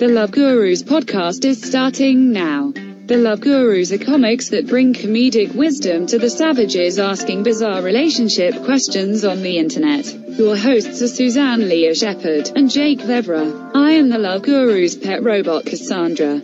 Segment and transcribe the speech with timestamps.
[0.00, 2.72] The Love Gurus podcast is starting now.
[3.04, 8.64] The Love Gurus are comics that bring comedic wisdom to the savages asking bizarre relationship
[8.64, 10.10] questions on the internet.
[10.38, 13.72] Your hosts are Suzanne Lea Shepherd and Jake Vevera.
[13.74, 16.40] I am the Love Gurus pet robot Cassandra.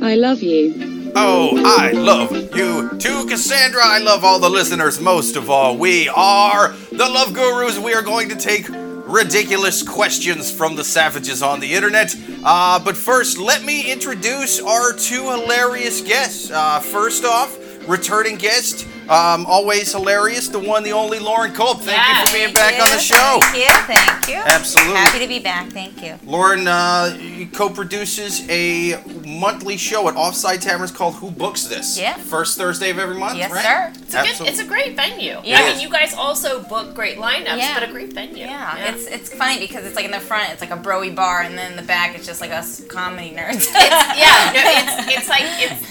[0.00, 1.12] I love you.
[1.14, 3.82] Oh, I love you too, Cassandra.
[3.84, 5.76] I love all the listeners most of all.
[5.76, 7.78] We are the Love Gurus.
[7.78, 8.66] We are going to take
[9.06, 12.14] ridiculous questions from the savages on the internet.
[12.42, 16.50] Uh, but first, let me introduce our two hilarious guests.
[16.50, 17.56] Uh, first off,
[17.88, 21.80] returning guest, um, always hilarious, the one, the only Lauren Culp.
[21.80, 23.38] Thank Yeah, you for being thank back on the show.
[23.42, 24.36] Thank you, thank you.
[24.36, 24.94] Absolutely.
[24.96, 26.18] Happy to be back, thank you.
[26.24, 27.16] Lauren uh,
[27.52, 31.98] co-produces a monthly show at Offside Taverns called Who Books This?
[31.98, 32.14] Yeah.
[32.14, 33.64] First Thursday of every month, Yes, right?
[33.64, 34.00] sir.
[34.02, 35.40] It's a, good, it's a great venue.
[35.44, 35.58] Yeah.
[35.60, 37.74] I mean, you guys also book great lineups, Yeah.
[37.78, 38.44] but a great venue.
[38.44, 41.42] Yeah, it's it's funny because it's like in the front it's like a broy bar,
[41.42, 43.66] and then in the back it's just like us comedy nerds.
[43.74, 45.88] yeah, no, it's it's like it's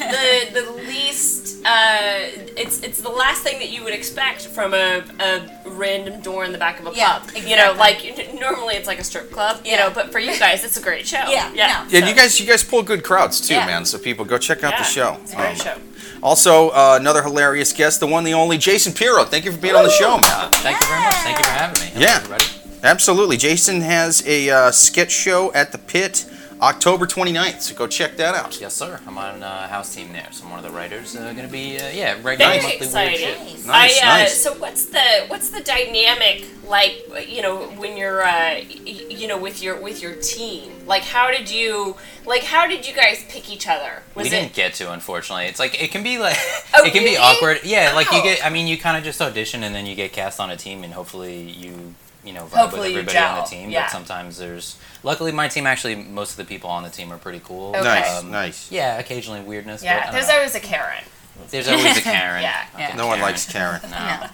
[0.54, 2.20] the the least uh,
[2.58, 6.52] it's it's the last thing that you would expect from a, a random door in
[6.52, 7.32] the back of a Yeah, pub.
[7.36, 9.60] You know, like n- normally it's like a strip club.
[9.64, 9.88] You Yeah.
[9.88, 11.18] know, but for you guys, it's a great show.
[11.28, 11.84] Yeah, yeah.
[11.86, 11.90] no.
[11.90, 13.66] Yeah, so- you guys, you guys pull good crowds too, Yeah.
[13.66, 13.86] man.
[13.86, 15.18] So people go check out yeah, the show.
[15.22, 15.76] It's a great Um, show.
[16.24, 19.26] Also, uh, another hilarious guest, the one, the only Jason Piro.
[19.26, 20.52] Thank you for being on the show, man.
[20.54, 21.16] Thank you very much.
[21.16, 21.90] Thank you for having me.
[21.94, 22.16] Hello, Yeah.
[22.16, 22.46] everybody.
[22.84, 23.38] Absolutely.
[23.38, 26.26] Jason has a uh, sketch show at the Pit,
[26.64, 27.62] October 29th.
[27.62, 28.60] So go check that out.
[28.62, 29.00] Yes, sir.
[29.06, 31.16] I'm on uh, house team there, so I'm one of the writers.
[31.16, 33.18] Uh, gonna be uh, yeah, regular Very monthly weird exciting.
[33.20, 33.38] shit.
[33.40, 33.66] Nice.
[33.68, 34.42] Nice, I, uh, nice.
[34.42, 37.06] So what's the what's the dynamic like?
[37.28, 40.72] You know, when you're uh, y- you know with your with your team.
[40.86, 42.44] Like, how did you like?
[42.44, 44.04] How did you guys pick each other?
[44.16, 45.46] Was we didn't get to, unfortunately.
[45.46, 46.38] It's like it can be like
[46.76, 47.16] Oh, it can really?
[47.16, 47.60] be awkward.
[47.64, 48.24] Yeah, like you Oh.
[48.24, 48.46] get.
[48.46, 50.84] I mean, you kind of just audition and then you get cast on a team,
[50.84, 53.70] and hopefully you you know vibe Hopefully you with everybody on the gel, team.
[53.70, 53.84] yeah.
[53.84, 54.78] But sometimes there's.
[55.04, 57.70] Luckily, my team actually most of the people on the team are pretty cool.
[57.72, 57.84] Okay.
[57.84, 58.72] Nice, Um, nice.
[58.72, 59.82] Yeah, occasionally weirdness.
[59.82, 60.36] but Yeah, don't there's know.
[60.36, 61.04] always a Karen.
[61.50, 62.42] there's always a Karen.
[62.42, 62.96] Yeah, Okay, yeah.
[62.96, 63.82] No one likes Karen.
[63.90, 64.28] No,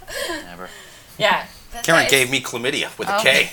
[0.44, 0.70] never.
[1.18, 1.46] Yeah.
[1.72, 2.12] That's Karen nice.
[2.12, 3.22] gave me chlamydia with a Oh.
[3.22, 3.50] K.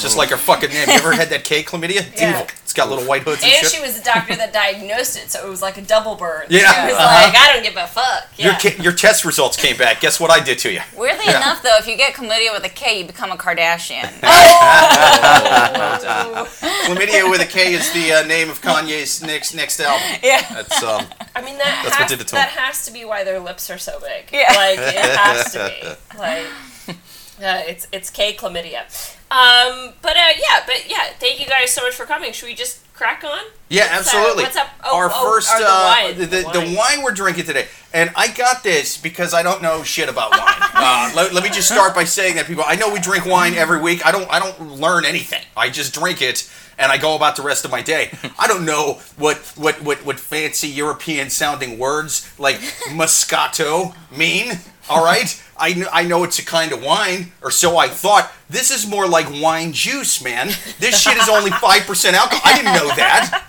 [0.00, 0.88] Just like her fucking name.
[0.88, 2.06] You ever had that K chlamydia?
[2.12, 2.30] It's Yeah.
[2.30, 2.46] evil.
[2.62, 3.70] It's got little white hoods and, And shit.
[3.72, 6.46] she was the doctor that diagnosed it, so it was like a double burn.
[6.50, 6.60] Yeah.
[6.86, 7.26] She was Uh-huh.
[7.26, 8.28] like, I don't give a fuck.
[8.36, 8.58] your, Yeah.
[8.58, 10.00] ca- your test results came back.
[10.00, 10.80] Guess what I did to you?
[10.96, 11.38] Weirdly Yeah.
[11.38, 14.10] enough, though, if you get chlamydia with a K, you become a Kardashian.
[14.22, 16.46] Well done.
[16.84, 20.06] Chlamydia with a K is the uh, name of Kanye's next next album.
[20.22, 20.42] yeah.
[20.52, 21.06] That's um.
[21.34, 22.58] I mean, that That's what has, did it to that him.
[22.62, 24.28] has to be why their lips are so big.
[24.32, 24.52] Yeah.
[24.54, 25.72] Like, it has to
[26.12, 26.18] be.
[26.18, 26.46] Like,
[27.38, 28.84] uh, it's it's K chlamydia.
[29.30, 32.32] Um, but uh, yeah, but yeah, thank you guys so much for coming.
[32.32, 33.40] Should we just crack on?
[33.68, 34.44] Yeah, What's, uh, absolutely.
[34.44, 34.68] what's up?
[34.84, 36.76] Oh, Our oh, first, or the uh, wine, the, the, the the wine.
[36.76, 40.40] wine we're drinking today, and I got this because I don't know shit about wine.
[40.74, 43.54] uh, let, let me just start by saying that people, I know we drink wine
[43.54, 44.04] every week.
[44.06, 45.42] I don't, I don't learn anything.
[45.56, 46.50] I just drink it.
[46.78, 48.10] And I go about the rest of my day.
[48.38, 52.56] I don't know what what, what, what fancy European sounding words like
[52.90, 54.58] Moscato mean.
[54.88, 58.30] All right, I, kn- I know it's a kind of wine, or so I thought.
[58.48, 60.46] This is more like wine juice, man.
[60.78, 62.42] This shit is only five percent alcohol.
[62.44, 63.42] I didn't know that.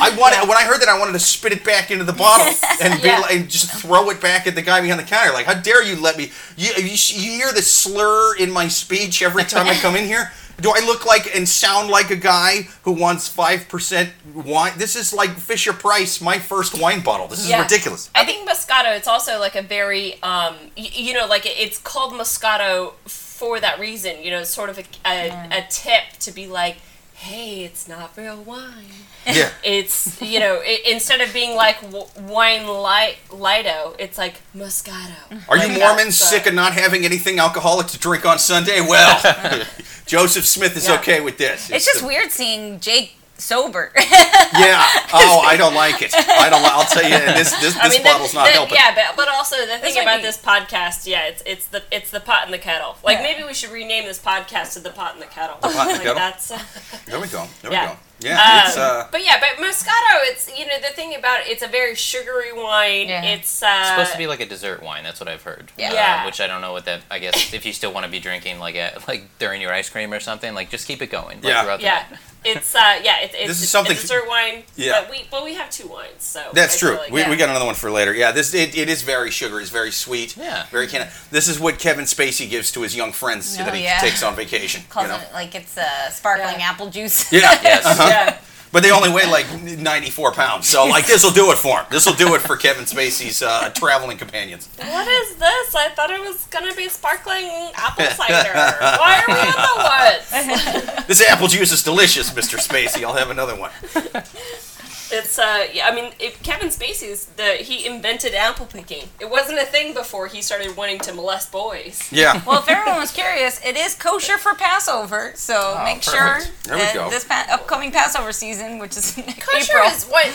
[0.00, 2.46] I wanted when I heard that I wanted to spit it back into the bottle
[2.82, 3.18] and, be Yeah.
[3.20, 5.32] like, and just throw it back at the guy behind the counter.
[5.34, 6.32] Like, how dare you let me?
[6.56, 10.32] You, you, you hear the slur in my speech every time I come in here.
[10.60, 14.72] Do I look like and sound like a guy who wants five percent wine?
[14.76, 17.28] This is like Fisher Price, my first wine bottle.
[17.28, 17.62] This is Yeah.
[17.62, 18.10] ridiculous.
[18.14, 18.96] I think Moscato.
[18.96, 23.78] It's also like a very, um, y- you know, like it's called Moscato for that
[23.78, 24.20] reason.
[24.22, 26.78] You know, sort of a, a, a tip to be like,
[27.14, 29.04] hey, it's not real wine.
[29.26, 29.50] Yeah.
[29.62, 35.14] It's you know, i instead of being like w- wine light lighto, it's like Moscato.
[35.48, 38.80] Are you Like Mormons uh, sick of not having anything alcoholic to drink on Sunday?
[38.80, 39.20] Well,
[40.08, 40.96] Joseph Smith is Yeah.
[41.00, 41.70] okay with this.
[41.70, 43.92] It's just weird seeing Jake sober.
[43.96, 44.84] Yeah.
[45.10, 46.12] Oh, I don't like it.
[46.14, 46.62] I don't.
[46.62, 47.14] li- I'll tell you.
[47.14, 48.74] And this this, this I mean, the- bottle's not the- helping.
[48.74, 51.82] Yeah, but, but also the thing might about be- this podcast, yeah, it's it's the
[51.90, 52.96] it's the pot and the kettle.
[53.02, 53.22] Like Yeah.
[53.22, 55.56] maybe we should rename this podcast to the pot and the kettle.
[55.62, 56.14] The Pot and the like Kettle?
[56.16, 56.50] That's.
[56.50, 56.58] Uh,
[57.06, 57.46] There we go.
[57.62, 57.86] There Yeah.
[57.90, 57.98] we go.
[58.20, 58.66] Yeah.
[58.68, 59.04] it's Um, uh.
[59.10, 62.52] but yeah, but Moscato, it's you know the thing about it, it's a very sugary
[62.52, 63.08] wine.
[63.08, 63.22] Yeah.
[63.22, 65.04] It's uh, It's supposed to be like a dessert wine.
[65.04, 65.70] That's what I've heard.
[65.78, 65.90] Yeah.
[65.90, 66.26] Uh, Yeah.
[66.26, 67.00] which I don't know what that.
[67.10, 69.88] I guess if you still want to be drinking like at like during your ice
[69.88, 71.38] cream or something, like just keep it going.
[71.38, 71.62] Like, Yeah.
[71.62, 72.04] Throughout the yeah.
[72.10, 72.18] night.
[72.44, 74.62] It's uh yeah it's, it's This is something- a dessert wine.
[74.76, 75.00] Yeah.
[75.00, 76.96] But we but we have two wines, so That's I true.
[76.96, 77.30] like- we, yeah.
[77.30, 78.14] we got another one for later.
[78.14, 79.62] Yeah, this it, it is very sugary.
[79.62, 80.36] It's very sweet.
[80.36, 80.66] Yeah.
[80.70, 81.28] Very kind of.
[81.30, 83.98] This is what Kevin Spacey gives to his young friends Oh, that he yeah.
[84.00, 84.82] takes on vacation.
[84.88, 85.18] Calls you know?
[85.20, 86.70] it like it's uh, sparkling Yeah.
[86.70, 87.30] apple juice.
[87.32, 87.58] Yeah.
[87.62, 87.84] Yes.
[87.84, 88.08] Uh-huh.
[88.08, 88.38] yeah.
[88.70, 90.68] But they only weigh like 94 pounds.
[90.68, 91.86] So like this will do it for him.
[91.90, 94.68] This will do it for Kevin Spacey's uh, traveling companions.
[94.78, 95.74] What is this?
[95.74, 98.52] I thought it was gonna be sparkling apple cider.
[98.54, 101.04] Why are we in the woods?
[101.08, 102.58] This apple juice is delicious, Mr.
[102.58, 103.02] Spacey.
[103.02, 103.70] I'll have another one.
[105.10, 105.88] It's uh, yeah.
[105.88, 109.08] I mean, if Kevin Spacey's the he invented apple picking.
[109.20, 112.10] It wasn't a thing before he started wanting to molest boys.
[112.12, 112.42] Yeah.
[112.46, 116.64] Well, if everyone was curious, it is kosher for Passover, so make sure Oh, perfect.
[116.64, 117.10] There we that go.
[117.10, 120.26] this pa- upcoming Passover season, which is Kosher April, is what.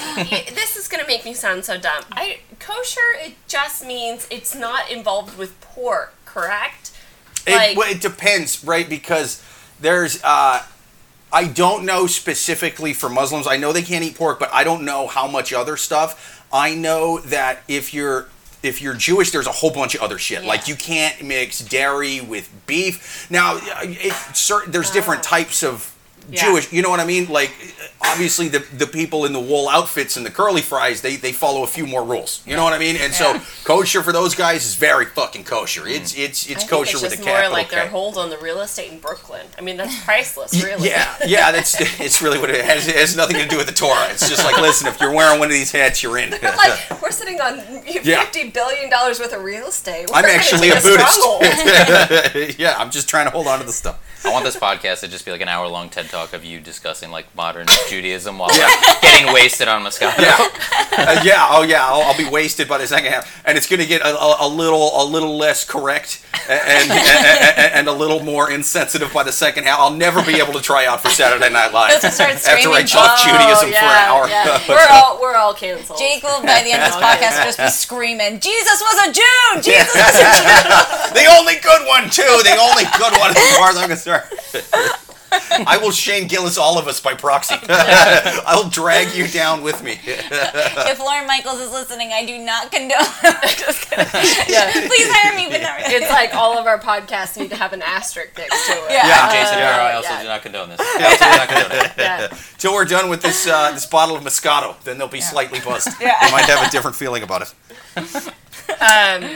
[0.55, 2.03] this is gonna make me sound so dumb.
[2.11, 6.91] I kosher it just means it's not involved with pork, correct?
[7.47, 8.87] It, Like- well, it depends, right?
[8.87, 9.41] Because
[9.79, 10.63] there's, uh,
[11.33, 13.47] I don't know specifically for Muslims.
[13.47, 16.45] I know they can't eat pork, but I don't know how much other stuff.
[16.53, 18.27] I know that if you're
[18.62, 20.45] if you're Jewish, there's a whole bunch of other shit.
[20.45, 23.30] Like you can't mix dairy with beef.
[23.30, 25.93] Now, it, certain, there's different types of
[26.29, 26.41] Yeah.
[26.45, 26.71] Jewish.
[26.71, 27.27] You know what I mean?
[27.29, 27.51] Like,
[28.01, 31.63] obviously, the the people in the wool outfits and the curly fries, they they follow
[31.63, 32.41] a few more rules.
[32.45, 32.95] You know what I mean?
[32.97, 35.87] And so, kosher for those guys is very fucking kosher.
[35.87, 36.25] It's mm.
[36.25, 37.89] it's it's I think kosher it's with just a more capital like their K.
[37.89, 39.45] hold on the real estate in Brooklyn.
[39.57, 40.89] I mean, that's priceless, really.
[40.89, 42.87] Yeah, yeah, that's it's really what it has.
[42.87, 44.07] It has nothing to do with the Torah.
[44.09, 46.31] It's just like, listen, if you're wearing one of these hats, you're in.
[46.31, 48.23] like we're sitting on Yeah.
[48.23, 50.09] fifty billion dollars worth of real estate.
[50.09, 52.59] We're I'm actually a Buddhist.
[52.59, 53.99] yeah, I'm just trying to hold on to the stuff.
[54.25, 56.60] I want this podcast to just be like an hour long TED talk of you
[56.60, 60.13] discussing like modern Judaism while like, getting wasted on Moscato.
[60.21, 60.38] Yeah,
[61.18, 63.80] uh, yeah, oh yeah, I'll, I'll be wasted by the second half, and it's going
[63.80, 67.92] to get a, a, a little a little less correct and, and, and and a
[67.92, 69.80] little more insensitive by the second half.
[69.80, 72.86] I'll never be able to try out for Saturday Night Live He'll after I screaming,
[72.86, 74.30] talk Oh, Judaism for an yeah, hour.
[74.30, 74.62] yeah.
[74.69, 75.98] We're all we're all canceled.
[75.98, 79.12] Jake will by the end of this podcast will just be screaming, "Jesus was a
[79.12, 79.62] Jew!
[79.66, 82.38] Jesus was a Jew!" the only good one too.
[82.45, 84.30] The only good one as far as I'm concerned.
[85.68, 87.56] I will Shane Gillis all of us by proxy.
[87.69, 90.00] I'll drag you down with me.
[90.06, 93.00] if Lorne Michaels is listening, I do not condone.
[93.57, 94.06] just kidding.
[94.47, 94.71] Yeah.
[94.71, 95.95] Please hire me, but not really.
[95.95, 98.91] It's like all of our podcasts need to have an asterisk next to it.
[98.91, 99.07] Yeah.
[99.07, 99.31] Yeah.
[99.31, 100.21] Jason Uh, I also yeah.
[100.21, 100.80] do not condone this.
[100.80, 101.91] I also do not condone it.
[101.97, 102.38] Yeah.
[102.57, 105.89] Till we're done with this uh, this bottle of Moscato, then they'll be slightly buzzed.
[106.00, 106.15] Yeah.
[106.21, 107.53] They might have a different feeling about it.
[107.95, 109.30] Um,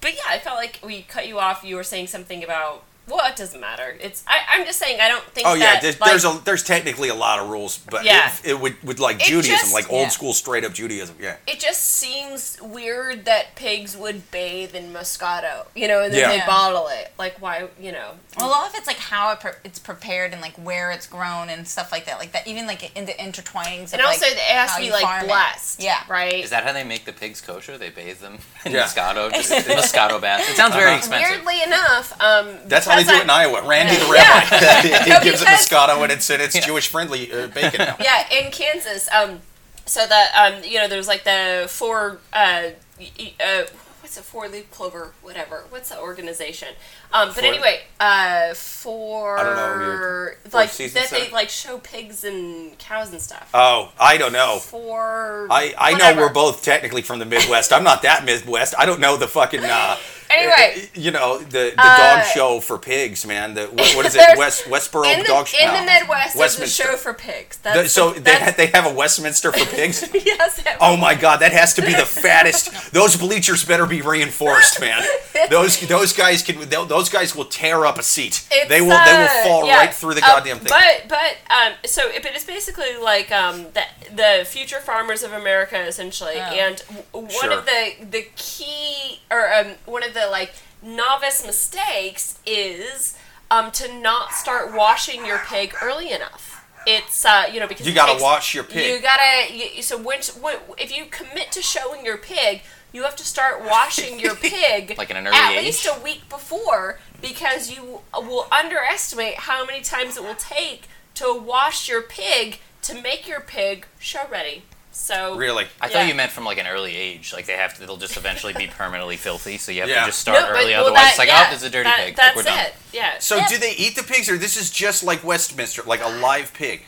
[0.00, 1.64] but yeah, I felt like we cut you off.
[1.64, 3.96] You were saying something about well, it doesn't matter.
[4.00, 5.46] It's I, I'm just saying I don't think.
[5.46, 8.32] Oh yeah, that, there's, like, there's a there's technically a lot of rules, but Yeah.
[8.44, 10.08] it, it would with like It Judaism, just- like old yeah.
[10.08, 11.16] school straight up Judaism.
[11.20, 11.36] Yeah.
[11.46, 16.38] It just seems weird that pigs would bathe in Moscato, you know, and then Yeah.
[16.40, 17.12] they bottle it.
[17.18, 18.12] Like why, you know?
[18.38, 21.06] Well, a lot of it's like how it pre- it's prepared and like where it's
[21.06, 22.18] grown and stuff like that.
[22.18, 23.86] Like that, even like in the intertwinings.
[23.86, 25.28] Of, And also, like, it has to be like farm it.
[25.28, 25.82] blessed.
[25.82, 26.02] Yeah.
[26.08, 26.42] Right.
[26.44, 27.76] Is that how they make the pigs kosher?
[27.78, 28.84] They bathe them in Yeah.
[28.84, 30.48] Moscato, just Moscato bath.
[30.48, 30.98] It sounds very Uh-huh.
[30.98, 31.30] expensive.
[31.44, 33.66] Weirdly enough, um, That's how they do it in Iowa.
[33.68, 34.40] Randy the Yeah.
[34.50, 37.96] rabbi, he No, gives it Moscato, and it's and it's Jewish friendly uh, bacon now.
[38.00, 39.08] yeah, in Kansas.
[39.12, 39.40] Um,
[39.86, 42.68] so the um, you know, there's like the four uh,
[43.00, 43.62] uh,
[44.00, 45.64] what's it, four leaf clover, whatever.
[45.70, 46.68] What's the organization?
[47.12, 50.28] Um, but Four- anyway, uh, for I don't know.
[50.58, 53.50] Like that they like show pigs and cows and stuff.
[53.52, 54.58] Oh, I don't know.
[54.60, 57.72] for I, I know we're both technically from the Midwest.
[57.72, 58.74] I'm not that Midwest.
[58.78, 59.62] I don't know the fucking.
[59.64, 59.96] Uh,
[60.36, 60.88] Anyway.
[60.94, 63.54] you know the the Uh, dog show for pigs, man.
[63.54, 64.38] The what, what is it?
[64.38, 65.58] West Westboro the, dog show.
[65.64, 65.80] in no.
[65.80, 66.84] the Midwest, Westminster.
[66.84, 67.58] show for pigs.
[67.58, 70.04] The- so the, they, ha- they have a Westminster for pigs.
[70.14, 72.92] yes, Oh my God, that has to be the fattest.
[72.92, 75.02] Those bleachers better be reinforced, man.
[75.50, 76.68] Those those guys can.
[76.68, 78.46] Those guys will tear up a seat.
[78.50, 78.90] It's, they will.
[78.90, 80.68] they uh, will fall yeah, right through the uh, goddamn thing.
[80.68, 83.82] But but um, so it- but it's basically like um, the
[84.14, 86.42] the future farmers of America essentially, Oh.
[86.64, 86.76] and
[87.12, 87.52] w- one Sure.
[87.58, 90.52] of the the key or um, one of the like
[90.82, 93.16] novice mistakes is
[93.50, 96.64] um, to not start washing your pig early enough.
[96.86, 98.88] It's uh, you know because you gotta takes- wash your pig.
[98.90, 102.62] You gotta you, so when, when if you commit to showing your pig,
[102.92, 105.64] you have to start washing your pig Like in an early at age?
[105.66, 111.32] least a week before because you will underestimate how many times it will take to
[111.40, 114.64] wash your pig to make your pig show ready.
[114.94, 115.66] So really.
[115.80, 115.92] I Yeah.
[115.92, 117.86] thought you meant from like an early age, like they have to.
[117.86, 120.00] They'll just eventually be permanently filthy, so you have Yeah.
[120.00, 120.72] to just start No, but- early.
[120.72, 122.06] well, Otherwise, that- it's like, oh, yeah, oh, this is a dirty that- pig.
[122.08, 122.58] Like, That's we're done.
[122.58, 122.74] it.
[122.92, 123.18] Yeah.
[123.18, 123.48] So Yeah.
[123.48, 126.84] do they eat the pigs, or this is just like Westminster, like a live pig?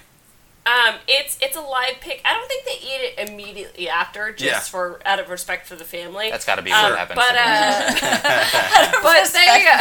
[0.67, 2.23] Um, it's it's a live pig.
[2.25, 4.61] I don't think they eat it immediately after, just Yeah.
[4.61, 6.31] for out of respect for the family.
[6.31, 7.17] That's got to be Um, what happens.
[7.21, 8.21] But to them.
[8.25, 9.77] uh, but there you go.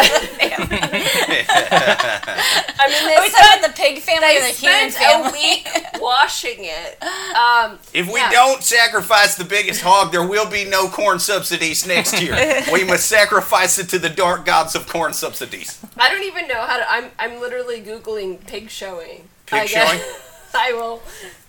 [1.56, 4.96] I mean, they Are we talking about the pig family or the they human spent
[4.96, 5.32] a family?
[5.40, 7.02] week washing it.
[7.36, 8.32] Um, If we Yeah.
[8.32, 12.64] don't sacrifice the biggest hog, there will be no corn subsidies next year.
[12.72, 15.78] we must sacrifice it to the dark gods of corn subsidies.
[15.98, 16.92] I don't even know how to.
[16.92, 19.30] I'm I'm literally googling pig showing.
[19.46, 20.02] Pig I guess- showing?
[20.56, 21.02] I will.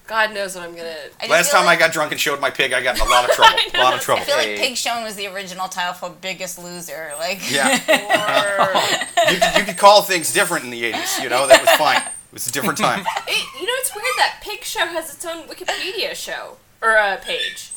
[0.06, 0.94] God knows what I'm gonna.
[1.23, 3.08] I Last time like, I got drunk and showed my pig, I got in a
[3.08, 3.58] lot of trouble.
[3.75, 4.20] A lot of trouble.
[4.23, 7.12] I feel like Pig Showing was the original title for Biggest Loser.
[7.18, 7.68] Like, Yeah.
[7.88, 11.46] Or, You could, you could call things different in the 80s, you know?
[11.46, 11.96] That was fine.
[12.02, 13.00] It was a different time.
[13.00, 17.16] It- you know, it's weird that pig Show has its own Wikipedia show or uh,
[17.16, 17.70] page.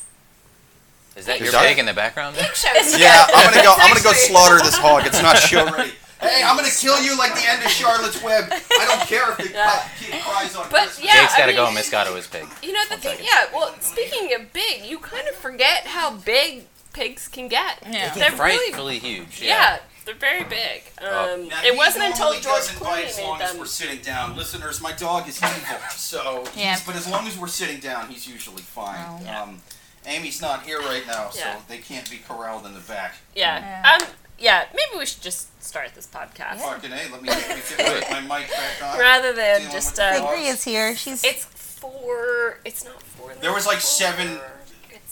[1.16, 2.36] Is that Is your that- pig in the background?
[2.36, 2.68] Pig Show.
[2.98, 3.74] Yeah, I'm gonna go.
[3.78, 5.06] I'm gonna go slaughter this hog.
[5.06, 5.92] It's not show ready.
[6.20, 8.50] Hey, I'm gonna kill you like the end of Charlotte's Web.
[8.50, 9.88] I don't care if the Yeah.
[10.00, 11.04] kid cries on But Christmas.
[11.04, 11.80] yeah, Jake's I gotta mean, go.
[11.80, 12.46] Moscato is pig.
[12.62, 13.26] You know the One thing, second.
[13.26, 13.44] yeah.
[13.52, 17.78] Well, speaking of big, you kind of forget how big pigs can get.
[17.88, 18.12] Yeah.
[18.14, 19.40] They're really, Frightfully huge.
[19.40, 20.82] yeah, they're very big.
[21.00, 23.56] Um, Now, it he wasn't until normally George doesn't bite Clooney as long made as
[23.56, 24.36] we're sitting down.
[24.36, 26.78] Listeners, my dog is evil, so he's- Yeah.
[26.84, 28.98] but as long as we're sitting down, he's usually fine.
[29.08, 29.20] Oh.
[29.22, 29.42] Yeah.
[29.42, 29.62] Um,
[30.06, 31.54] Amy's not here right now, Yeah.
[31.56, 33.16] so they can't be corralled in the back.
[33.36, 33.58] Yeah.
[33.84, 33.98] Yeah.
[34.02, 34.08] Um.
[34.38, 34.64] Yeah.
[34.72, 38.20] Maybe we should just start this podcast Fucking a, let me, let me get my
[38.20, 38.98] mic back on.
[38.98, 39.92] rather than Dealing just.
[39.92, 40.30] with Uh, dog.
[40.34, 40.94] Bree is here.
[40.96, 42.58] She's it's four.
[42.64, 43.32] It's not four.
[43.40, 44.42] There was like four, seven- It's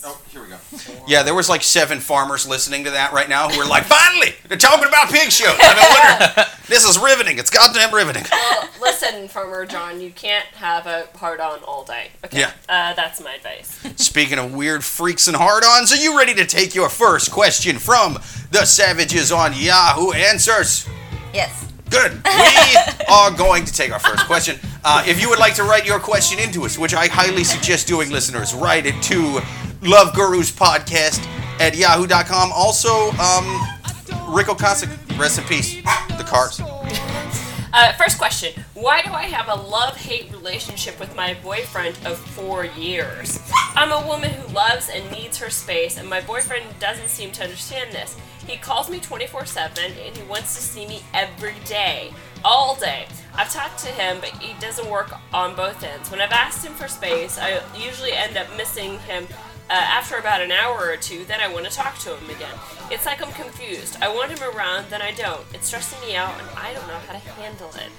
[0.05, 0.57] Oh, here we go.
[1.09, 4.35] Yeah, there was like seven farmers listening to that right now who were like, "Finally,
[4.47, 6.47] they're talking about pig shows." I've been wondering.
[6.69, 7.39] this is riveting.
[7.39, 8.25] It's goddamn riveting.
[8.31, 12.09] Well, listen, Farmer John, you can't have a hard on all day.
[12.25, 12.41] Okay.
[12.41, 12.53] Yeah.
[12.69, 13.81] Uh, that's my advice.
[13.97, 18.19] Speaking of weird freaks and hard-ons, are you ready to take your first question from
[18.53, 20.87] the savages on Yahoo Answers?
[21.33, 21.65] yes.
[21.91, 22.21] Good.
[23.07, 24.59] We are going to take our first question.
[24.85, 27.87] Uh, if you would like to write your question into us, which I highly suggest
[27.87, 29.41] doing, listeners, write it to
[29.83, 31.25] Love Gurus Podcast
[31.61, 32.51] at yahoo.com.
[32.53, 33.45] Also, um,
[34.29, 35.77] Ric Ocasek, rest in peace.
[36.17, 36.61] The cars.
[37.73, 42.65] Uh, first question: Why do I have a love-hate relationship with my boyfriend of four
[42.65, 43.39] years?
[43.75, 47.43] I'm a woman who loves and needs her space, and my boyfriend doesn't seem to
[47.43, 48.17] understand this.
[48.47, 53.09] He calls me 24/7, and he wants to see me every day, all day.
[53.35, 56.11] I've talked to him, but he doesn't work on both ends.
[56.11, 59.27] When I've asked him for space, I usually end up missing him
[59.69, 62.55] uh, after about an hour or two, then I want to talk to him again.
[62.91, 63.97] It's like I'm confused.
[64.01, 65.43] I want him around, then I don't.
[65.53, 67.91] It's stressing me out, and I don't know how to handle it.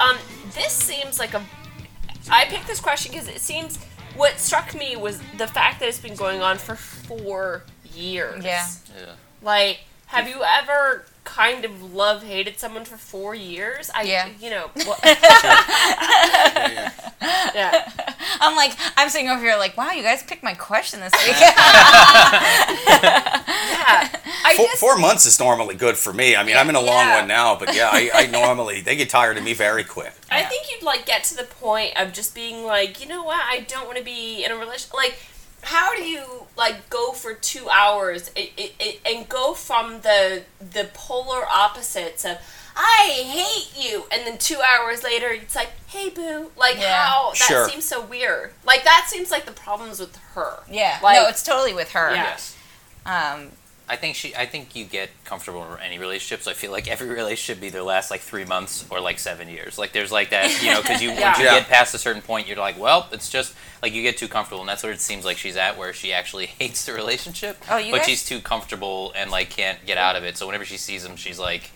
[0.00, 0.16] Um,
[0.54, 1.44] this seems like a.
[2.30, 3.78] I picked this question because it seems.
[4.16, 7.62] What struck me was the fact that it's been going on for four
[7.94, 8.44] years.
[8.44, 8.66] Yeah.
[8.98, 9.12] Yeah.
[9.40, 13.88] Like, have you ever kind of love hated someone for four years?
[13.94, 14.28] I, Yeah.
[14.40, 14.70] You know.
[14.86, 14.98] Well,
[17.54, 18.09] yeah.
[18.40, 21.36] I'm like, I'm sitting over here like, wow, you guys picked my question this week.
[22.90, 24.08] Yeah.
[24.56, 24.80] Four, just.
[24.80, 26.34] four months is normally good for me.
[26.34, 27.20] I mean, I'm in a long Yeah.
[27.20, 30.12] one now, but yeah, I, I normally, they get tired of me very quick.
[30.30, 33.40] I think you'd like get to the point of just being like, you know what,
[33.44, 34.92] I don't want to be in a relationship.
[34.94, 35.18] Like,
[35.62, 40.42] how do you like go for two hours it, it, it, and go from the
[40.58, 42.38] the polar opposites of
[42.76, 47.04] I hate you, and then two hours later it's like, hey boo, like Yeah.
[47.06, 47.68] how that Sure.
[47.68, 48.52] seems so weird.
[48.64, 50.60] Like that seems like the problems with her.
[50.70, 50.98] yeah.
[51.02, 52.10] Like- no, it's totally with her.
[52.14, 52.22] Yeah.
[52.24, 52.56] Yes.
[53.06, 53.52] Um,
[53.88, 54.36] I think she.
[54.36, 56.46] I think you get comfortable in any relationships.
[56.46, 59.78] I feel like every relationship either lasts like three months or like seven years.
[59.78, 61.20] Like there's like that, you know, because you Yeah.
[61.30, 61.58] once you Yeah.
[61.58, 64.60] get past a certain point, you're like, well, it's just like you get too comfortable,
[64.60, 67.78] and that's what it seems like she's at, where she actually hates the relationship, Oh,
[67.78, 70.36] you but guys- she's too comfortable and like can't get out of it.
[70.38, 71.72] So whenever she sees him, she's like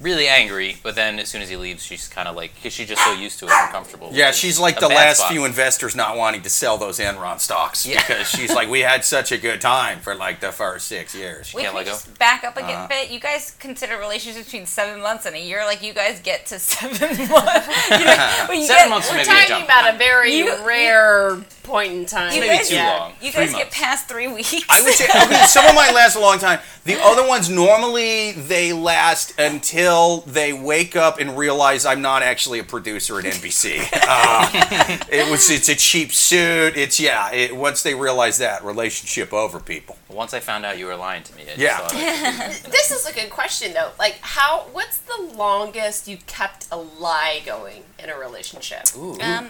[0.00, 0.76] really angry.
[0.82, 3.12] But then as soon as he leaves, she's kind of like because she's just so
[3.12, 4.10] used to it and comfortable.
[4.12, 5.32] Yeah, she's like the last spot.
[5.32, 7.96] few investors not wanting to sell those Enron stocks Yeah.
[8.06, 11.52] because she's like, we had such a good time for like the first six years.
[11.54, 11.92] we can't can let go?
[11.92, 12.86] just back up a Uh-huh.
[12.88, 13.10] bit.
[13.10, 16.58] You guys consider relationships between seven months and a year, like you guys get to
[16.58, 16.90] seven
[17.28, 17.90] months.
[17.90, 18.14] You know,
[18.48, 19.64] Seven get- months We're maybe a talking jump.
[19.64, 22.32] about a very You- rare point in time.
[22.32, 22.98] You Maybe guys, too yeah.
[22.98, 23.12] long.
[23.20, 24.54] You guys get past three weeks.
[24.70, 26.60] I would say I mean, some of mine last a long time.
[26.84, 29.87] The other ones normally they last until
[30.26, 33.80] they wake up and realize I'm not actually a producer at NBC.
[33.92, 36.76] Uh, it was it's a cheap suit.
[36.76, 37.30] It's yeah.
[37.32, 39.96] It, once they realize that relationship over, people.
[40.08, 41.78] Once I found out you were lying to me, I just Yeah.
[41.78, 43.90] thought, like, This is a good question though.
[43.98, 48.82] Like how what's the longest you kept a lie going in a relationship?
[48.96, 49.48] ooh, um,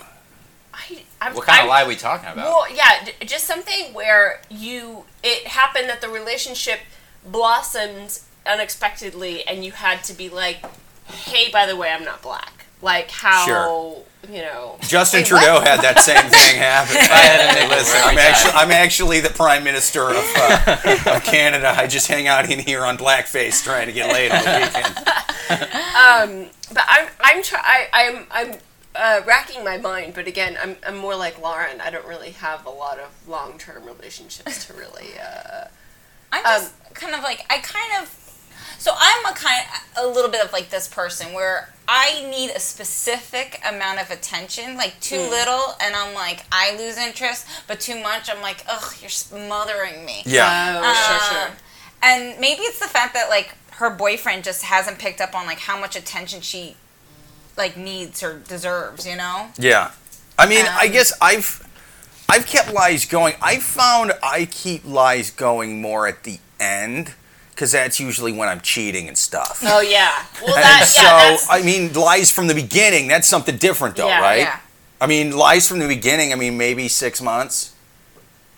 [0.75, 2.45] I, I'm, what kind I'm, of lie are we talking about?
[2.45, 6.81] Well, yeah, d- just something where you it happened that the relationship
[7.25, 10.59] blossomed unexpectedly and you had to be like,
[11.07, 14.05] "Hey, by the way, I'm not black." Like how, Sure.
[14.31, 14.79] you know.
[14.83, 15.67] Justin Wait, Trudeau what?
[15.67, 16.95] had that same thing happen.
[16.97, 20.77] had a Listen, I'm actually I'm actually the prime minister of, uh,
[21.17, 21.75] of Canada.
[21.77, 24.95] I just hang out in here on blackface trying to get laid on the weekend.
[26.73, 28.59] But I'm I'm try I, I'm I'm
[28.95, 31.81] uh, racking my mind, but again, I'm I'm more like Lauren.
[31.81, 35.13] I don't really have a lot of long term relationships to really.
[35.21, 35.65] Uh,
[36.31, 38.09] I'm just kind of like I kind of
[38.79, 39.65] so I'm a kind
[39.97, 44.77] a little bit of like this person where I need a specific amount of attention,
[44.77, 48.95] like too little, and I'm like I lose interest, but too much, I'm like ugh,
[49.01, 50.23] you're smothering me.
[50.27, 50.81] Yeah.
[50.85, 51.57] oh, sure, Um, sure.
[52.03, 55.61] And maybe it's the fact that like her boyfriend just hasn't picked up on like
[55.61, 56.77] how much attention she
[57.57, 59.49] like needs or deserves, you know?
[59.59, 59.91] Yeah.
[60.39, 61.67] I mean, I Um, guess I've
[62.29, 63.35] I've kept lies going.
[63.41, 67.15] I found I keep lies going more at the end
[67.59, 69.65] because that's usually when I'm cheating and stuff.
[69.65, 70.25] Oh yeah.
[70.41, 71.39] Well, and that so, yeah.
[71.51, 74.39] I mean, lies from the beginning, that's something different, though, Yeah, right?
[74.43, 74.61] Yeah.
[75.01, 77.75] I mean, lies from the beginning, I mean, maybe six months.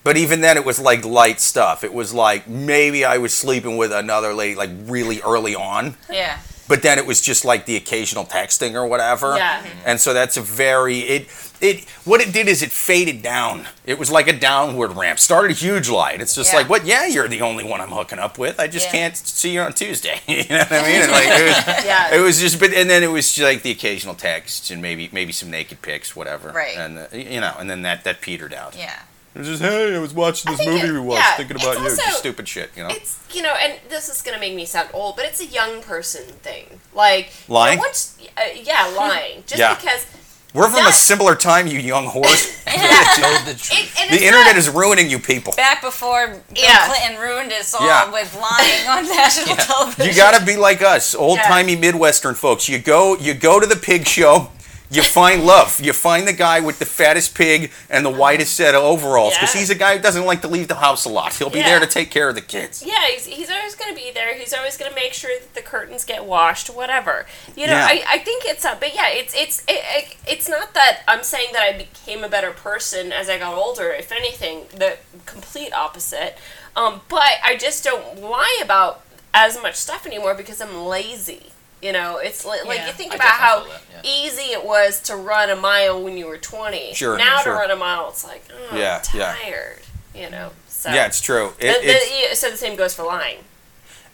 [0.04, 1.82] But even then, it was like light stuff.
[1.82, 5.96] It was like maybe I was sleeping with another lady, like really early on.
[6.10, 6.38] Yeah.
[6.70, 9.34] But then it was just like the occasional texting or whatever.
[9.36, 9.66] Yeah.
[9.84, 11.26] And so that's a very it
[11.60, 13.66] it what it did is it faded down.
[13.84, 15.18] It was like a downward ramp.
[15.18, 16.12] Started a huge lie.
[16.12, 16.58] It's just Yeah.
[16.60, 16.86] like, what?
[16.86, 18.60] Yeah, you're the only one I'm hooking up with.
[18.60, 18.92] I just Yeah.
[18.92, 20.20] can't see you on Tuesday.
[20.28, 21.02] you know what I mean?
[21.02, 22.14] And like it was, Yeah.
[22.14, 25.08] it was just, but and then it was just like the occasional texts and maybe
[25.12, 26.50] maybe some naked pics, whatever.
[26.50, 26.76] Right.
[26.76, 28.76] And uh, you know, and then that that petered out.
[28.78, 28.94] Yeah.
[29.34, 31.76] It was just, hey, I was watching this movie it- we watched, yeah, thinking about
[31.78, 31.84] you.
[31.84, 32.88] also- Just stupid shit, you know.
[32.90, 35.82] It's you know, and this is gonna make me sound old, but it's a young
[35.82, 36.80] person thing.
[36.94, 37.78] Like you know, Lying?
[37.78, 39.44] once, uh, yeah, lying.
[39.46, 39.74] Just Yeah.
[39.74, 40.04] because
[40.52, 42.50] We're from a similar time, you young horse.
[42.66, 43.94] Told the truth.
[44.00, 45.52] it, the internet not, is ruining you people.
[45.52, 46.88] Back before Bill Yeah.
[46.88, 48.10] Clinton ruined us all Yeah.
[48.10, 50.06] with lying on national television.
[50.06, 52.68] You gotta be like us, old timey Midwestern folks.
[52.68, 54.50] You go, you go to the pig show.
[54.92, 55.78] You find love.
[55.80, 59.54] You find the guy with the fattest pig and the whitest set of overalls because
[59.54, 59.60] Yeah.
[59.60, 61.32] he's a guy who doesn't like to leave the house a lot.
[61.34, 61.68] He'll be Yeah.
[61.70, 62.82] there to take care of the kids.
[62.84, 64.34] Yeah, he's, he's always going to be there.
[64.34, 67.26] He's always going to make sure that the curtains get washed, whatever.
[67.54, 67.86] You know, Yeah.
[67.86, 71.22] I, I think it's a, but yeah, it's it's it, it, it's not that I'm
[71.22, 73.90] saying that I became a better person as I got older.
[73.92, 76.36] If anything, the complete opposite.
[76.74, 81.52] Um, but I just don't lie about as much stuff anymore because I'm lazy.
[81.82, 82.86] You know, it's like Yeah.
[82.86, 84.10] you think I about how that, yeah.
[84.26, 86.92] easy it was to run a mile when you were 20.
[86.94, 87.54] Sure, Now sure.
[87.54, 89.36] to run a mile, it's like, oh, Yeah, I'm yeah.
[89.42, 89.78] tired.
[90.14, 90.90] You know, so.
[90.90, 91.54] Yeah, it's true.
[91.58, 91.94] It, The- the-
[92.24, 93.38] it's- so the same goes for lying.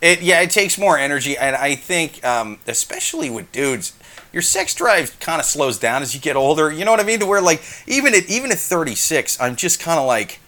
[0.03, 3.95] It yeah, it takes more energy, and I think um, especially with dudes,
[4.31, 6.71] your sex drive kind of slows down as you get older.
[6.71, 7.19] You know what I mean?
[7.21, 10.39] To where like even at even at 36, I'm just kind of like,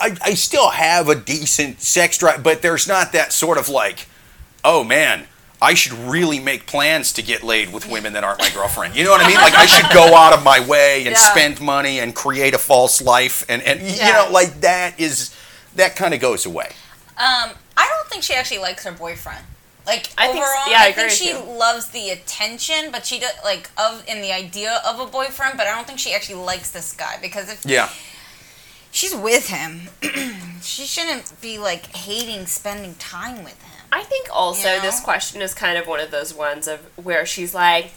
[0.00, 4.08] I, I still have a decent sex drive, but there's not that sort of like,
[4.64, 5.26] oh man.
[5.62, 8.96] I should really make plans to get laid with women that aren't my girlfriend.
[8.96, 9.36] You know what I mean?
[9.36, 11.30] Like I should go out of my way and Yeah.
[11.32, 15.34] spend money and create a false life and and you know like that is
[15.76, 16.70] that kind of goes away.
[17.18, 19.44] Um, I don't think she actually likes her boyfriend.
[19.86, 21.58] Like I think overall, yeah, I I, agree think with she you.
[21.58, 25.58] loves the attention, but she does like of in the idea of a boyfriend.
[25.58, 27.90] But I don't think she actually likes this guy because if Yeah.
[28.92, 29.88] she's with him,
[30.62, 33.79] she shouldn't be like hating spending time with him.
[33.92, 37.26] I think also You this question is kind of one of those ones of where
[37.26, 37.92] she's like,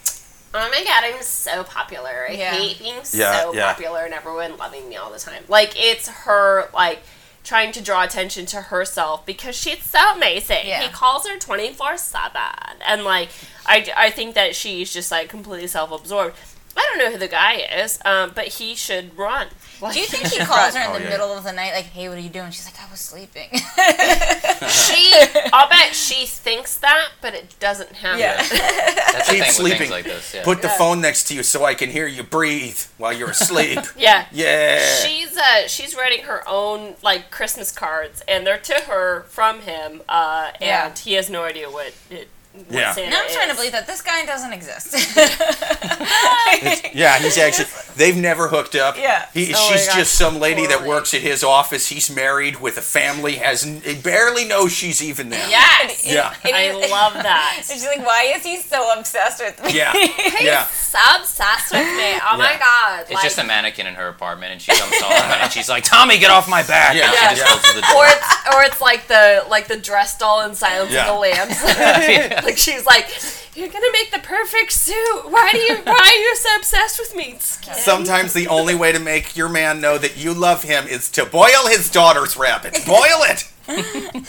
[0.54, 2.26] "Oh my god, I'm so popular.
[2.30, 2.52] I Yeah.
[2.54, 3.74] hate being Yeah, so yeah.
[3.74, 7.00] popular and everyone loving me all the time." Like it's her like
[7.44, 10.66] trying to draw attention to herself because she's so amazing.
[10.66, 10.82] Yeah.
[10.82, 13.30] He calls her 24/7 and like
[13.66, 16.36] I I think that she's just like completely self-absorbed.
[16.76, 19.48] I don't know who the guy is, um, but he should run.
[19.82, 20.84] Like, Do you think he should calls run.
[20.84, 21.10] her in Oh, the yeah.
[21.10, 23.50] middle of the night, like, "Hey, what are you doing?" She's like, "I was sleeping."
[24.70, 25.14] She,
[25.52, 28.20] I'll bet she thinks that, but it doesn't happen.
[28.20, 28.38] Yeah.
[28.38, 29.90] That's Keep sleeping.
[29.92, 30.34] like this.
[30.34, 30.44] Yeah.
[30.44, 30.78] Put the Yeah.
[30.78, 33.80] phone next to you so I can hear you breathe while you're asleep.
[33.98, 34.26] Yeah.
[34.32, 34.80] yeah.
[35.04, 40.02] She's uh she's writing her own like Christmas cards and they're to her from him
[40.08, 40.96] uh and Yeah.
[40.96, 42.33] he has no idea what it what
[42.70, 42.94] Yeah.
[42.94, 44.94] Santa now I'm trying to believe that this guy doesn't exist.
[46.94, 47.68] yeah, he's actually.
[47.96, 48.98] They've never hooked up.
[48.98, 49.28] Yeah.
[49.34, 50.90] He, Oh she's just some lady that Totally.
[50.90, 51.88] works at his office.
[51.90, 53.34] He's married with a family.
[53.36, 55.48] Has n- barely knows she's even there.
[55.50, 56.06] Yes.
[56.06, 56.34] Yeah.
[56.44, 57.56] I love that.
[57.58, 59.92] And she's like, "Why is he so obsessed with me?" Yeah.
[60.38, 60.66] He's Yeah.
[60.68, 62.14] so obsessed with me.
[62.22, 63.02] Oh my god.
[63.02, 65.84] It's like, just a mannequin in her apartment, and she comes home and she's like,
[65.84, 67.06] "Tommy, get off my back!" Yeah.
[67.06, 67.30] And Yeah.
[67.30, 67.96] she just closes the door.
[67.98, 71.10] or it's or it's like the like the dress doll in Silence Yeah.
[71.10, 72.43] of the Lambs.
[72.46, 73.08] like she's like,
[73.56, 75.22] You're gonna make the perfect suit.
[75.30, 77.38] Why do you why are you so obsessed with me?
[77.40, 81.26] Sometimes the only way to make your man know that you love him is to
[81.26, 82.74] boil his daughter's rabbit.
[82.86, 83.50] Boil it.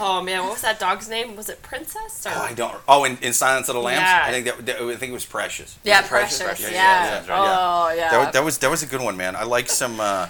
[0.00, 1.34] Oh man, what was that dog's name?
[1.34, 2.76] Was it Princess or Oh, I don't.
[2.86, 4.22] Oh, in, in Silence of the Lambs, Yeah.
[4.26, 5.74] I think that, that- I think it was Precious.
[5.74, 6.40] Was Yeah, it Precious.
[6.40, 6.70] Yeah, Yeah.
[6.70, 7.38] yeah, that's right.
[7.58, 8.10] Oh yeah.
[8.10, 9.34] That, that was that was a good one, man.
[9.34, 9.98] I like some.
[9.98, 10.28] Uh,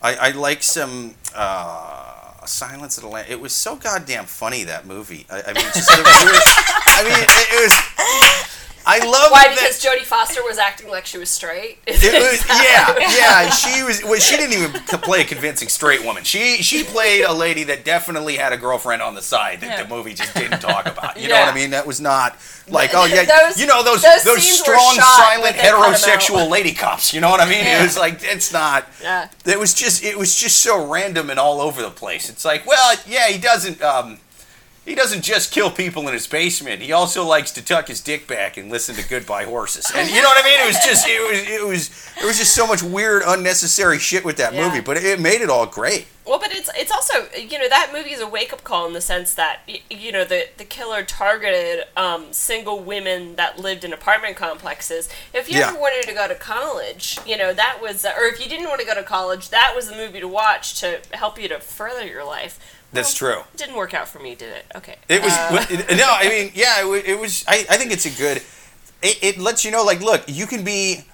[0.00, 1.14] I I like some.
[1.34, 2.07] Uh,
[2.48, 3.30] Silence of the Lambs.
[3.30, 5.26] It was so goddamn funny that movie.
[5.30, 8.57] I, I mean, just, was, I mean, it, it was.
[8.90, 9.44] I love Why?
[9.48, 9.54] that.
[9.58, 11.78] Because Jodie Foster was acting like she was straight.
[11.86, 13.50] It was, yeah, yeah.
[13.50, 14.02] She was.
[14.02, 16.24] Well, she didn't even play a convincing straight woman.
[16.24, 19.94] She she played a lady that definitely had a girlfriend on the side that the
[19.94, 21.20] movie just didn't talk about.
[21.20, 21.70] You know what I mean?
[21.70, 22.36] That was not
[22.68, 25.74] like oh yeah, Those- you know those those those, strong, shot, silent, but they cut
[25.74, 25.94] 'em out.
[25.96, 27.12] heterosexual lady cops.
[27.12, 27.64] You know what I mean?
[27.66, 28.86] It was like it's not.
[29.02, 29.28] Yeah.
[29.44, 32.30] It was just it was just so random and all over the place.
[32.30, 34.18] It's like well yeah he doesn't um.
[34.88, 36.80] He doesn't just kill people in his basement.
[36.82, 39.90] He also likes to tuck his dick back and listen to Goodbye Horses.
[39.94, 40.60] And you know what I mean?
[40.60, 41.90] It was just it was it was
[42.22, 44.66] it was just so much weird, unnecessary shit with that Yeah.
[44.66, 46.06] movie, but it, made it all great.
[46.24, 48.92] Well, but it's it's also you know that movie is a wake up call in
[48.92, 53.92] the sense that you know the the killer targeted um, single women that lived in
[53.94, 55.08] apartment complexes.
[55.32, 55.68] If you Yeah.
[55.70, 58.80] ever wanted to go to college, you know that was, or if you didn't want
[58.80, 62.06] to go to college, that was the movie to watch to help you to further
[62.06, 62.58] your life.
[62.92, 63.42] That's Well, true.
[63.56, 64.64] Didn't work out for me, did it?
[64.74, 64.96] Okay.
[65.08, 67.44] It was Uh, it- no, I mean, yeah, it, it was.
[67.46, 68.38] I, I think it's a good.
[69.02, 71.04] It, it lets you know, like, look, you can be.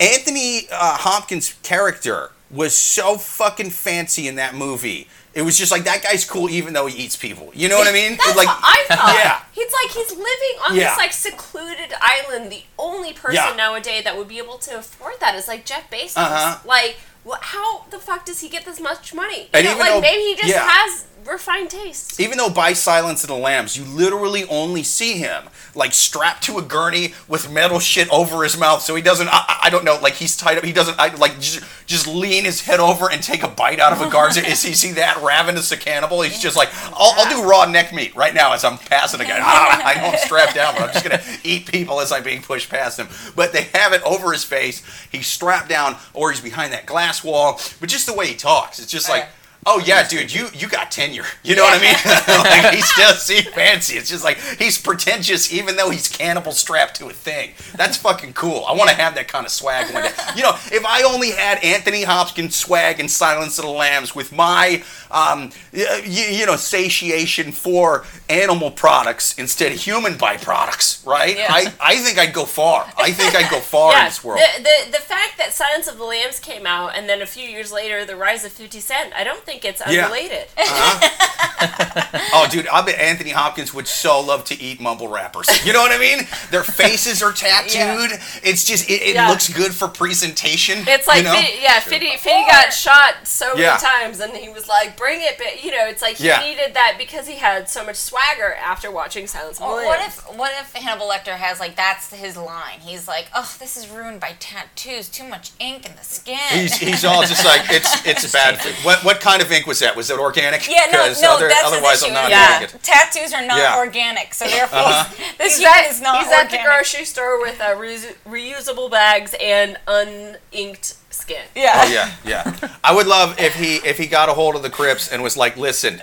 [0.00, 5.08] Anthony uh, Hopkins' character was so fucking fancy in that movie.
[5.34, 7.50] It was just like that guy's cool, even though he eats people.
[7.54, 8.16] You know what I mean?
[8.16, 9.14] That's like, what I thought.
[9.14, 9.40] Yeah.
[9.52, 10.90] He's like he's living on Yeah.
[10.90, 12.50] this like secluded island.
[12.52, 13.54] The only person Yeah.
[13.56, 16.16] nowadays that would be able to afford that is like Jeff Bezos.
[16.16, 16.58] Uh-huh.
[16.64, 16.96] Like,
[17.42, 19.42] how the fuck does he get this much money?
[19.42, 20.68] You And know, even like though- maybe he just yeah.
[20.68, 22.20] has refined taste.
[22.20, 26.58] even though by Silence of the Lambs, you literally only see him like strapped to
[26.58, 29.28] a gurney with metal shit over his mouth, so he doesn't.
[29.28, 30.64] I, I- don't know, like he's tied up.
[30.64, 33.92] He doesn't I, like just, just lean his head over and take a bite out
[33.92, 34.36] of a guard's.
[34.36, 36.22] Is he see that ravenous a cannibal?
[36.22, 39.24] He's just like, I'll, I'll do raw neck meat right now as I'm passing a
[39.24, 39.38] guy.
[39.42, 42.40] Ah, I know I'm strapped down, but I'm just gonna eat people as I'm being
[42.42, 43.08] pushed past him.
[43.34, 44.82] But they have it over his face.
[45.10, 47.58] He's strapped down, or he's behind that glass wall.
[47.80, 49.28] But just the way he talks, it's just like.
[49.66, 51.24] Oh yeah, dude, you you got tenure.
[51.44, 52.64] You know what I mean?
[52.64, 53.96] like he's just he fancy.
[53.98, 57.52] It's just like he's pretentious, even though he's cannibal strapped to a thing.
[57.76, 58.64] That's fucking cool.
[58.66, 60.10] I want to have that kind of swag one day.
[60.36, 64.32] You know, if I only had Anthony Hopkins swag and Silence of the Lambs with
[64.32, 71.36] my um, y- y- you know satiation for animal products instead of human byproducts, right?
[71.36, 71.46] Yeah.
[71.50, 72.90] I I think I'd go far.
[72.96, 74.40] I think I'd go far in this world.
[74.40, 77.46] the, the the fact that Silence of the Lambs came out and then a few
[77.48, 80.04] years later the rise of Fifty Cent, I don't think it's Yeah.
[80.06, 80.46] unrelated.
[80.56, 81.10] Uh-huh.
[82.36, 85.46] Oh, dude, I bet Anthony Hopkins would so love to eat mumble rappers.
[85.64, 86.26] You know what I mean?
[86.50, 88.18] Their faces are tattooed.
[88.42, 89.28] It's just it, it Yeah.
[89.28, 90.84] looks good for presentation.
[90.86, 91.34] It's like you know?
[91.36, 93.76] Fitty, yeah, Fitty, Fitty got shot so many Yeah.
[93.76, 96.40] times, and he was like, "Bring it!" But you know, it's like he Yeah.
[96.40, 100.16] needed that because he had so much swagger after watching Silence of the what if
[100.36, 102.80] what if Hannibal Lecter has like that's his line?
[102.80, 106.38] He's like, oh, this is ruined by tattoos, too much ink in the skin.
[106.50, 108.58] He's, he's all just like it's it's bad.
[108.60, 109.94] For, what what kind of ink was that?
[109.96, 110.68] Was it organic?
[110.68, 112.62] yeah, no, 'Cause no, other- that's otherwise his I'm not yeah.
[112.62, 112.82] eating it.
[112.82, 113.64] Tattoos are not Yeah.
[113.70, 113.78] Uh-huh.
[113.80, 114.80] organic, so therefore
[115.38, 118.90] this He's human at, is not he's at the grocery store with uh, reus- reusable
[118.90, 121.42] bags and uninked skin.
[121.54, 121.82] yeah.
[121.84, 122.68] Oh yeah, yeah.
[122.82, 125.36] I would love if he if he got a hold of the Crips and was
[125.36, 126.00] like, listen.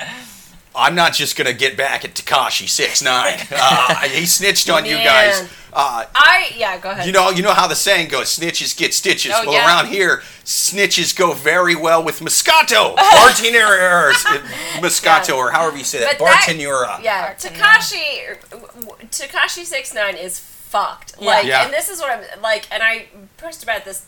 [0.75, 3.37] I'm not just gonna get back at Tekashi six nine.
[3.51, 5.41] Uh, he snitched on you guys.
[5.73, 7.05] Uh, I yeah, go ahead.
[7.05, 9.31] You know, you know how the saying goes: snitches get stitches.
[9.35, 9.65] Oh, well, yeah.
[9.67, 14.11] around here, snitches go very well with Moscato, Bartenura,
[14.81, 18.37] Moscato, or however you say that, But yeah, Tekashi
[19.09, 21.15] Tekashi six nine is fucked.
[21.19, 21.25] Yeah.
[21.27, 21.65] Like, Yeah.
[21.65, 23.05] and this is what I'm like, and I
[23.37, 24.05] posted about this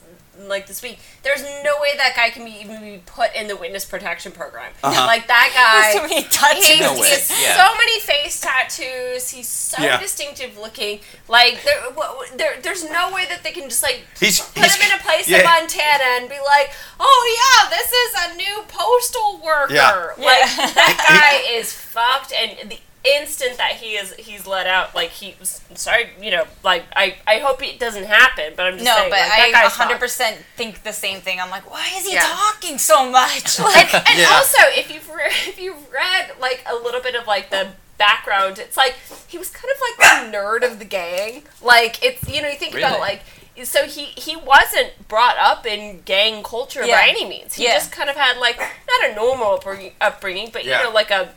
[0.48, 1.00] like this week.
[1.24, 4.72] There's no way that guy can be even be put in the witness protection program.
[4.84, 5.06] Uh-huh.
[5.06, 5.93] Like that guy.
[6.00, 6.80] so many tattoos.
[6.82, 7.56] No he has Yeah.
[7.67, 9.30] so many face tattoos.
[9.30, 10.00] He's so Yeah.
[10.00, 11.00] distinctive looking.
[11.28, 14.76] Like there, wh- there, there's no way that they can just like He's- put he's-
[14.76, 15.39] him in a place yeah.
[15.39, 20.08] in Montana and be like, "Oh yeah, this is a new postal worker." Yeah.
[20.17, 21.06] Like that
[21.46, 22.34] guy is fucked.
[22.34, 24.95] And the instant that he is, he's let out.
[24.95, 28.53] Like he, was sorry, you know, like I, I hope it doesn't happen.
[28.55, 29.99] But I'm just No, saying, but like, I 100 fucked.
[29.99, 31.39] percent think the same thing.
[31.39, 32.21] I'm like, why is he Yeah.
[32.21, 33.59] talking so much?
[33.59, 34.27] Like, And Yeah.
[34.31, 38.59] also, if you've re- if you've read like a little bit of like the background,
[38.59, 38.95] it's like
[39.27, 41.43] he was kind of like the nerd of the gang.
[41.61, 43.01] Like it's you know you think about Really?
[43.01, 43.21] like
[43.63, 46.99] so he he wasn't brought up in gang culture Yeah.
[47.01, 47.53] by any means.
[47.53, 47.73] He Yeah.
[47.75, 50.79] just kind of had like not a normal upbringing, upbringing but Yeah.
[50.79, 51.29] you know like a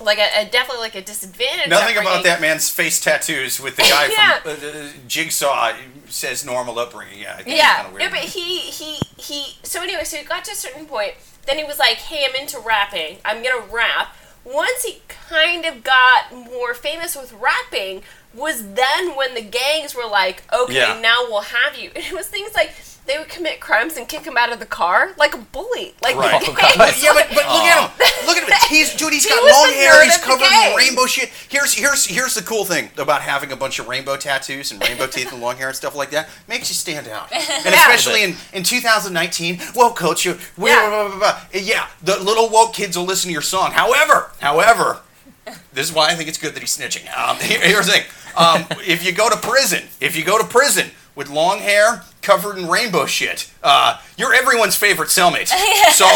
[0.00, 1.68] like a, a definitely like a disadvantage.
[1.68, 4.40] Nothing about that man's face tattoos with the guy Yeah.
[4.40, 5.72] from uh, uh, Jigsaw
[6.08, 7.20] says normal upbringing.
[7.20, 8.02] Yeah, I think Yeah, kinda weird.
[8.02, 9.56] yeah, but he he he.
[9.62, 11.14] So anyway, so he got to a certain point.
[11.46, 13.18] Then he was like, "Hey, I'm into rapping.
[13.24, 18.02] I'm gonna rap." Once he kind of got more famous with rapping,
[18.34, 21.00] was then when the gangs were like, "Okay, Yeah.
[21.00, 22.72] now we'll have you." And it was things like
[23.06, 26.16] they would commit crimes and kick him out of the car like a bully, like
[26.16, 26.40] Right.
[26.44, 27.90] the Oh, yeah, but, but look at him.
[28.26, 28.54] Look at him.
[28.70, 29.12] He's dude.
[29.12, 30.02] He's He got was long hair.
[30.04, 31.28] He's covered in rainbow shit.
[31.50, 35.06] Here's here's here's the cool thing about having a bunch of rainbow tattoos and rainbow
[35.06, 36.28] teeth and long hair and stuff like that.
[36.48, 37.30] Makes you stand out.
[37.32, 40.88] And especially in in 2019, woke coach, you Yeah.
[40.88, 41.40] blah, blah, blah, blah.
[41.52, 43.72] Yeah, the little woke kids will listen to your song.
[43.72, 45.00] However, however,
[45.74, 47.06] this is why I think it's good that he's snitching.
[47.16, 48.04] Um, here- here's the thing:
[48.36, 52.56] um, if you go to prison, if you go to prison with long hair covered
[52.58, 55.50] in rainbow shit, Uh, you're everyone's favorite cellmate.
[55.94, 56.06] So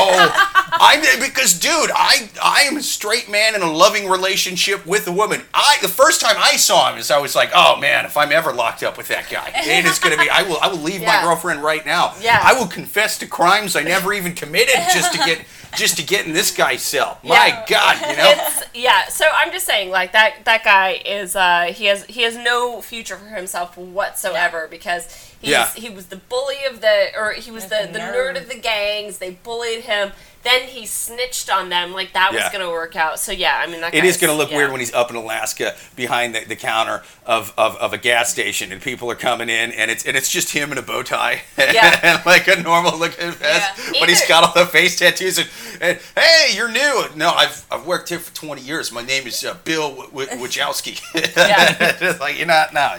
[0.81, 5.13] I'm because, dude, I I am a straight man in a loving relationship with a
[5.13, 5.43] woman.
[5.55, 8.33] I the first time I saw him is I was like, oh man, if I'm
[8.33, 10.29] ever locked up with that guy, it is gonna be.
[10.31, 12.15] I will I will leave my girlfriend right now.
[12.21, 12.41] Yeah.
[12.43, 15.39] I will confess to crimes I never even committed just to get
[15.77, 17.19] just to get in this guy's cell.
[17.23, 17.65] My Yeah.
[17.69, 18.33] God, you know.
[18.37, 19.07] It's yeah.
[19.09, 22.81] So I'm just saying, like that that guy is uh, he has he has no
[22.81, 25.69] future for himself whatsoever because he's, Yeah.
[25.75, 28.15] he was the bully of the or he was the, the the nerd.
[28.35, 29.19] nerd of the gangs.
[29.19, 30.13] They bullied him.
[30.45, 31.93] Then he snitched on them.
[31.93, 33.19] Like that was gonna work out.
[33.19, 34.57] So yeah, I mean that It is going to look yeah.
[34.59, 38.31] weird when he's up in Alaska behind the, the counter of, of, of a gas
[38.31, 41.03] station and people are coming in and it's and it's just him in a bow
[41.03, 41.99] tie Yeah.
[42.03, 44.01] and like a normal looking vest, Yeah.
[44.01, 45.49] but he's got all the face tattoos and,
[45.81, 47.05] and hey, you're new.
[47.17, 48.93] No, I've, I've worked here for 20 years.
[48.93, 51.01] My name is uh, Bill w- w- Wachowski.
[51.15, 52.97] It's like you're not now.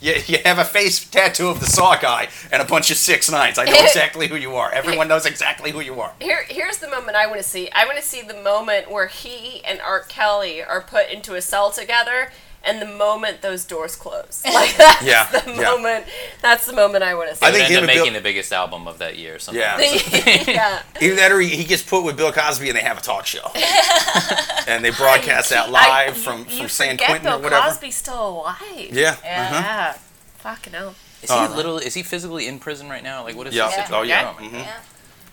[0.00, 3.30] You, you, have a face tattoo of the Saw guy and a bunch of six
[3.30, 3.58] nines.
[3.58, 4.72] I know exactly who you are.
[4.72, 6.12] Everyone knows exactly who you are.
[6.20, 7.70] Here, here's the moment I want to see.
[7.70, 10.00] I want to see the moment where he and R.
[10.00, 12.32] Kelly are put into a cell together,
[12.62, 14.42] and the moment those doors close.
[14.52, 15.62] Like that's Yeah, the yeah.
[15.62, 16.04] moment.
[16.42, 17.44] That's the moment I want to see.
[17.44, 19.38] I I think think end him up Bill- making the biggest album of that year.
[19.38, 19.76] Something Yeah.
[19.76, 20.44] like that.
[20.48, 20.82] yeah.
[21.00, 23.26] Either that or he, he gets put with Bill Cosby and they have a talk
[23.26, 23.50] show.
[24.66, 27.62] and they broadcast that live I- from, you from San Quentin Bill or whatever.
[27.68, 28.58] Cosby's still alive.
[28.76, 29.16] Yeah.
[29.24, 29.42] Yeah.
[29.50, 29.60] uh-huh.
[29.62, 29.92] Yeah.
[30.38, 30.94] Fucking hell.
[31.22, 31.84] Is he Uh, literally?
[31.86, 33.24] Is he physically in prison right now?
[33.24, 33.66] Like, what is Yeah.
[33.68, 33.84] his Yeah.
[33.84, 34.00] situation?
[34.00, 34.34] Oh, yeah.
[34.38, 34.66] Oh, my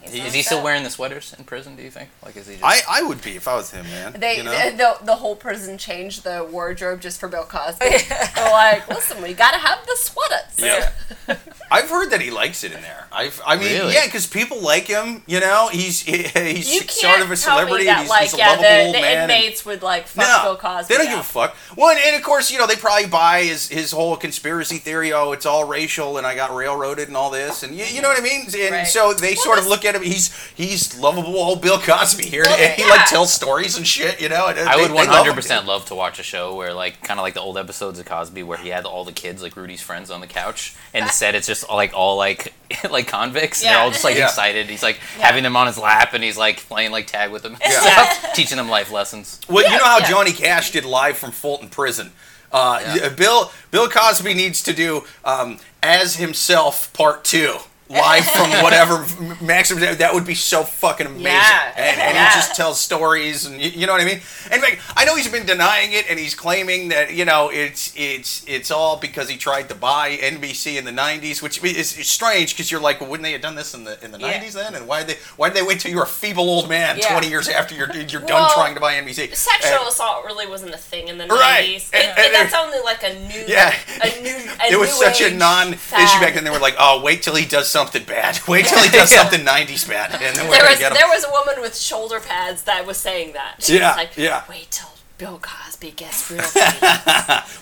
[0.02, 0.10] God.
[0.10, 1.76] He's Is he still wearing the sweaters in prison?
[1.76, 2.10] Do you think?
[2.24, 2.64] Like, is he just?
[2.66, 4.16] I, I would be if I was him, man.
[4.18, 4.72] They you know?
[4.72, 7.86] the, the whole prison changed the wardrobe just for Bill Cosby.
[8.36, 10.58] They're like, listen, we gotta have the sweaters.
[10.58, 11.36] Yeah.
[11.72, 13.08] I've heard that he likes it in there.
[13.12, 13.94] I've, I mean, Really?
[13.94, 15.24] yeah, because people like him.
[15.28, 17.84] You know, he's he, he's sort of a celebrity.
[17.84, 19.18] me that, he's, like, he's a yeah, lovable the, old the man.
[19.24, 20.94] and- inmates would like fuck no, Bill Cosby.
[20.94, 21.12] they don't up.
[21.14, 21.56] give a fuck.
[21.76, 25.12] Well, and, and of course, you know, they probably buy his his whole conspiracy theory.
[25.12, 28.08] Oh, it's all racial, and I got railroaded, and all this, and you, you know
[28.08, 28.46] what I mean.
[28.58, 28.88] And Right.
[28.88, 30.04] so they sort of this- look at him.
[30.04, 32.90] He's he's lovable old Bill Cosby here, Well, and he yeah.
[32.90, 34.22] like tells stories and shit.
[34.22, 36.20] You know, and I they- would they one love him, hundred percent love to watch
[36.20, 38.86] a show where, like, kind of like the old episodes of Cosby, where he had
[38.86, 42.18] all the kids, like Rudy's friends, on the couch, and instead it's just like all
[42.18, 42.54] like
[42.92, 43.64] like convicts.
[43.64, 44.26] And they're all just like Yeah.
[44.26, 44.70] excited.
[44.70, 47.58] He's like having them on his lap, and he's like playing like tag with them,
[47.62, 47.80] Yeah.
[47.80, 49.40] stuff, teaching them life lessons.
[49.50, 50.10] Well, you know how yeah.
[50.10, 52.12] Johnny Cash did live from Folsom Prison.
[52.52, 53.10] Uh, Yeah.
[53.10, 57.58] Bill Bill Cosby needs to do um, as himself part two.
[57.90, 59.06] Live from whatever
[59.42, 61.72] maximum that would be so fucking amazing, Yeah.
[61.78, 62.30] and, and Yeah.
[62.30, 64.20] he just tells stories, and you, you know what I mean.
[64.52, 67.94] And like, I know he's been denying it, and he's claiming that you know it's
[67.96, 72.54] it's it's all because he tried to buy NBC in the '90s, which is, strange
[72.54, 74.38] because you're like, well, wouldn't they have done this in the in the Yeah.
[74.44, 74.76] '90s then?
[74.76, 76.98] And why did they why did they wait till you were a feeble old man
[76.98, 77.10] Yeah.
[77.12, 79.34] 20 years after you're you're done trying to buy NBC?
[79.34, 81.62] Sexual And- assault really wasn't a thing in the Right.
[81.62, 81.90] nineties.
[81.94, 83.74] And- and- that's only like a new, Yeah.
[84.02, 86.44] a new, a it was such a non-issue back then.
[86.44, 88.40] They were like, "Oh, wait till he does something bad.
[88.48, 89.22] Wait till he does Yeah.
[89.24, 91.78] something '90s bad, and then we're There was get him." there was a woman with
[91.78, 93.64] shoulder pads that was saying that.
[93.64, 94.44] She Yeah, was like, yeah.
[94.50, 96.44] Wait till Bill Cosby gets real.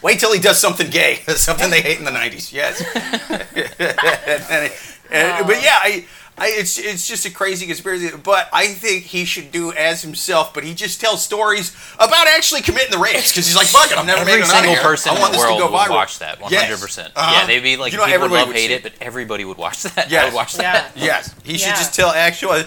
[0.02, 2.52] Wait till he does something gay, something they hate in the '90s.
[2.52, 2.82] Yes.
[3.80, 4.74] And- and-
[5.12, 6.06] and- but yeah, I,
[6.38, 8.10] I, it's it's just a crazy conspiracy.
[8.22, 10.54] But I think he should do as himself.
[10.54, 13.98] But he just tells stories about actually committing the rapes because he's like, "Fuck it,
[13.98, 14.84] I'm never Every making it out of single here.
[14.84, 16.42] person in the world would viral." watch that.
[16.42, 17.14] One hundred percent.
[17.16, 17.40] Uh-huh.
[17.40, 19.46] Yeah, they'd be like, You know, people would love would hate see it, but everybody
[19.46, 20.12] would watch that.
[20.12, 20.24] Yes.
[20.24, 20.92] I would watch that.
[20.98, 21.06] yeah.
[21.06, 22.64] Yes, he should just tell actual.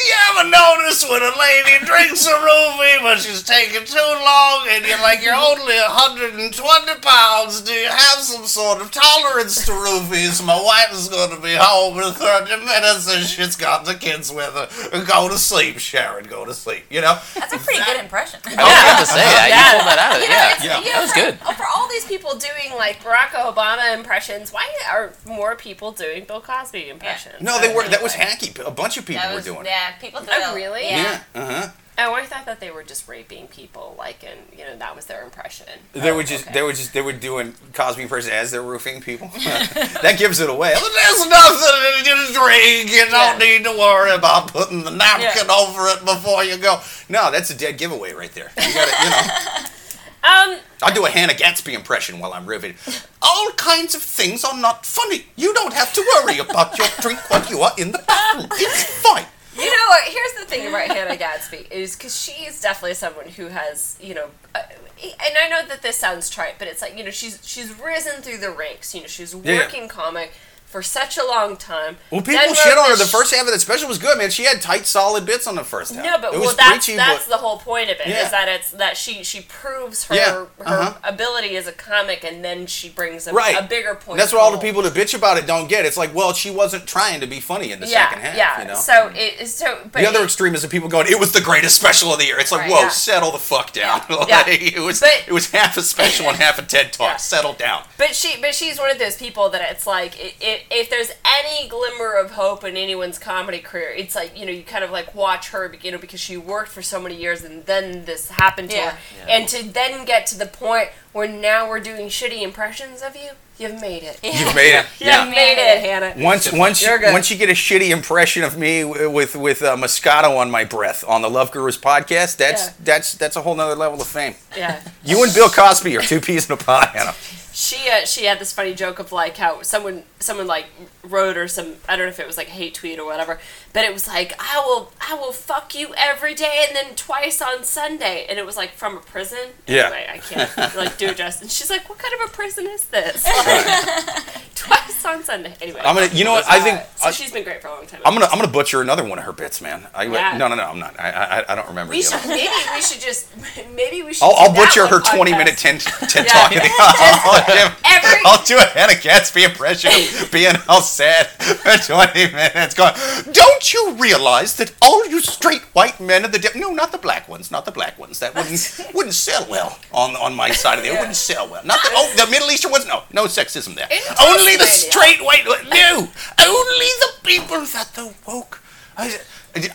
[0.00, 4.84] You ever notice when a lady drinks a roofie, but she's taking too long, and
[4.86, 7.60] you're like, you're only 120 pounds.
[7.60, 10.44] Do you have some sort of tolerance to roofies?
[10.44, 14.32] My wife is going to be home in 30 minutes, and she's got the kids
[14.32, 15.04] with her.
[15.04, 16.24] Go to sleep, Sharon.
[16.24, 16.84] Go to sleep.
[16.90, 17.18] You know.
[17.34, 18.40] That's a pretty good impression.
[18.46, 19.36] I was about to say that.
[19.50, 19.56] Yeah.
[19.56, 20.24] You pulled that out of it.
[20.24, 20.80] You know, Yeah.
[20.80, 20.92] Yeah.
[20.94, 21.38] That was good.
[21.44, 26.24] oh, For all these people doing like Barack Obama impressions, why are more people doing
[26.24, 27.40] Bill Cosby impressions?
[27.40, 27.88] No, they were.
[27.88, 28.58] That was hacky.
[28.66, 29.66] A bunch of people That were doing it.
[29.66, 30.84] yeah, people do Oh, really?
[30.88, 31.22] Yeah.
[31.34, 31.68] Uh huh.
[32.02, 35.04] Oh, I thought that they were just raping people, like, and you know that was
[35.04, 35.66] their impression.
[35.92, 36.54] They Oh, were just, okay.
[36.54, 39.28] they were just, they were doing Cosby person as they're roofing people.
[39.34, 40.70] that gives it away.
[40.70, 42.90] There's nothing to drink.
[42.90, 43.38] You don't Yeah.
[43.38, 46.80] need to worry about putting the napkin over it before you go.
[47.10, 48.50] No, that's a dead giveaway right there.
[48.56, 49.66] You got to, you know.
[50.22, 52.76] Um, I'll do a Hannah Gadsby impression while I'm riveting.
[53.22, 55.24] All kinds of things are not funny.
[55.36, 58.48] You don't have to worry about your drink while you are in the bathroom.
[58.52, 59.24] It's fine.
[59.56, 60.04] you know what?
[60.04, 64.14] Here's the thing about Hannah Gadsby is because she is definitely someone who has, you
[64.14, 64.62] know, uh,
[65.02, 68.20] and I know that this sounds trite, but it's like you know she's she's risen
[68.20, 68.94] through the ranks.
[68.94, 69.60] You know, she's a Yeah.
[69.60, 70.32] working comic
[70.70, 71.96] for such a long time.
[72.12, 72.96] Well, people shit on her.
[72.96, 74.30] The first half of the special was good, man.
[74.30, 76.04] She had tight, solid bits on the first half.
[76.04, 78.06] No, but it well, that's preachy, that's but the whole point of it.
[78.06, 78.30] Is Yeah.
[78.30, 80.94] that it's that she she proves her Yeah, her uh-huh.
[81.02, 83.58] ability as a comic, and then she brings a, right.
[83.58, 84.18] a bigger point.
[84.18, 85.84] That's what all the people that bitch about it don't get.
[85.84, 88.36] It's like, well, she wasn't trying to be funny in the Yeah, second half.
[88.36, 88.62] yeah.
[88.62, 88.74] You know?
[88.76, 91.40] So it so but the other it- extreme is the people going, "It was the
[91.40, 92.70] greatest special of the year." It's like, Right.
[92.70, 94.02] whoa, settle the fuck down.
[94.28, 94.44] Yeah.
[94.46, 94.62] Like.
[94.62, 97.18] It was But- it was half a special and half a TED talk.
[97.30, 97.82] Settle down.
[97.98, 101.10] But she, but she's one of those people that it's like, i i if there's
[101.38, 104.90] any glimmer of hope in anyone's comedy career, it's like you know you kind of
[104.90, 108.30] like watch her, you know, because she worked for so many years and then this
[108.30, 108.90] happened to Yeah.
[108.90, 113.16] her, and to then get to the point where now we're doing shitty impressions of
[113.16, 114.20] you, you've made it.
[114.22, 114.86] You've made it.
[115.00, 116.14] You've made it, Hannah.
[116.16, 117.12] Once, once, You're good.
[117.12, 121.04] once you get a shitty impression of me with with uh, Moscato on my breath
[121.06, 122.72] on the Love Gurus podcast, that's Yeah.
[122.84, 124.34] that's that's a whole nother level of fame.
[124.56, 124.80] Yeah.
[125.04, 127.14] You and Bill Cosby are two peas in a pod, Hannah.
[127.60, 130.64] She uh, she had this funny joke of like how someone someone like
[131.04, 133.38] wrote or some I don't know if it was like a hate tweet or whatever,
[133.74, 137.42] but it was like I will I will fuck you every day and then twice
[137.42, 139.50] on Sunday, and it was like from a prison.
[139.66, 139.90] Yeah.
[139.92, 141.42] Anyway, I can't like do it justice.
[141.42, 143.28] And she's like, what kind of a prison is this?
[143.50, 145.54] Like, twice on Sunday.
[145.62, 145.80] Anyway.
[145.82, 146.44] I'm gonna, you know what?
[146.46, 148.02] I think Uh, so I, she's been great for a long time.
[148.04, 149.86] I'm gonna I'm gonna butcher another one of her bits, man.
[149.94, 150.36] I, Yeah.
[150.36, 151.00] No, no, no, I'm not.
[151.00, 151.90] I I, I don't remember.
[151.90, 153.28] we should maybe we should just
[153.74, 154.24] maybe we should.
[154.24, 156.32] I'll, I'll butcher one her 20 minute TED, TED Yeah.
[156.32, 156.52] talk.
[156.78, 159.90] I'll, do- Every- I'll do a Hannah Gadsby impression
[160.30, 162.74] being all sad for 20 minutes.
[162.74, 162.94] Going,
[163.32, 166.98] don't you realize that all you straight white men of the day, no, not the
[166.98, 168.18] black ones, not the black ones.
[168.20, 170.90] That wouldn't wouldn't sell well on on my side of the.
[170.90, 171.64] It wouldn't sell well.
[171.64, 172.86] Not the oh, the Middle Eastern ones.
[172.86, 173.88] No, no sexism there.
[174.22, 175.44] Only the straight white.
[175.46, 176.08] No,
[176.40, 178.60] only the people that the woke.
[178.96, 179.18] I,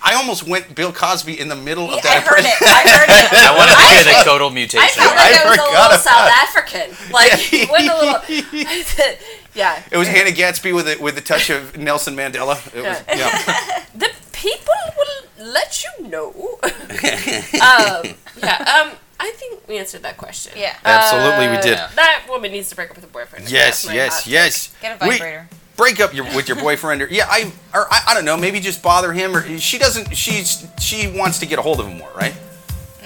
[0.04, 2.18] I almost went Bill Cosby in the middle of that.
[2.18, 2.46] I heard it.
[2.62, 3.34] I heard it.
[3.50, 4.80] I want to hear the total mutation.
[4.84, 6.32] I felt like I, was a little South.
[6.32, 7.14] African.
[7.14, 8.22] Like he went a little.
[9.54, 9.84] yeah.
[9.92, 12.56] It was Hannah Gadsby with a, with a touch of Nelson Mandela.
[12.76, 13.86] It was, yeah.
[13.96, 16.58] The people will let you know.
[16.64, 18.86] um, yeah.
[18.90, 18.98] Um.
[19.18, 20.52] I think we answered that question.
[20.58, 20.76] Yeah.
[20.84, 21.78] Absolutely, we did.
[21.78, 23.50] Uh, That woman needs to break up with her boyfriend.
[23.50, 24.76] Yes, yes, yes.
[24.82, 25.48] Get a We- vibrator.
[25.76, 28.60] Break up your with your boyfriend, or yeah, I or I, I don't know, maybe
[28.60, 30.16] just bother him, or she doesn't.
[30.16, 32.34] She's she wants to get a hold of him more, right?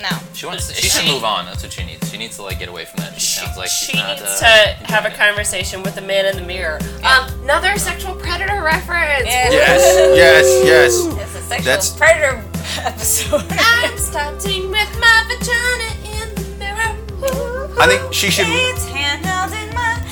[0.01, 0.08] No.
[0.34, 0.67] She wants.
[0.69, 1.45] to, She should move on.
[1.45, 2.10] That's what she needs.
[2.10, 3.19] She needs to like get away from that.
[3.19, 4.17] She sounds like she's she not.
[4.17, 4.45] needs uh,
[4.79, 6.79] to have a conversation with the man in the mirror.
[7.03, 9.25] Um, another sexual predator reference.
[9.27, 9.51] Yeah.
[9.51, 11.05] Yes, yes, yes.
[11.05, 12.45] It's a sexual That's- predator
[12.79, 13.43] episode.
[13.49, 17.69] I'm starting with my vagina in the mirror.
[17.82, 18.45] I think she should.
[18.47, 20.08] It's handheld in my way.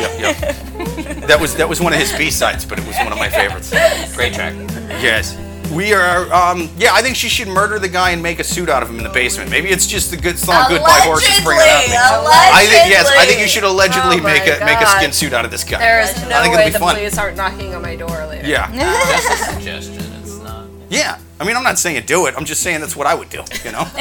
[0.00, 1.26] Yep, yep.
[1.26, 3.28] That was that was one of his B sides, but it was one of my
[3.28, 3.70] favorites.
[4.14, 4.54] Great track.
[5.02, 5.38] Yes.
[5.72, 8.68] We are, um, yeah, I think she should murder the guy and make a suit
[8.68, 9.50] out of him in the basement.
[9.50, 12.26] Maybe it's just the good song Goodbye Horses bring it out.
[12.28, 15.32] I think, yes, I think you should allegedly Oh make a make a skin suit
[15.32, 15.78] out of this guy.
[15.80, 16.94] There's I no think way be the fun.
[16.94, 18.46] police aren't knocking on my door later.
[18.46, 18.70] Yeah.
[19.26, 19.94] Just a suggestion.
[20.22, 20.66] It's not.
[20.90, 21.18] Yeah.
[21.40, 22.34] I mean, I'm not saying do it.
[22.36, 23.84] I'm just saying that's what I would do, you know?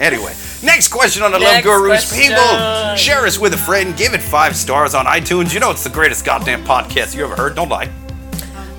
[0.00, 2.10] anyway, next question on the Love Gurus.
[2.10, 2.28] question.
[2.28, 3.96] People, share us with a friend.
[3.96, 5.54] Give it five stars on iTunes.
[5.54, 7.56] You know it's the greatest goddamn podcast you ever heard.
[7.56, 7.90] Don't lie.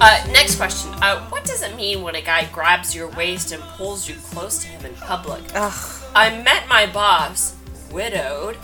[0.01, 0.91] Uh, next question.
[1.01, 4.59] Uh, what does it mean when a guy grabs your waist and pulls you close
[4.59, 5.41] to him in public?
[5.55, 7.55] I met my boss,
[7.91, 8.57] widowed,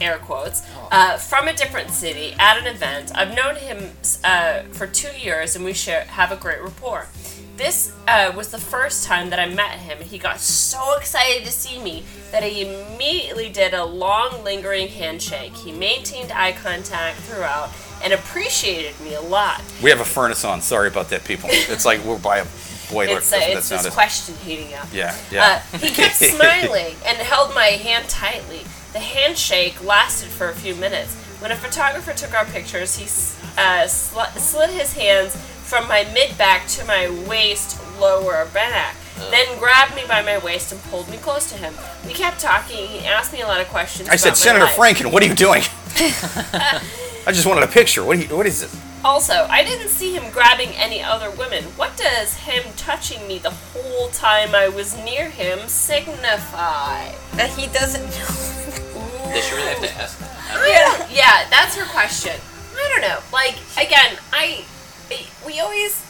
[0.00, 3.10] air quotes, uh, from a different city at an event.
[3.16, 7.08] I've known him uh, for two years and we share, have a great rapport.
[7.56, 9.98] This uh, was the first time that I met him.
[9.98, 15.54] He got so excited to see me that he immediately did a long, lingering handshake.
[15.54, 17.70] He maintained eye contact throughout
[18.04, 19.62] and appreciated me a lot.
[19.82, 20.60] We have a furnace on.
[20.60, 21.48] Sorry about that, people.
[21.68, 22.46] It's like we're by a
[22.90, 23.18] boiler.
[23.18, 24.88] It's, uh, it's this question heating up.
[24.92, 25.62] Yeah, yeah.
[25.72, 28.60] Uh, he kept smiling and held my hand tightly.
[28.92, 31.14] The handshake lasted for a few minutes.
[31.40, 33.04] When a photographer took our pictures, he
[33.58, 35.36] uh, sl- slid his hands
[35.66, 38.94] from my mid back to my waist lower back.
[39.18, 39.30] Oh.
[39.30, 41.74] Then grabbed me by my waist and pulled me close to him.
[42.06, 42.86] We kept talking.
[42.86, 44.08] He asked me a lot of questions.
[44.08, 44.76] I said, about my Senator life.
[44.76, 45.62] Franken, what are you doing?
[47.26, 48.04] I just wanted a picture.
[48.04, 48.80] What, you, what is this?
[49.04, 51.64] Also, I didn't see him grabbing any other women.
[51.76, 57.12] What does him touching me the whole time I was near him signify?
[57.34, 58.52] That he doesn't know.
[59.32, 60.20] Does she really have to ask?
[60.66, 62.32] Yeah, yeah, that's her question.
[62.76, 63.18] I don't know.
[63.32, 64.64] Like again, I
[65.46, 66.02] we always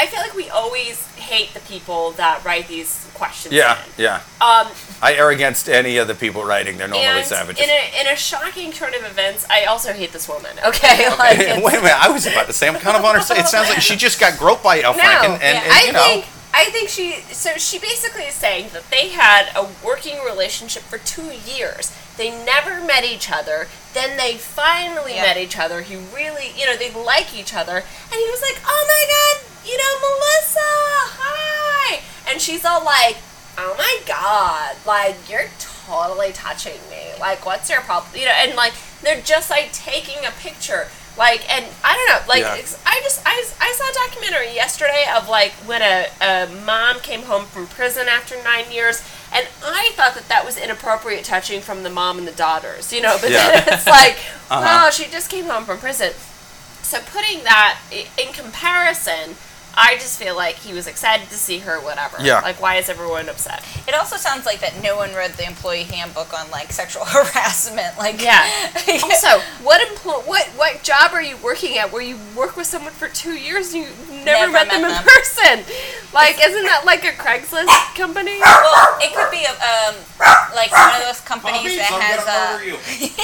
[0.00, 3.52] I feel like we always hate the people that write these questions.
[3.54, 4.04] Yeah, in.
[4.04, 4.14] yeah.
[4.40, 4.68] Um,
[5.02, 6.78] I err against any of the people writing.
[6.78, 7.62] They're normally and savages.
[7.62, 10.52] in a in a shocking turn of events, I also hate this woman.
[10.64, 13.20] Okay, like Wait a minute, I was about to say, I'm kind of on her
[13.20, 13.38] side.
[13.38, 15.84] It sounds like she just got groped by Al no, Franken, and, yeah, and, I
[15.84, 16.04] you know.
[16.04, 16.24] think
[16.54, 17.20] I think she.
[17.32, 21.94] So she basically is saying that they had a working relationship for two years.
[22.20, 23.66] They never met each other.
[23.94, 25.22] Then they finally Yeah.
[25.22, 25.80] met each other.
[25.80, 27.76] He really, you know, they like each other.
[27.78, 30.70] And he was like, "Oh my god, you know, Melissa,
[31.16, 33.16] hi!" And she's all like,
[33.56, 35.48] "Oh my god, like you're
[35.86, 37.12] totally touching me.
[37.18, 40.88] Like, what's your problem?" You know, and like they're just like taking a picture.
[41.16, 42.52] Like, and I don't know, like, Yeah.
[42.86, 47.22] I just, I, I saw a documentary yesterday of like when a, a mom came
[47.22, 49.02] home from prison after nine years,
[49.32, 53.00] and I thought that that was inappropriate touching from the mom and the daughters, you
[53.00, 53.48] know, but Yeah.
[53.60, 54.18] then it's like,
[54.50, 54.86] Uh-huh.
[54.86, 56.12] oh, she just came home from prison.
[56.82, 57.78] So putting that
[58.18, 59.36] in comparison,
[59.76, 62.16] I just feel like he was excited to see her, whatever.
[62.20, 62.40] Yeah.
[62.40, 63.64] Like, why is everyone upset?
[63.88, 67.96] It also sounds like that no one read the employee handbook on like sexual harassment.
[67.98, 68.44] Like Yeah.
[69.02, 72.92] also, what empl- what what job are you working at where you work with someone
[72.92, 73.90] for two years and you
[74.24, 75.04] never, Never met, them met in them.
[75.04, 75.74] person?
[76.12, 78.38] Like, isn't that like a Craigslist company?
[78.40, 79.94] well, it could be a, um
[80.54, 82.76] like one of those companies that has a you.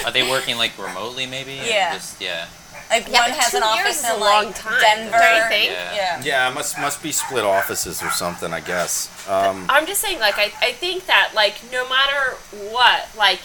[0.05, 1.55] Are they working like remotely maybe?
[1.65, 1.95] Yeah.
[1.95, 2.47] Just, yeah.
[2.91, 5.19] Like Yeah, one has two an years office is a in long like time, Denver.
[5.19, 5.71] don't you think?
[5.73, 5.95] Yeah.
[5.95, 6.23] Yeah.
[6.25, 9.11] Yeah, must must be split offices or something, I guess.
[9.29, 12.37] Um, I'm just saying, like, I, I think that, like, no matter
[12.73, 13.41] what, like,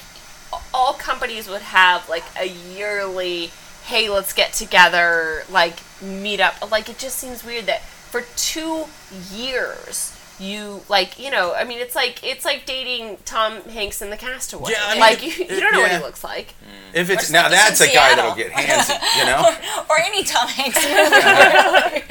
[0.74, 3.52] all companies would have, like, a yearly,
[3.86, 6.70] hey, let's get together, like, meet up.
[6.72, 8.86] Like, it just seems weird that for two
[9.34, 14.10] years, you, like, you know, I mean, it's like, it's like dating Tom Hanks in
[14.10, 14.72] The Castaway.
[14.72, 16.00] Yeah, I mean, like, you, you don't know what yeah.
[16.00, 16.52] he looks like.
[16.52, 16.96] Hmm.
[16.96, 19.44] if it's now, that's a in guy that'll get handsy, you know.
[19.90, 22.02] or any Tom Hanks movie.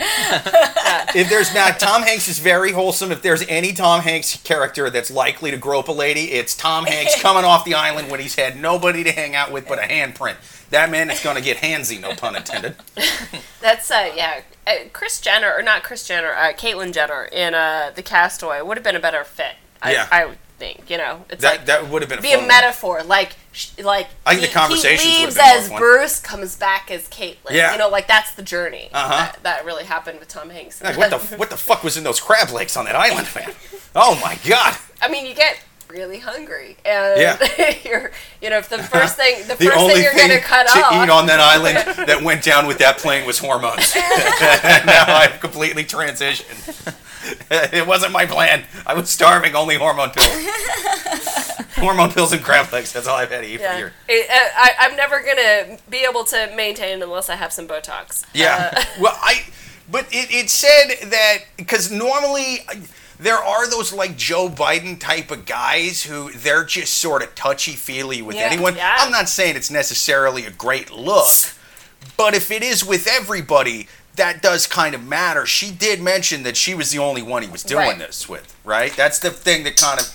[1.18, 3.10] if there's not Tom Hanks is very wholesome.
[3.12, 7.20] If there's any Tom Hanks character that's likely to grope a lady, it's Tom Hanks
[7.22, 10.36] coming off the island when he's had nobody to hang out with but a handprint.
[10.70, 12.76] That man is going to get handsy, no pun intended.
[13.60, 14.42] That's, uh, yeah.
[14.66, 18.76] Uh, Kris Jenner, or not Kris Jenner, uh, Caitlyn Jenner in uh, The Castaway would
[18.76, 19.56] have been a better fit.
[19.82, 20.08] I, Yeah.
[20.12, 21.24] I would think, you know.
[21.30, 22.46] It's That like, that would have been a be a one.
[22.46, 25.70] metaphor, like sh- like I think the he- conversations he leaves as.
[25.70, 27.50] Bruce, comes back as Caitlyn.
[27.52, 27.72] Yeah.
[27.72, 29.08] you know, like that's the journey Uh-huh.
[29.32, 30.82] that, that really happened with Tom Hanks.
[30.82, 33.52] Like, what the what the fuck was in those crab legs on that island, man?
[33.96, 34.76] Oh my god!
[35.02, 35.58] I mean, you get
[35.90, 37.74] really hungry, and Yeah.
[37.84, 38.10] you're
[38.40, 40.78] you know if the first thing the, The first only thing you're gonna cut to
[40.80, 40.92] off.
[41.04, 41.78] eat on that island
[42.08, 43.94] that went down with that plane was hormones.
[43.94, 46.94] now I've completely transitioned.
[47.72, 48.64] it wasn't my plan.
[48.86, 49.54] I was starving.
[49.54, 50.46] Only hormone pills.
[51.76, 52.92] hormone pills and crab legs.
[52.92, 53.92] That's all I've had to eat for a year.
[54.08, 58.24] It- uh, I, I'm never gonna be able to maintain unless I have some Botox.
[58.34, 58.72] Yeah.
[58.76, 59.44] Uh, well, I.
[59.90, 62.60] But it, it said that because normally
[63.20, 67.72] there are those like Joe Biden type of guys who they're just sort of touchy
[67.72, 68.42] feely with Yeah.
[68.50, 68.76] anyone.
[68.76, 68.96] Yeah.
[68.98, 71.28] I'm not saying it's necessarily a great look,
[72.16, 75.46] but if it is with everybody, that does kind of matter.
[75.46, 77.98] She did mention that she was the only one he was doing Right.
[77.98, 78.94] this with, right?
[78.96, 80.06] That's the thing that kind of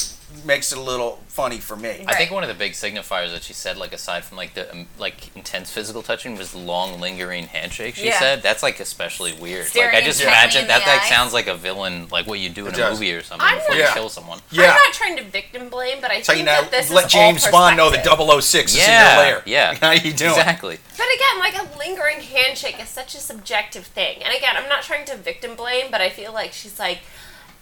[0.45, 2.05] makes it a little funny for me.
[2.07, 4.71] I think one of the big signifiers that she said, like aside from like the
[4.71, 7.95] um, like intense physical touching, was long lingering handshake.
[7.95, 8.19] She Yeah.
[8.19, 9.65] said that's like especially weird.
[9.67, 11.09] Staring like I just intently imagine in that the like eye.
[11.09, 12.99] sounds like a villain, like what you do in It a does.
[12.99, 14.39] movie or something I'm before not- you kill someone.
[14.51, 14.63] Yeah.
[14.63, 17.07] I'm not trying to victim blame, but I So you think know, that this let
[17.07, 18.43] is James all Bond know the perspective.
[18.43, 19.41] 006 is in Yeah, your lair.
[19.45, 19.73] yeah.
[19.81, 20.31] How you doing?
[20.31, 20.79] Exactly.
[20.97, 24.23] But again, like a lingering handshake is such a subjective thing.
[24.23, 26.99] And again, I'm not trying to victim blame, but I feel like she's like,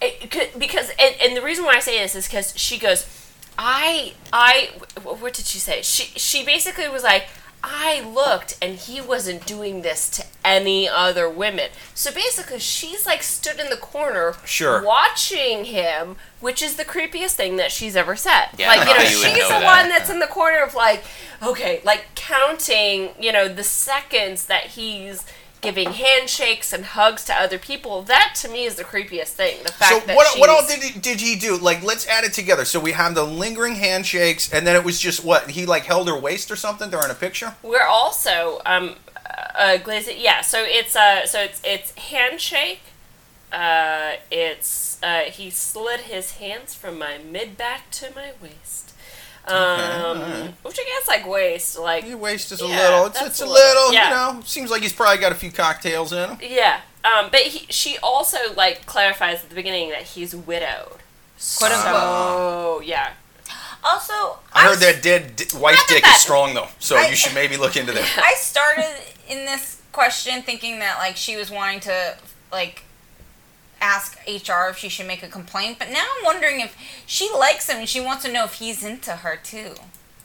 [0.00, 3.06] it, could- because and, and the reason why I say this is because she goes,
[3.58, 4.70] I I
[5.02, 5.82] what did she say?
[5.82, 7.26] She she basically was like.
[7.66, 11.70] I looked and he wasn't doing this to any other women.
[11.94, 14.84] So basically, she's like stood in the corner, Sure.
[14.84, 18.48] watching him, which is the creepiest thing that she's ever said.
[18.58, 19.80] Yeah, like you know know, you she's know the that.
[19.80, 21.04] one that's in the corner of like,
[21.42, 25.24] okay, like counting, you know, the seconds that he's
[25.64, 28.02] giving handshakes and hugs to other people.
[28.02, 29.62] That to me is the creepiest thing.
[29.64, 31.56] The fact So that what, what all did he, did he do?
[31.56, 32.64] Like, let's add it together.
[32.64, 36.06] So we have the lingering handshakes, and then it was just what he like held
[36.08, 37.54] her waist or something during a picture.
[37.62, 38.96] We're also um
[39.54, 42.82] uh glazing yeah, so it's uh so it's it's handshake.
[43.52, 48.93] Uh it's uh he slid his hands from my mid back to my waist.
[49.46, 50.54] Um alright.
[50.62, 53.06] which I guess like waste, like Your waist is a little.
[53.06, 53.52] It's, it's a a little-
[53.88, 53.92] little.
[53.92, 54.30] yeah.
[54.32, 56.38] You know, seems like he's probably got a few cocktails in him.
[56.40, 60.96] Yeah, um, but he, she also like clarifies at the beginning that he's widowed.
[61.58, 61.92] Quote unquote.
[61.94, 63.10] Oh yeah,
[63.82, 67.08] Also, I heard s- that dead d- wife dick that- is strong though, so I-
[67.08, 68.18] you should maybe look into that.
[68.24, 68.88] I started
[69.28, 72.16] in this question thinking that like she was wanting to
[72.50, 72.82] like
[73.84, 76.76] ask HR if she should make a complaint, but now I'm wondering if
[77.06, 79.74] she likes him and she wants to know if he's into her too.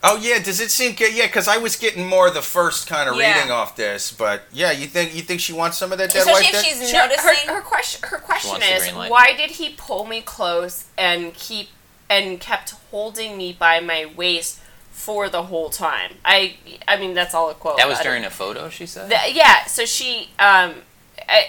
[0.02, 1.14] Oh yeah, does it seem good?
[1.14, 3.34] Yeah, because I was getting more the first kind of Yeah.
[3.34, 6.20] reading off this, but yeah, you think you think she wants some of that dead
[6.20, 6.54] Especially wife?
[6.54, 6.62] if there?
[6.80, 7.48] she's Sure, noticing.
[7.48, 11.68] her, her question her question is why did he pull me close and keep
[12.08, 14.58] and kept holding me by my waist
[14.90, 16.12] for the whole time?
[16.24, 16.56] I
[16.88, 17.76] I mean that's all a quote.
[17.76, 19.10] That was during a photo, she said.
[19.10, 20.74] The- yeah, so she, um, a-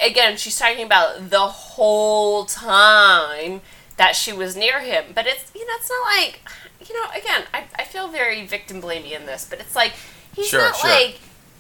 [0.04, 3.62] again, she's talking about the whole time
[3.98, 5.06] that she was near him.
[5.14, 6.42] But it's, you know, it's not like,
[6.90, 9.94] you know, again, I, I feel very victim blaming in this, but it's like,
[10.36, 10.90] he's Sure, not sure.
[10.90, 11.20] like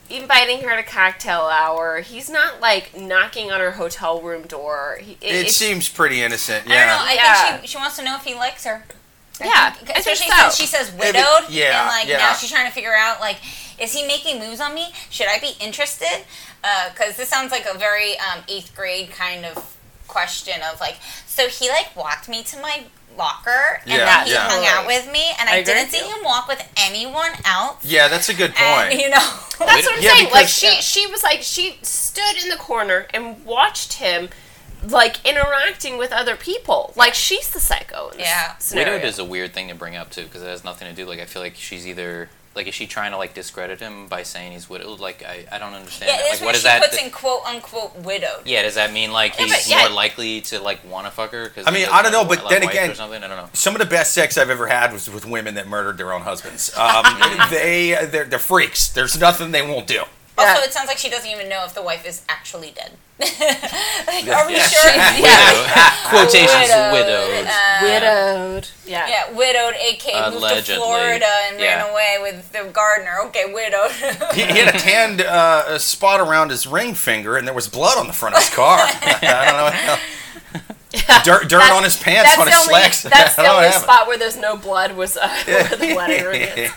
[0.09, 2.01] inviting her to cocktail hour.
[2.01, 4.97] He's not like knocking on her hotel room door.
[5.01, 6.65] He, it, it seems pretty innocent.
[6.67, 6.85] I don't know.
[6.85, 6.97] Yeah.
[7.03, 7.51] I Yeah.
[7.51, 8.83] think she, she wants to know if he likes her.
[9.39, 10.35] I Yeah, think- I especially so.
[10.41, 11.49] since she says widowed.
[11.49, 12.17] yeah, and like yeah.
[12.17, 13.37] now she's trying to figure out like,
[13.81, 14.89] is he making moves on me?
[15.09, 16.23] Should I be interested?
[16.93, 19.77] Because this sounds like a very um, eighth grade kind of
[20.07, 22.83] question of like, so he like walked me to my
[23.17, 24.47] locker and Yeah, then he yeah.
[24.49, 27.83] hung out with me and I I, didn't see him walk with anyone else.
[27.83, 29.01] Yeah, that's a good And point.
[29.01, 29.17] you know,
[29.59, 30.25] That's what I'm Yeah, saying.
[30.25, 34.29] Like because- she, she was like she stood in the corner and watched him,
[34.87, 36.93] like interacting with other people.
[36.95, 38.09] Like she's the psycho.
[38.09, 38.57] In this Yeah.
[38.57, 38.93] scenario.
[38.93, 41.05] Widowed is a weird thing to bring up too, because it has nothing to do.
[41.07, 44.23] Like I feel like she's either like is she trying to like discredit him by
[44.23, 44.99] saying he's widowed?
[44.99, 46.09] Like I, I don't understand.
[46.09, 46.23] yeah, that.
[46.29, 46.81] that's Like what what she that?
[46.81, 48.45] puts in quote unquote widowed.
[48.45, 49.79] yeah, does that mean like Yeah, he's yeah.
[49.79, 51.49] more likely to like want to fuck her?
[51.49, 53.23] Cause I mean, I don't know, but then again- or something.
[53.23, 53.49] I don't know.
[53.53, 56.21] Some of the best sex I've ever had was with women that murdered their own
[56.21, 56.75] husbands.
[56.77, 57.05] Um,
[57.49, 58.89] they they're, they're freaks.
[58.89, 60.03] There's nothing they won't do.
[60.41, 60.65] Also, Yeah.
[60.65, 62.91] it sounds like she doesn't even know if the wife is actually dead.
[63.21, 64.67] like, are we Yeah.
[64.67, 64.91] sure?
[65.21, 65.67] Widow.
[66.09, 67.47] Quotations Widowed, widowed.
[67.47, 68.67] uh, widowed.
[68.85, 69.07] Yeah.
[69.07, 71.83] Yeah, widowed, aka moved to Florida and Yeah.
[71.83, 73.19] ran away with the gardener.
[73.25, 73.91] Okay, widowed.
[74.33, 77.67] He, he had a tanned uh, a spot around his ring finger, and there was
[77.67, 78.79] blood on the front of his car.
[78.81, 79.97] I don't know.
[81.23, 83.03] Dirt, dirt on his pants, That's on his only, slacks.
[83.03, 86.25] that's the don't know only spot where there's no blood was uh, where the wedding
[86.25, 86.71] ring is.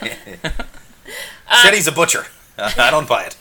[1.62, 2.26] Said he's a butcher.
[2.58, 3.36] I don't buy it.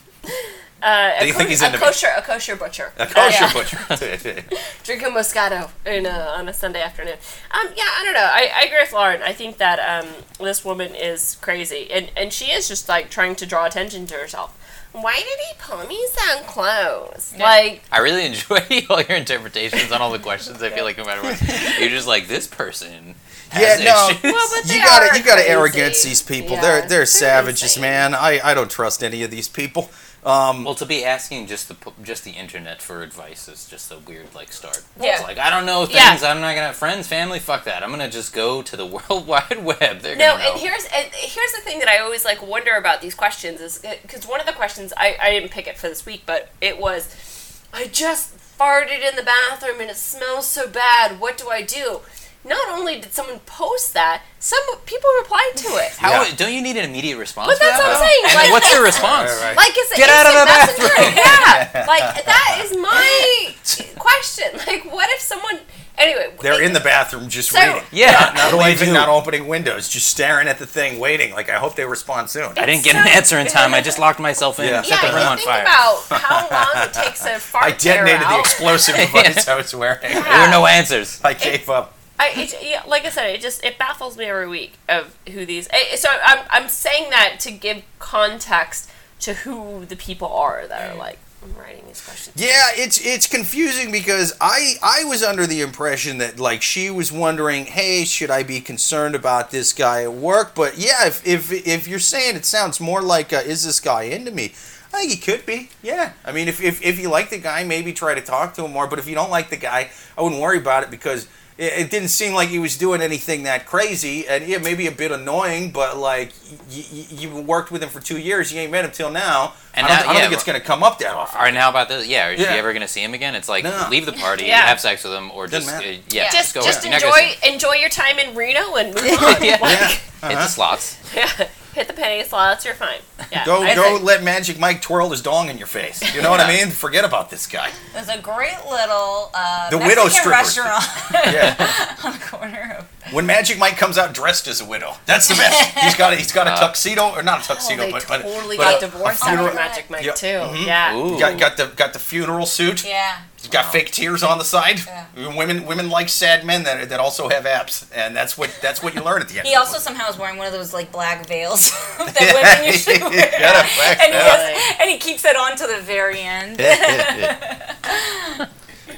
[0.83, 1.85] Uh, Do a, you think he's a into me?
[1.85, 2.91] kosher, a kosher butcher.
[2.97, 3.53] A kosher yeah.
[3.53, 3.77] butcher.
[4.83, 7.15] Drinking Moscato in a, on a Sunday afternoon.
[7.51, 8.19] Um, yeah, I don't know.
[8.29, 9.21] I, I agree with Lauren.
[9.21, 10.09] I think that um,
[10.41, 14.15] this woman is crazy, and and she is just like trying to draw attention to
[14.15, 14.59] herself.
[14.91, 17.33] Why did he pull me so close?
[17.39, 18.59] Like, I really enjoy
[18.89, 20.61] all your interpretations on all the questions.
[20.61, 21.41] I feel like no matter what,
[21.79, 23.15] you're just like this person.
[23.57, 24.09] Yeah, no.
[24.23, 25.49] well, you gotta are you gotta crazy.
[25.49, 26.57] arrogance these people.
[26.57, 27.81] Yeah, they're they're savages, insane.
[27.81, 28.15] man.
[28.15, 29.89] I, I don't trust any of these people.
[30.25, 33.97] Um, Well, to be asking just the just the internet for advice is just a
[33.99, 34.81] weird like start.
[34.99, 35.15] Yeah.
[35.15, 36.21] It's like I don't know things.
[36.21, 36.29] Yeah.
[36.31, 37.39] I'm not gonna have friends, family.
[37.39, 37.83] Fuck that.
[37.83, 39.99] I'm gonna just go to the World Wide Web.
[39.99, 43.01] They're No, gonna and here's and here's the thing that I always like wonder about
[43.01, 46.05] these questions is because one of the questions I, I didn't pick it for this
[46.05, 51.19] week, but it was I just farted in the bathroom and it smells so bad.
[51.19, 52.01] What do I do?
[52.45, 55.91] Not only did someone post that, some people replied to it.
[55.97, 56.35] How Yeah.
[56.35, 57.47] don't you need an immediate response?
[57.47, 59.31] But that's what I'm saying, And like- what's your response?
[59.31, 59.57] Right, right.
[59.57, 61.21] Like it's an Get out of the messenger.
[61.21, 63.55] yeah, like that is my
[63.97, 64.45] question.
[64.67, 65.59] Like, what if someone?
[65.95, 67.83] Anyway, they're like, in the bathroom just So- waiting.
[67.91, 68.11] Yeah.
[68.11, 68.93] Not, not do I leaving, do?
[68.93, 71.33] not opening windows, just staring at the thing, waiting.
[71.33, 72.51] Like I hope they respond soon.
[72.57, 73.73] I didn't get an answer in time.
[73.75, 74.77] I just locked myself in Yeah.
[74.79, 75.61] and set Yeah, the room on think fire.
[75.61, 79.99] about how long it takes a fart I detonated the explosive device I was wearing.
[80.01, 81.21] there were no answers.
[81.23, 81.92] I gave up.
[82.19, 85.45] I, it, yeah, like I said, it just it baffles me every week of who
[85.45, 85.67] these.
[85.71, 88.89] eh, So I'm I'm saying that to give context
[89.21, 91.17] to who the people are that are like
[91.57, 92.35] writing these questions.
[92.39, 97.11] Yeah, it's it's confusing because I I was under the impression that like she was
[97.11, 100.53] wondering, hey, should I be concerned about this guy at work?
[100.55, 104.03] But yeah, if if if you're saying it sounds more like, uh, is this guy
[104.03, 104.53] into me?
[104.93, 105.69] I think he could be.
[105.81, 108.65] Yeah, I mean, if, if if you like the guy, maybe try to talk to
[108.65, 108.85] him more.
[108.87, 111.27] But if you don't like the guy, I wouldn't worry about it because.
[111.57, 114.91] It it didn't seem like he was doing anything that crazy, and yeah, maybe a
[114.91, 115.71] bit annoying.
[115.71, 116.31] But like,
[116.69, 119.53] y- y- you worked with him for two years, you ain't met him till now.
[119.75, 121.37] And I don't, now- I don't yeah, think it's going to come up that often.
[121.37, 122.07] All right, now about this.
[122.07, 122.53] Yeah, is Yeah.
[122.53, 123.35] she ever gonna see him again?
[123.35, 123.87] It's like No.
[123.89, 124.65] leave the party, Yeah.
[124.65, 125.99] have sex with him, or Doesn't just uh, matter.
[126.09, 126.61] yeah, Just go.
[126.63, 129.43] just You're not gonna enjoy enjoy your time in Reno and move on.
[129.43, 129.57] Yeah.
[129.61, 129.87] Like, Yeah.
[129.89, 129.97] him.
[130.29, 130.97] Hit the slots.
[131.15, 131.47] yeah.
[131.73, 132.65] Hit the penny slots.
[132.65, 132.99] You're fine.
[133.31, 133.45] Yeah.
[133.45, 136.13] Go I go think- let Magic Mike twirl his dong in your face.
[136.15, 136.69] You know what I mean?
[136.69, 137.71] Forget about this guy.
[137.93, 140.31] There's a great little uh, The Mexican widow strippers.
[140.31, 140.83] restaurant
[141.33, 141.95] Yeah.
[142.03, 142.87] on the corner of.
[143.11, 145.77] When Magic Mike comes out dressed as a widow, that's the best.
[145.83, 148.05] He's got a, he's got a Uh, tuxedo or not a Oh, tuxedo, they but,
[148.07, 150.15] but totally but got a- a divorced funeral- after Magic Mike Yep.
[150.15, 150.27] too.
[150.27, 150.65] Mhm.
[150.65, 150.95] Yeah.
[150.95, 151.19] Ooh.
[151.19, 152.85] Got got the got the funeral suit.
[152.85, 153.17] Yeah.
[153.37, 154.79] He's got fake tears on the side.
[154.85, 155.35] Yeah.
[155.35, 158.95] Women women like sad men that that also have abs, and that's what that's what
[158.95, 159.47] you learn at the end.
[159.47, 162.73] He of also the somehow is wearing one of those like black veils that women
[162.73, 163.31] usually wear.
[163.37, 164.37] Got a black and, he veil.
[164.37, 166.57] has, and he keeps it on to the very end.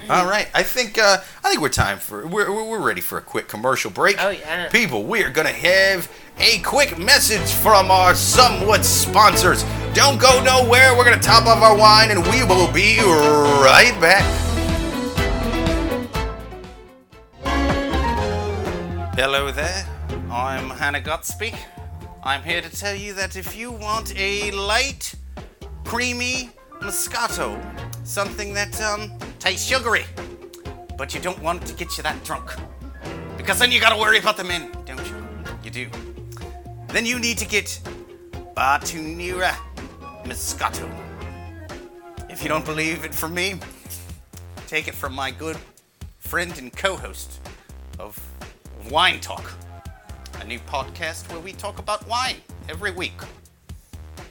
[0.09, 3.17] All right, I think uh, I think we're time for we're, we're we're ready for
[3.17, 4.17] a quick commercial break.
[4.19, 4.69] Oh, yeah.
[4.69, 9.63] people, we are gonna have a quick message from our somewhat sponsors.
[9.93, 10.95] Don't go nowhere.
[10.95, 14.23] We're going to top off our wine and we will be right back.
[19.15, 19.87] Hello there.
[20.29, 21.53] I'm Hannah Gadsby.
[22.21, 25.15] I'm here to tell you that if you want a light,
[25.85, 26.49] creamy
[26.81, 27.59] Moscato,
[28.05, 30.05] something that um, tastes sugary,
[30.97, 32.53] but you don't want it to get you that drunk,
[33.37, 35.15] because then you gotta worry about the men, don't you?
[35.63, 35.89] You do.
[36.89, 37.79] Then you need to get
[38.55, 39.53] Bartenura
[40.23, 40.89] Moscato.
[42.29, 43.55] If you don't believe it from me,
[44.67, 45.57] take it from my good
[46.19, 47.39] friend and co-host
[47.99, 48.19] of
[48.89, 49.51] Wine Talk,
[50.39, 52.37] a new podcast where we talk about wine
[52.69, 53.13] every week.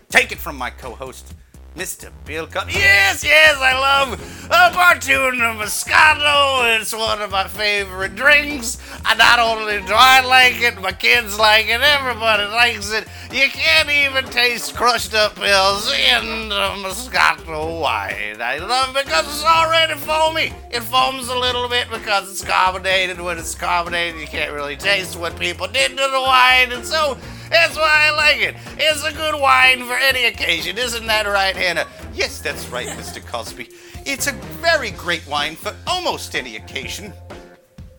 [0.09, 1.35] Take it from my co-host,
[1.77, 2.13] Mr.
[2.25, 2.73] Bill Cup.
[2.73, 4.13] Yes, yes, I love
[4.45, 6.81] a Bartuna Moscato.
[6.81, 8.79] It's one of my favorite drinks.
[9.05, 13.09] And not only do I like it, my kids like it, everybody likes it.
[13.33, 18.41] You can't even taste crushed up pills in the Moscato wine.
[18.41, 20.53] I love it because it's already foamy.
[20.71, 23.21] It foams a little bit because it's carbonated.
[23.21, 26.71] When it's carbonated, you can't really taste what people did to the wine.
[26.71, 27.19] And so
[27.51, 28.57] that's why I like it.
[28.79, 30.79] It's a good wine for any occasion.
[30.79, 31.87] Isn't that right, Hannah?
[32.13, 33.25] Yes, that's right, Mr.
[33.25, 33.69] Cosby.
[34.07, 37.13] It's a very great wine for almost any occasion.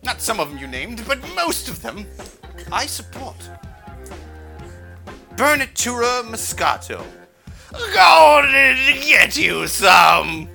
[0.03, 2.05] Not some of them you named, but most of them
[2.71, 3.37] I support.
[5.35, 7.03] Bernatura Moscato.
[7.71, 10.47] Go and get you some.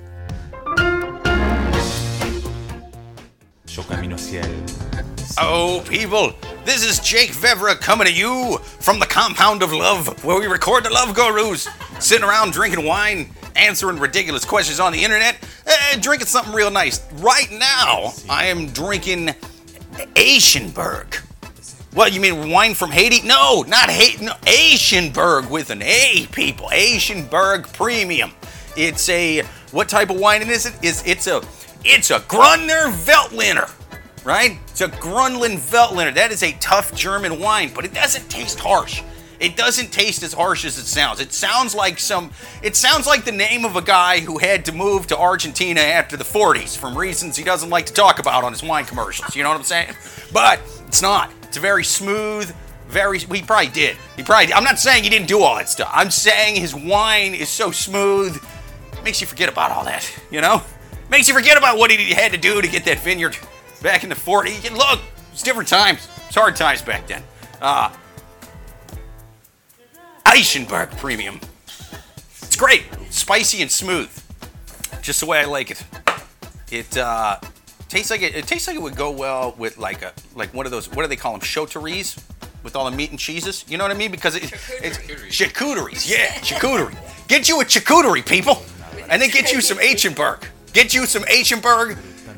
[3.67, 5.10] Yo camino él.
[5.37, 6.33] Oh, people,
[6.65, 10.83] this is Jake Vevera coming to you from the compound of love, where we record
[10.83, 11.67] the Love Gurus,
[11.99, 15.37] sitting around drinking wine, answering ridiculous questions on the internet,
[15.91, 17.01] and drinking something real nice.
[17.13, 19.27] Right now, I am drinking
[20.15, 21.15] Aichenberg.
[21.93, 23.25] What, you mean wine from Haiti?
[23.25, 26.67] No, not Haiti, no, Aichenberg with an A, people.
[26.67, 28.31] Aichenberg Premium.
[28.75, 30.73] It's a, what type of wine is it?
[30.81, 31.41] Is It's a,
[31.83, 33.71] it's a Gruner Veltliner
[34.23, 34.57] right?
[34.67, 36.13] It's a Grunlin Veltliner.
[36.13, 39.01] That is a tough German wine, but it doesn't taste harsh.
[39.39, 41.19] It doesn't taste as harsh as it sounds.
[41.19, 42.29] It sounds like some.
[42.61, 46.15] It sounds like the name of a guy who had to move to Argentina after
[46.15, 49.35] the 40s from reasons he doesn't like to talk about on his wine commercials.
[49.35, 49.95] You know what I'm saying?
[50.31, 51.31] But it's not.
[51.41, 52.55] It's a very smooth,
[52.87, 53.17] very.
[53.17, 53.97] He probably did.
[54.15, 54.53] He probably.
[54.53, 55.89] I'm not saying he didn't do all that stuff.
[55.91, 58.39] I'm saying his wine is so smooth,
[59.03, 60.07] makes you forget about all that.
[60.29, 60.61] You know,
[61.09, 63.35] makes you forget about what he had to do to get that vineyard
[63.81, 64.65] back in the 40s.
[64.67, 64.99] And look,
[65.31, 66.07] it's different times.
[66.27, 67.23] It's hard times back then.
[67.61, 67.91] Uh,
[70.25, 71.39] Aichenberg Premium.
[72.41, 74.09] It's great, spicy and smooth,
[75.01, 75.83] just the way I like it.
[76.71, 77.37] It uh,
[77.89, 78.35] tastes like it.
[78.35, 80.89] It tastes like it would go well with like a like one of those.
[80.89, 81.41] What do they call them?
[81.41, 82.21] Choteries
[82.63, 83.65] with all the meat and cheeses.
[83.67, 84.11] You know what I mean?
[84.11, 84.43] Because it,
[84.81, 84.97] it's
[85.29, 86.09] charcuteries.
[86.09, 86.95] Yeah, charcuterie.
[87.27, 88.63] Get you a charcuterie, people,
[89.09, 90.43] and then get you some Aichenberg.
[90.73, 91.97] Get you some Aichenberg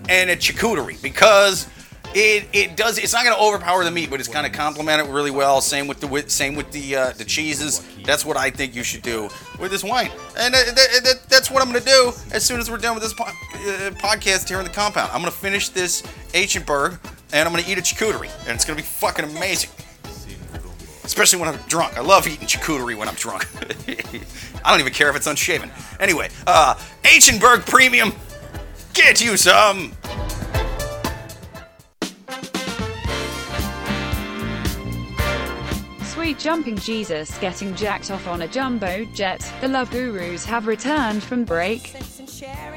[0.09, 1.67] and a charcuterie because
[2.15, 2.97] it it does.
[2.97, 5.61] It's not going to overpower the meat, but it's going to complement it really well.
[5.61, 7.85] Same with the same with the uh, the cheeses.
[8.05, 9.29] That's what I think you should do
[9.59, 12.59] with this wine, and uh, th- th- that's what I'm going to do as soon
[12.59, 15.09] as we're done with this po- uh, podcast here in the compound.
[15.11, 16.01] I'm going to finish this
[16.33, 16.99] Aichenberg,
[17.31, 19.69] and I'm going to eat a charcuterie, and it's going to be fucking amazing.
[21.05, 21.97] Especially when I'm drunk.
[21.97, 23.45] I love eating charcuterie when I'm drunk.
[24.63, 25.69] I don't even care if it's unshaven.
[25.99, 28.13] Anyway, uh, Aichenberg Premium.
[28.93, 29.91] Get you some.
[36.03, 39.51] Sweet jumping Jesus getting jacked off on a jumbo jet.
[39.61, 41.95] The Love Gurus have returned from break.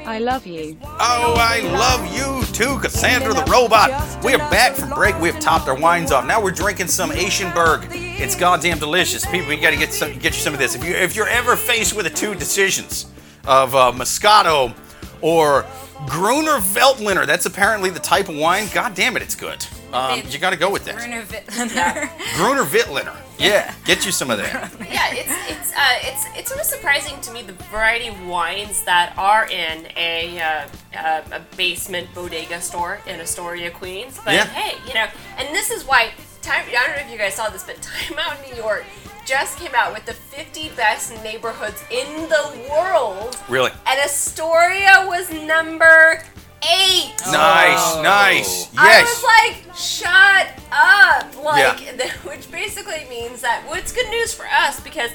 [0.05, 0.77] I love you.
[0.83, 4.23] Oh, I love you too, Cassandra the robot.
[4.23, 5.19] We are back from break.
[5.19, 6.25] We have topped our wines off.
[6.25, 7.89] Now we're drinking some Aichenberg.
[7.91, 9.25] It's goddamn delicious.
[9.25, 10.73] People, you got to get some, get you some of this.
[10.73, 13.05] If you if you're ever faced with the two decisions
[13.45, 14.73] of uh, Moscato
[15.21, 15.65] or
[16.07, 18.67] Gruner Veltliner, that's apparently the type of wine.
[18.73, 19.65] God damn it, it's good.
[19.93, 20.95] Um, you got to go with that.
[20.97, 22.09] Bruno Vittler.
[22.35, 23.15] Gruner Veltliner.
[23.39, 24.71] Yeah, get you some of that.
[24.91, 28.83] yeah, it's it's uh, it's it's sort of surprising to me the variety of wines
[28.83, 34.19] that are in a uh, uh, a basement bodega store in Astoria, Queens.
[34.25, 34.45] But Yeah.
[34.45, 35.05] hey, you know,
[35.37, 36.11] and this is why
[36.41, 36.65] time.
[36.67, 38.85] I don't know if you guys saw this, but Time Out New York
[39.27, 43.71] just came out with the 50 best neighborhoods in the world, Really.
[43.85, 46.23] and Astoria was number
[46.63, 47.13] eight.
[47.25, 47.31] Oh.
[47.33, 48.73] Nice, nice.
[48.73, 48.77] Yes.
[48.77, 49.07] I Yes.
[49.13, 51.43] was like, shut up.
[51.43, 51.79] Like,
[52.23, 55.11] which basically means that, well, it's good news for us because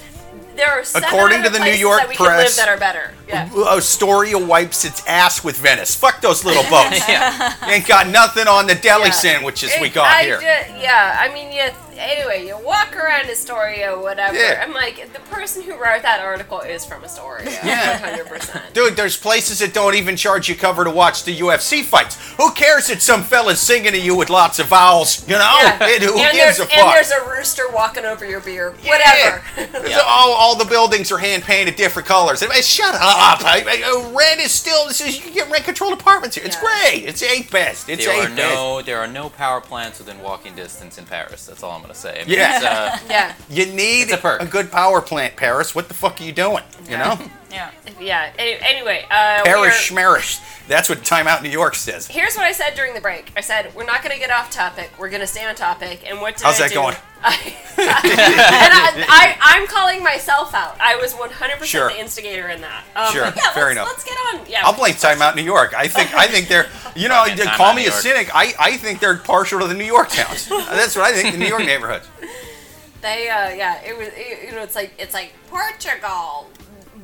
[0.56, 2.56] there are seven According other to the New places York that we can live press-
[2.56, 3.14] that are better.
[3.26, 3.48] Yeah.
[3.54, 5.94] Uh, Astoria wipes its ass with Venice.
[5.94, 7.08] Fuck those little boats.
[7.08, 7.54] Yeah.
[7.66, 9.10] Ain't got nothing on the deli Yeah.
[9.12, 10.38] sandwiches we got I here.
[10.38, 11.72] ju- yeah, I mean, yeah,
[12.02, 14.36] anyway, you walk around Astoria, whatever.
[14.36, 14.62] Yeah.
[14.66, 17.44] I'm like, the person who wrote that article is from Astoria.
[17.64, 18.16] Yeah.
[18.16, 18.72] 100%.
[18.74, 22.16] Dude, there's places that don't even charge you cover to watch the UFC fights.
[22.36, 25.26] Who cares that some fella's singing to you with lots of vowels?
[25.28, 25.58] You know?
[25.62, 25.78] Yeah.
[25.82, 28.72] It- who and gives there's, a And there's a rooster walking over your beer.
[28.84, 29.42] Whatever.
[29.92, 32.40] So all, all the buildings are hand painted different colors.
[32.40, 33.00] Hey, shut up!
[33.44, 34.86] I, I- uh, red is still.
[34.88, 36.44] This is you can get rent controlled apartments here.
[36.46, 36.62] It's Yeah.
[36.90, 37.04] great.
[37.04, 37.88] It's eighth best.
[37.88, 38.54] It's There are eighth best.
[38.54, 41.46] no there are no power plants within walking distance in Paris.
[41.46, 42.20] That's all I'm gonna say.
[42.20, 42.56] I mean, Yeah.
[42.56, 43.34] it's, uh, yeah.
[43.50, 44.48] You need It's a perk.
[44.50, 45.74] good power plant, Paris.
[45.74, 46.64] What the fuck are you doing?
[46.88, 47.18] You know,
[47.52, 47.70] Yeah.
[48.00, 48.32] Yeah.
[48.38, 50.24] Any- Anyway, uh, Paris we're-
[50.68, 52.06] That's what Time Out New York says.
[52.06, 53.30] Here's what I said during the break.
[53.36, 54.90] I said we're not going to get off topic.
[54.98, 56.08] We're going to stay on topic.
[56.08, 56.74] And what did How's I that do?
[56.76, 56.96] going?
[57.24, 57.34] I,
[57.78, 60.76] and I, I, I'm calling myself out.
[60.80, 61.88] I was 100% Sure.
[61.90, 62.84] the instigator in that.
[62.96, 63.24] Um, Sure.
[63.24, 63.86] yeah, Fair let's, enough.
[63.88, 64.46] Let's get on.
[64.48, 64.62] Yeah.
[64.64, 65.74] I'll blame Time Out New York.
[65.76, 68.30] I think I think they're you know Fucking call me a cynic.
[68.34, 70.48] I, I think they're partial to the New York towns.
[70.48, 71.32] That's what I think.
[71.32, 72.08] The New York neighborhoods.
[73.02, 76.48] They, uh, yeah, it was, it, you know, it's like, it's like Portugal,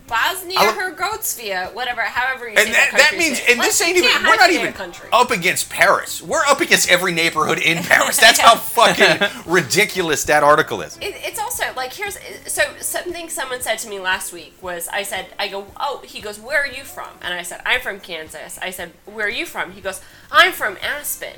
[0.08, 4.10] Bosnia Herzegovina, whatever, however you say And that, that country's means, and this ain't even,
[4.24, 5.08] we're not even country.
[5.12, 6.22] up against Paris.
[6.22, 8.16] We're up against every neighborhood in Paris.
[8.18, 10.96] That's how fucking ridiculous that article is.
[10.98, 15.02] It, it's also like here's so something someone said to me last week was I
[15.02, 17.10] said I go oh he goes where are you from?
[17.22, 18.58] And I said I'm from Kansas.
[18.62, 19.72] I said where are you from?
[19.72, 20.00] He goes
[20.32, 21.34] I'm from Aspen.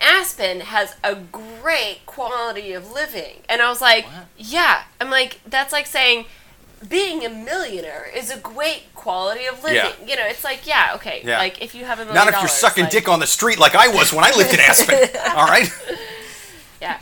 [0.00, 3.40] Aspen has a great quality of living.
[3.48, 4.06] And I was like
[4.36, 4.84] yeah.
[5.00, 6.26] I'm like that's like saying
[6.88, 9.92] being a millionaire is a great quality of living Yeah.
[10.06, 11.38] you know it's like yeah okay Yeah.
[11.38, 13.58] like if you have a million Not if you're sucking like- dick on the street
[13.58, 14.94] like I was when I lived in Aspen.
[15.36, 15.68] All right?
[16.80, 16.98] yeah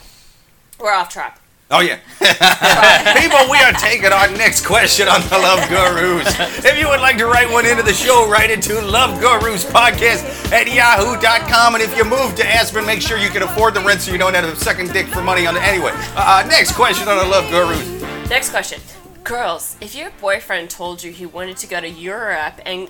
[0.78, 1.38] we're off track
[1.74, 1.96] Oh, yeah.
[3.18, 6.28] People, we are taking our next question on the Love Gurus.
[6.66, 9.64] If you would like to write one into the show, write it to Love Gurus
[9.64, 11.74] Podcast at yahoo.com.
[11.74, 14.18] And if you move to Aspen, make sure you can afford the rent so you
[14.18, 15.62] don't have a second dick for money on it.
[15.62, 18.28] Anyway, uh, next question on the Love Gurus.
[18.28, 18.78] Next question.
[19.24, 22.88] Girls, if your boyfriend told you he wanted to go to Europe and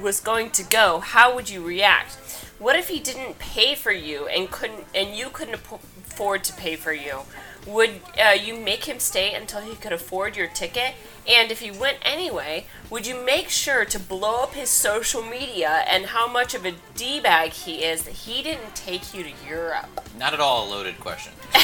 [0.00, 2.14] was going to go, how would you react?
[2.60, 6.76] What if he didn't pay for you and couldn't and you couldn't afford to pay
[6.76, 7.22] for you?
[7.68, 10.94] Would uh, you make him stay until he could afford your ticket?
[11.28, 15.84] And if he went anyway, would you make sure to blow up his social media
[15.86, 19.86] and how much of a d-bag he is that he didn't take you to Europe?
[20.18, 21.32] not at all a loaded question.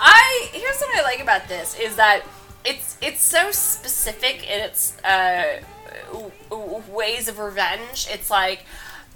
[0.00, 2.22] I here's what I like about this is that
[2.64, 5.60] it's it's so specific in its uh,
[6.12, 8.06] w- w- ways of revenge.
[8.10, 8.60] It's like,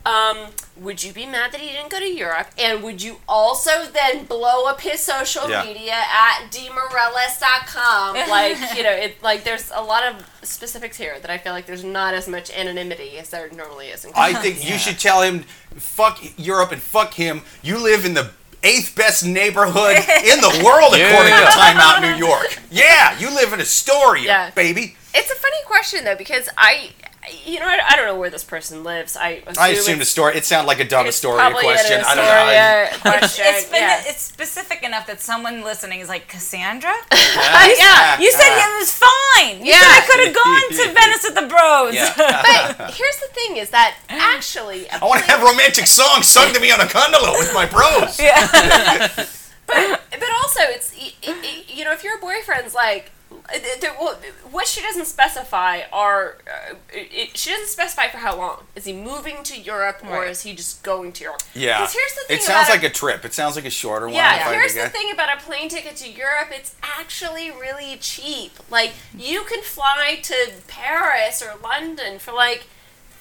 [0.09, 0.37] um,
[0.81, 2.49] would you be mad that he didn't go to Europe?
[2.57, 5.65] And would you also then blow up his social Yeah.
[5.65, 8.15] media at demorellis.com?
[8.31, 11.67] like, you know, it like there's a lot of specifics here that I feel like
[11.67, 14.05] there's not as much anonymity as there normally is.
[14.05, 15.41] In I think you should tell him,
[15.75, 17.43] fuck Europe and fuck him.
[17.63, 18.31] You live in the
[18.63, 22.59] eighth best neighborhood in the world, according to Time Out New York.
[22.71, 24.51] Yeah, you live in Astoria, Yeah.
[24.51, 24.97] baby.
[25.15, 26.91] It's a funny question though because I,
[27.45, 29.16] you know, I, I don't know where this person lives.
[29.16, 30.37] I assume I assumed it's- Astoria.
[30.39, 32.03] It sounded like a dumb story question.
[32.05, 32.31] I don't know.
[32.31, 33.45] I- question.
[33.49, 34.03] It's been yeah.
[34.07, 36.93] it's specific enough that someone listening is like Cassandra.
[37.12, 38.18] yeah.
[38.20, 39.59] You said it was fine.
[39.64, 39.81] You Yeah.
[39.81, 41.95] said I could have gone to Venice with the bros.
[41.95, 42.12] Yeah.
[42.79, 46.61] But here's the thing: is that actually, I want to have romantic songs sung to
[46.61, 48.18] me on a gondola with my bros.
[48.18, 48.47] Yeah.
[49.66, 53.12] but but also it's y- y- you know if your boyfriend's like.
[53.31, 54.18] The- well,
[54.51, 58.64] What she doesn't specify are uh, it, she doesn't specify for how long.
[58.74, 60.31] Is he moving to Europe or Right.
[60.31, 61.43] is he just going to Europe?
[61.55, 63.24] Yeah, here's the thing It sounds like a trip.
[63.24, 64.14] It sounds like a shorter one.
[64.14, 66.49] Yeah, here's the thing about a plane ticket to Europe.
[66.53, 68.53] It's actually really cheap.
[68.70, 72.64] Like, you can fly to Paris or London for like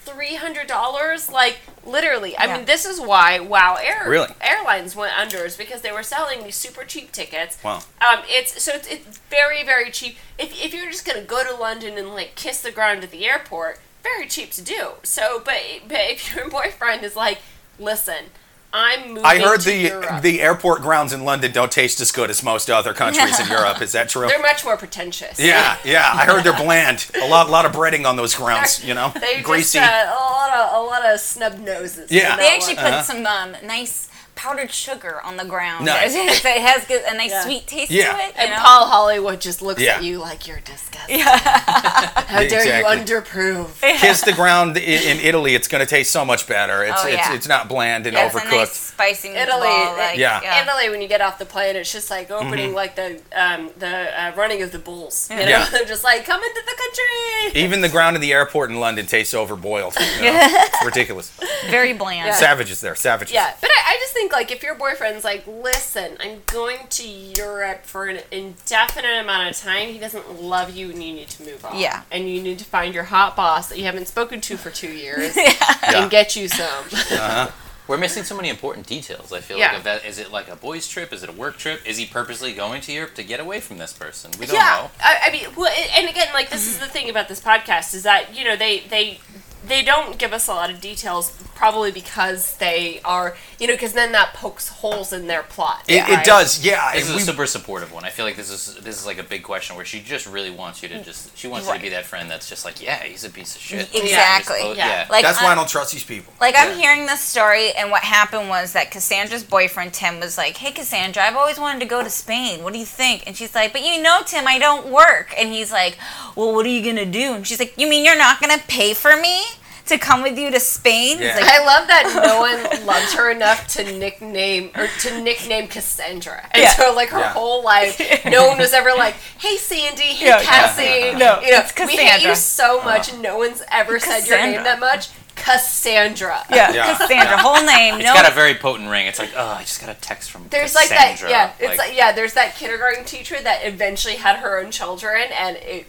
[0.08, 1.30] $300.
[1.32, 2.36] Like, literally.
[2.36, 2.56] I Yeah.
[2.56, 4.32] mean, this is why Wow Air Really?
[4.40, 7.58] Airlines went under, is because they were selling these super cheap tickets.
[7.62, 7.82] Wow.
[8.00, 10.16] Um, it's so it's, it's very very cheap.
[10.38, 13.26] If, if you're just gonna go to London and like kiss the ground at the
[13.28, 14.92] airport, very cheap to do.
[15.02, 17.38] So, but but if your boyfriend is like,
[17.78, 18.26] listen,
[18.72, 19.24] I'm moving.
[19.24, 20.22] I heard to the Europe.
[20.22, 23.80] the airport grounds in London don't taste as good as most other countries in Europe.
[23.80, 24.28] Is that true?
[24.28, 25.40] They're much more pretentious.
[25.40, 26.10] Yeah, yeah.
[26.12, 27.10] I heard they're bland.
[27.22, 28.84] A lot, lot of breading on those grounds.
[28.84, 29.78] You know, They greasy.
[29.78, 32.10] just uh, a lot of a lot of snub noses.
[32.12, 32.36] Yeah.
[32.36, 32.92] They actually one.
[32.92, 34.08] put some um, nice
[34.38, 35.84] powdered sugar on the ground.
[35.84, 36.12] Nice.
[36.42, 37.42] so it has good, a nice Yeah.
[37.44, 38.12] sweet taste Yeah.
[38.12, 38.26] to it.
[38.26, 38.56] you And know?
[38.58, 39.96] Paul Hollywood just looks Yeah.
[39.96, 41.18] at you like you're disgusting.
[41.20, 42.98] How dare Exactly.
[42.98, 43.80] you underprove?
[43.98, 45.54] Kiss the ground in, in Italy.
[45.56, 46.84] It's going to taste so much better.
[46.84, 47.34] It's Oh, it's, yeah.
[47.34, 48.50] it's not bland and Yeah, it's a overcooked.
[48.52, 49.42] nice spicy meatball.
[49.42, 50.62] Italy, like, Yeah.
[50.62, 54.22] Italy, when you get off the plane, it's just like opening like the um, the
[54.22, 55.28] uh, running of the bulls.
[55.30, 55.68] You know, Yeah.
[55.72, 57.60] they're just like come into the country.
[57.60, 59.94] Even the ground in the airport in London tastes overboiled.
[60.18, 60.40] You know?
[60.48, 61.30] it's ridiculous.
[61.70, 62.26] Very bland.
[62.26, 62.34] Yeah.
[62.34, 62.94] Savages there.
[62.94, 63.32] Savages.
[63.34, 66.86] Yeah, but I, I just think think like if your boyfriend's like, listen, I'm going
[66.90, 71.28] to Europe for an indefinite amount of time, he doesn't love you and you need
[71.28, 71.78] to move on.
[71.78, 72.02] Yeah.
[72.10, 74.90] And you need to find your hot boss that you haven't spoken to for two
[74.92, 76.02] years Yeah.
[76.02, 76.68] and get you some.
[77.18, 77.50] Uh-huh.
[77.86, 79.32] We're missing so many important details.
[79.32, 79.68] I feel Yeah.
[79.68, 81.10] like if that is it like a boys' trip?
[81.10, 81.80] Is it a work trip?
[81.86, 84.30] Is he purposely going to Europe to get away from this person?
[84.38, 84.90] We don't yeah, know.
[85.02, 88.02] I, I mean, well, and again, like this is the thing about this podcast is
[88.02, 89.20] that you know they they
[89.68, 93.92] they don't give us a lot of details, probably because they are you know because
[93.92, 95.84] then that pokes holes in their plot.
[95.88, 96.20] It, right?
[96.20, 96.92] it does, yeah.
[96.94, 98.04] This is we- a super supportive one.
[98.04, 100.50] I feel like this is this is like a big question where she just really
[100.50, 103.02] wants you to just she wants you to be that friend that's just like yeah
[103.02, 103.88] he's a piece of shit.
[103.94, 104.56] Exactly.
[104.56, 104.88] Just, oh, Yeah.
[104.88, 105.06] yeah.
[105.10, 106.32] Like that's why I don't trust these people.
[106.40, 110.56] Like I'm hearing this story, and what happened was that Cassandra's boyfriend Tim was like,
[110.56, 112.62] "Hey, Cassandra, I've always wanted to go to Spain.
[112.62, 115.50] What do you think?" And she's like, "But you know, Tim, I don't work." And
[115.52, 115.96] he's like,
[116.38, 118.94] "Well, what are you gonna do?" And she's like, "You mean you're not gonna pay
[118.94, 119.42] for me
[119.86, 121.34] to come with you to Spain?" Yeah.
[121.34, 126.48] like, I love that no one loved her enough to nickname or to nickname Cassandra,
[126.52, 126.74] and Yeah.
[126.74, 127.32] so like her Yeah.
[127.32, 130.44] whole life, no one was ever like, "Hey Sandy, hey Yeah, yeah.
[130.44, 132.88] Cassie." No, you know, it's we hate you so uh-huh.
[132.90, 133.12] much.
[133.14, 135.08] No one's ever said your name that much.
[135.38, 136.44] Cassandra.
[136.50, 136.96] "Yeah, Yeah.
[136.96, 139.06] Cassandra, whole name, It's no." got a very potent ring.
[139.06, 141.30] It's like oh I just got a text from There's like that, Cassandra.
[141.30, 141.52] yeah.
[141.58, 142.12] It's like, yeah.
[142.12, 145.86] There's that kindergarten teacher that eventually had her own children, and it.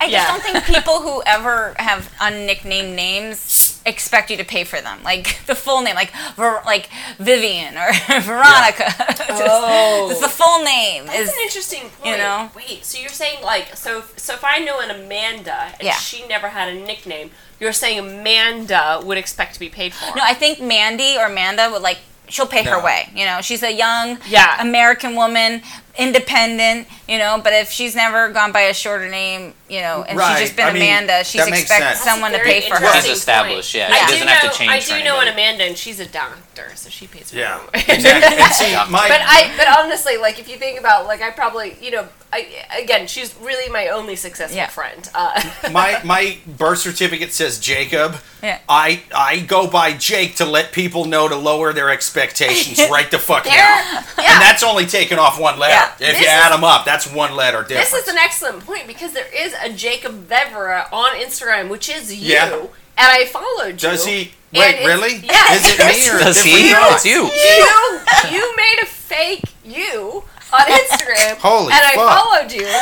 [0.00, 4.80] I just don't think people who ever have unnicknamed names expect you to pay for
[4.80, 5.02] them.
[5.02, 8.92] Like the full name, like Ver- like Vivian or Veronica.
[9.16, 10.08] Just- Oh.
[10.08, 12.06] just the full name That's is an interesting point.
[12.10, 12.50] you know?
[12.54, 15.92] Wait, so you're saying like so so if I know an Amanda and Yeah.
[15.94, 17.30] she never had a nickname,
[17.60, 20.14] you're saying Amanda would expect to be paid for.
[20.16, 23.08] No, I think Mandy or Amanda would like she'll pay her way.
[23.14, 24.60] You know, she's a young Yeah.
[24.60, 25.62] American woman,
[25.98, 26.88] independent.
[27.08, 30.38] You know, but if she's never gone by a shorter name, you know, and Right,
[30.38, 32.00] she's just been I mean, Amanda, she's that makes expect sense.
[32.00, 33.00] someone to pay for her.
[33.00, 33.88] She's established, point.
[33.88, 33.94] yeah.
[33.94, 35.28] I She do doesn't know, have to change I for do know an.
[35.28, 38.42] Amanda, and she's a doctor, so she pays for her Yeah, exactly.
[38.54, 41.92] See, my But I, but honestly, like if you think about, like I probably, you
[41.92, 44.66] know, I again, she's really my only successful Yeah.
[44.66, 45.08] friend.
[45.14, 45.40] Uh,
[45.70, 48.16] my my birth certificate says Jacob.
[48.42, 48.58] Yeah.
[48.68, 53.18] I I go by Jake to let people know to lower their expectations right the
[53.20, 54.02] fuck There- now.
[54.18, 54.32] yeah.
[54.32, 55.85] And that's only taken off one letter.
[55.98, 56.08] Yeah.
[56.08, 57.90] If This you is- add them up, that's one letter difference.
[57.90, 62.12] This is an excellent point because there is a Jacob Vevera on Instagram, which is
[62.14, 62.52] you, Yeah.
[62.54, 62.68] and
[62.98, 63.88] I followed you.
[63.90, 64.32] Does he?
[64.52, 65.16] Wait, really?
[65.16, 65.64] yes.
[65.66, 66.70] Is it me or Does he?
[66.70, 66.94] guy?
[66.94, 67.24] It's you.
[67.26, 72.18] You you made a fake you on Instagram, Holy and I fuck.
[72.22, 72.80] followed you.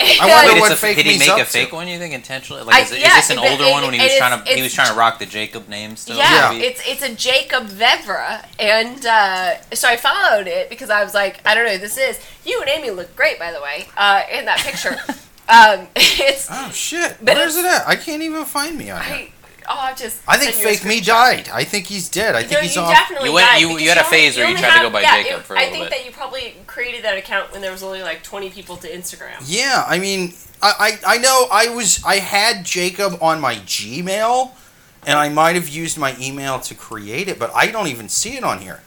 [0.00, 1.46] I And- wonder Wait, what it's a, fake did he make up a to.
[1.46, 1.88] fake one?
[1.88, 2.62] You think intentionally?
[2.62, 4.02] I- Like, is, it- yeah, is this an it- older it- one when he it
[4.04, 4.44] was is- trying to?
[4.44, 6.16] He it's- was trying to rock the Jacob name still.
[6.16, 6.64] Yeah, maybe?
[6.64, 11.40] it's it's a Jacob Vevera, and uh, so I followed it because I was like,
[11.46, 12.18] I don't know who this is.
[12.44, 14.96] You and Amy look great, by the way, uh, in that picture.
[15.48, 17.16] um, it's Oh shit!
[17.20, 17.86] But Where's it at?
[17.86, 19.04] I can't even find me on it.
[19.04, 19.32] I,
[19.68, 20.20] oh, I'll just.
[20.26, 21.48] I think send you a fake me died.
[21.52, 22.34] I think he's dead.
[22.34, 22.90] I think No, he's you off.
[22.92, 24.82] definitely You went- died you- you had a only- phase where you only tried to
[24.82, 25.98] go by yeah, Jacob it- for a I little I think bit.
[25.98, 29.36] that you probably created that account when there was only like 20 people to Instagram.
[29.46, 34.50] Yeah, I mean, I, I I know I was I had Jacob on my Gmail,
[35.06, 38.36] and I might have used my email to create it, but I don't even see
[38.36, 38.80] it on here.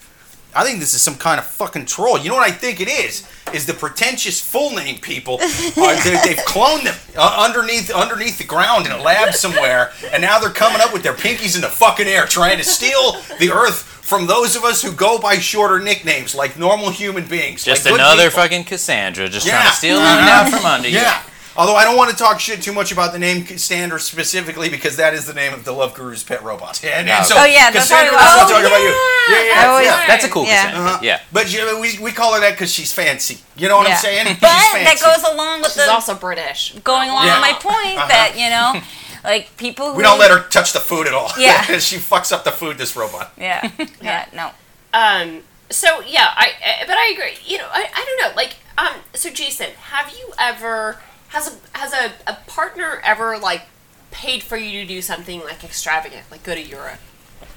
[0.58, 2.18] I think this is some kind of fucking troll.
[2.18, 3.24] You know what I think it is?
[3.56, 5.36] Is the pretentious full name people?
[5.36, 10.22] Are, they, they've cloned them uh, underneath underneath the ground in a lab somewhere, and
[10.22, 13.52] now they're coming up with their pinkies in the fucking air, trying to steal the
[13.52, 17.64] earth from those of us who go by shorter nicknames, like normal human beings.
[17.64, 19.54] Just like another fucking Cassandra, just Yeah.
[19.54, 20.96] trying to steal money out from under you.
[21.00, 21.22] Yeah.
[21.58, 24.98] Although I don't want to talk shit too much about the name Cassandra specifically because
[24.98, 26.84] that is the name of the Love Guru's pet robot.
[26.84, 29.36] And, and so Oh, yeah, that's Cassandra how doesn't we- talk oh, about you.
[29.36, 30.08] Yeah, yeah, always- yeah.
[30.08, 30.64] That's a cool Yeah.
[30.66, 30.90] Cassandra.
[30.92, 31.00] Uh-huh.
[31.02, 31.20] Yeah.
[31.32, 33.40] But you know, we, we call her that because she's fancy.
[33.56, 33.94] You know what Yeah.
[33.96, 34.38] I'm saying?
[34.42, 36.74] But she's that goes along with She's the also British.
[36.84, 37.40] going along Yeah.
[37.40, 38.08] with my point Uh-huh.
[38.10, 38.82] that you know,
[39.24, 41.32] like people who we don't let her touch the food at all.
[41.38, 41.62] Yeah.
[41.80, 42.78] she fucks up the food.
[42.78, 43.32] This robot.
[43.38, 44.52] Yeah, yeah, no.
[44.94, 45.42] Um.
[45.70, 46.50] So yeah, I.
[46.64, 47.38] uh, But I agree.
[47.46, 48.36] You know, I, I don't know.
[48.36, 49.02] Like, um.
[49.14, 51.00] So Jason, have you ever
[51.36, 53.64] has a has a, a partner ever like
[54.12, 57.00] paid for you to do something like extravagant, like go to Europe,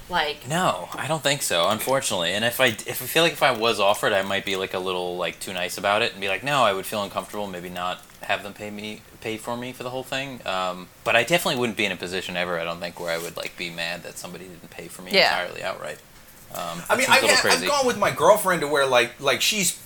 [0.09, 2.33] like No, I don't think so, unfortunately.
[2.33, 4.73] And if I if I feel like if I was offered, I might be like
[4.73, 7.47] a little like too nice about it and be like, no, I would feel uncomfortable,
[7.47, 10.39] maybe not have them pay me pay for me for the whole thing.
[10.45, 12.59] Um, but I definitely wouldn't be in a position ever.
[12.59, 15.11] I don't think where I would like be mad that somebody didn't pay for me
[15.13, 15.29] Yeah.
[15.41, 15.99] entirely outright.
[16.51, 16.57] Um,
[16.89, 17.67] I that mean, seems I've, a little I've crazy.
[17.67, 19.81] gone with my girlfriend to where like like she's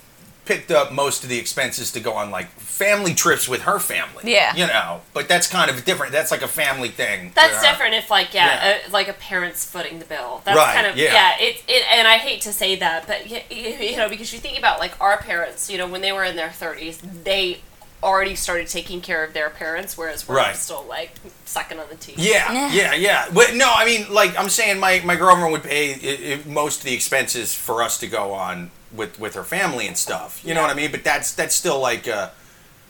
[0.46, 4.32] picked up most of the expenses to go on like family trips with her family.
[4.34, 4.54] Yeah.
[4.56, 6.12] You know, but that's kind of different.
[6.12, 7.32] That's like a family thing.
[7.34, 8.78] That's different if like yeah, Yeah.
[8.88, 10.42] Uh, like a parent's footing the bill.
[10.44, 11.14] That's Right, kind of yeah.
[11.14, 11.36] yeah.
[11.40, 14.40] It, it and I hate to say that, but y- y- you know because you
[14.40, 17.60] think about like our parents, you know, when they were in their thirties, they
[18.02, 20.58] already started taking care of their parents, whereas we're Right.
[20.58, 21.12] still like
[21.46, 22.20] sucking on the teeth.
[22.20, 23.30] Yeah, yeah, yeah.
[23.34, 26.80] But no, I mean, like I'm saying, my, my girlfriend would pay i i most
[26.80, 30.42] of the expenses for us to go on with with her family and stuff.
[30.46, 30.92] You know what I mean?
[30.92, 32.08] But that's that's still like.
[32.08, 32.30] Uh,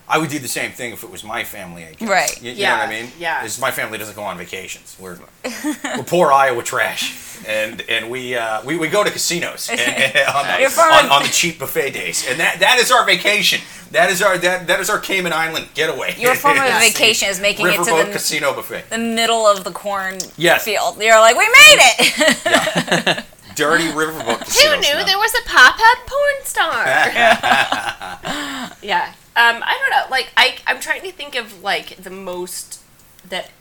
[0.05, 2.09] I would do the same thing if it was my family, I guess.
[2.09, 2.41] Right.
[2.43, 3.11] You, you Yeah, know what I mean?
[3.17, 3.45] yeah.
[3.45, 4.97] Is my family doesn't go on vacations.
[4.99, 5.17] We're
[5.97, 9.79] we're poor Iowa trash, and and we uh, we, we go to casinos and,
[10.35, 13.61] on, the, on, on the cheap buffet days, and that that is our vacation.
[13.91, 16.15] That is our that that is our Cayman Island getaway.
[16.19, 18.89] Your form of vacation is making it to the, casino buffet.
[18.89, 20.65] the middle of the corn Yes.
[20.65, 21.01] field.
[21.01, 22.41] You're like, we made it.
[22.45, 23.23] Yeah.
[23.55, 24.39] Dirty riverboat.
[24.61, 25.05] Who knew smell.
[25.05, 26.85] there was a pop-up porn star?
[28.81, 29.13] yeah.
[29.35, 30.05] Um, I don't know.
[30.11, 32.81] Like, I I'm trying to think of like the most
[33.29, 33.51] that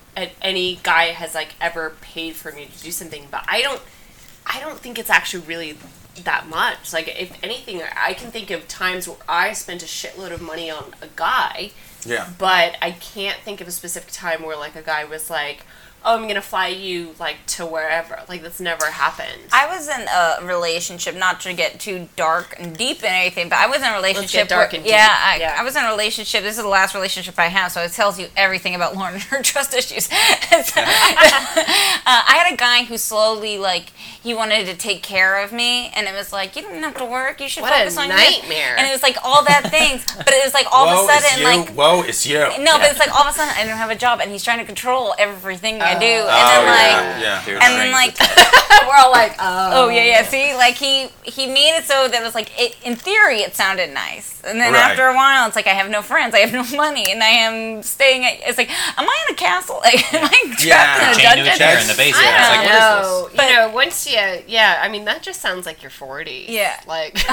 [0.42, 3.80] any guy has like ever paid for me to do something, but I don't.
[4.44, 5.78] I don't think it's actually really
[6.24, 6.92] that much.
[6.92, 10.68] Like, if anything, I can think of times where I spent a shitload of money
[10.70, 11.70] on a guy,
[12.04, 12.28] Yeah.
[12.38, 15.64] but I can't think of a specific time where like a guy was like,
[16.04, 19.42] "Oh, I'm gonna fly you like to wherever." Like, that's never happened.
[19.52, 23.58] I was in a relationship, not to get too dark and deep in anything, but
[23.58, 24.48] I was in a relationship.
[24.48, 24.92] dark where- and deep.
[24.92, 25.56] Yeah, I, Yeah.
[25.58, 26.42] I was in a relationship.
[26.42, 29.22] This is the last relationship I have, so it tells you everything about Lauren and
[29.24, 30.08] her trust issues.
[30.12, 30.14] uh,
[32.06, 33.90] I had a guy who slowly, like,
[34.22, 37.04] he wanted to take care of me, and it was like, you don't have to
[37.04, 37.40] work.
[37.40, 38.74] You should What a focus on your nightmare.
[38.74, 38.78] This.
[38.78, 41.12] And it was like all that things, but it was like all Whoa, of a
[41.14, 41.44] it's sudden, you.
[41.62, 41.68] like.
[41.70, 42.38] Whoa, it's you.
[42.62, 44.44] No, but it's like all of a sudden I don't have a job, and he's
[44.44, 47.58] trying to control everything I do, and Oh, then like, yeah, yeah.
[47.62, 48.16] And then like.
[48.88, 50.22] We're all like, "Oh, Oh yeah, yeah.
[50.24, 53.54] See, like he he made it so that it was like it, in theory it
[53.54, 54.82] sounded nice, and then Right.
[54.90, 57.28] after a while it's like I have no friends, I have no money, and I
[57.28, 58.24] am staying.
[58.24, 59.80] At, it's like, am I in a castle?
[59.84, 61.04] Like, am I trapped Yeah.
[61.04, 61.58] in a chained to a dungeon?
[61.58, 62.26] chair in the basement.
[62.26, 63.20] I don't like, know.
[63.22, 65.90] what is But- you know, once you, yeah, I mean, that just sounds like you're
[65.90, 66.46] 40.
[66.48, 66.80] Yeah.
[66.86, 67.26] Like, See,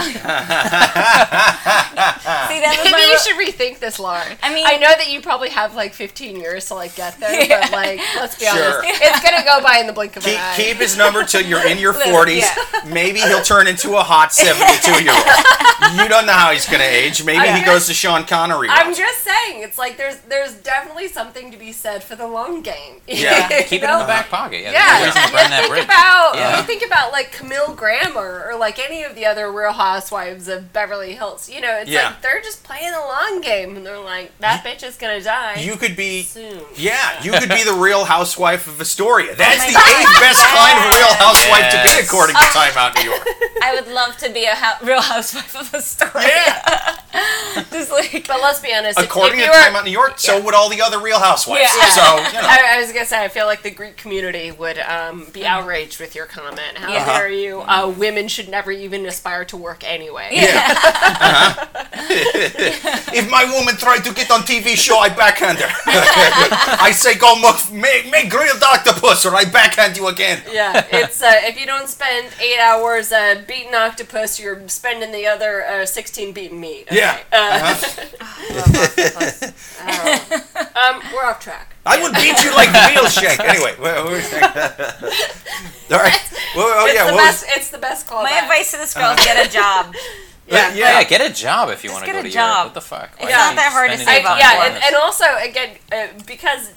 [2.62, 4.38] that maybe my you ro- should rethink this, Lauren.
[4.44, 7.44] I mean- I know that you probably have like 15 years to like get there,
[7.46, 7.62] Yeah.
[7.62, 8.49] but like, let's be Sure.
[8.50, 10.54] Honest, it's gonna go by in the blink of an Keep, eye.
[10.58, 12.38] keep his number till you're in your 40s.
[12.40, 12.56] yeah.
[12.94, 16.00] Maybe he'll turn into a hot 72 year old.
[16.02, 17.24] You don't know how he's going to age.
[17.24, 18.68] Maybe I'm he goes to Sean Connery.
[18.70, 18.98] I'm route.
[18.98, 22.96] just saying, it's like there's there's definitely something to be said for the long game.
[23.08, 23.48] Yeah.
[23.64, 24.62] Keep it You in the back pocket.
[24.62, 25.84] Yeah, Yeah, there's no reason you think bridge.
[25.86, 26.58] about Yeah.
[26.58, 30.72] you think about like Camille Grammer or like any of the other Real Housewives of
[30.74, 31.50] Beverly Hills.
[31.50, 32.08] You know, it's Yeah.
[32.10, 35.56] like they're just playing the long game, and they're like, that bitch is gonna die
[35.62, 36.24] You could be.
[36.24, 36.62] soon.
[36.76, 38.06] Yeah, you could be the real
[38.40, 39.36] housewife of Astoria.
[39.36, 40.00] That's my the God.
[40.00, 43.28] eighth best kind of real housewife to be, according to Time Out New York.
[43.62, 46.14] I would love to be a hou- real housewife of Astoria.
[46.14, 46.24] story.
[46.26, 46.96] Yeah,
[47.72, 48.98] Just like But let's be honest.
[48.98, 51.00] if- according if to you were- Time Out New York, so would all the other
[51.02, 51.70] real housewives.
[51.76, 51.90] Yeah.
[51.90, 52.48] So, you know.
[52.48, 56.00] I, I was gonna say, I feel like the Greek community would um, be outraged
[56.00, 56.78] with your comment.
[56.78, 57.06] How Yeah.
[57.06, 57.60] dare you?
[57.62, 60.30] Uh, women should never even aspire to work anyway.
[60.32, 60.74] Yeah.
[60.74, 61.66] Uh-huh.
[63.14, 65.68] if my woman tried to get on TV show, I backhand her.
[66.82, 70.42] I say, go make, make, make grilled octopus, or I backhand you again.
[70.52, 75.26] Yeah, it's uh, if you don't spend eight hours uh, beating octopus, you're spending the
[75.28, 76.88] other uh, sixteen beating meat.
[76.88, 76.98] okay?
[76.98, 77.20] Yeah.
[77.32, 77.76] Uh,
[78.22, 79.52] Uh-huh.
[80.76, 81.76] um, we're off track.
[81.86, 83.40] I would beat you like real shank.
[83.40, 86.20] Anyway, what what was All right.
[86.56, 87.06] Well, oh it's yeah.
[87.08, 87.46] the What best.
[87.48, 88.24] was, It's the best callback.
[88.24, 89.96] my advice to this girl is get a job.
[90.48, 90.74] Yeah.
[90.74, 91.00] yeah.
[91.00, 92.50] Yeah, get a job if you want to get go a to job.
[92.50, 92.66] Europe.
[92.68, 93.10] What the fuck?
[93.20, 95.78] Why It's are not that hard to spending save up yeah, and, and also again
[95.92, 96.72] uh, because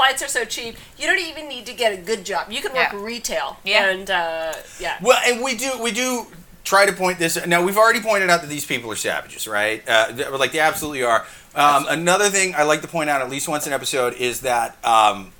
[0.00, 2.50] flights are so cheap, you don't even need to get a good job.
[2.50, 3.02] You can work Yeah.
[3.02, 3.58] retail.
[3.64, 3.90] Yeah.
[3.90, 4.96] and uh, yeah.
[5.02, 6.26] Well, and we do we do
[6.64, 7.44] try to point this.
[7.46, 9.86] Now we've already pointed out that these people are savages, right?
[9.86, 11.26] Uh, th- like they absolutely are.
[11.54, 14.76] Um, another thing I like to point out at least once an episode is that
[14.84, 15.32] um,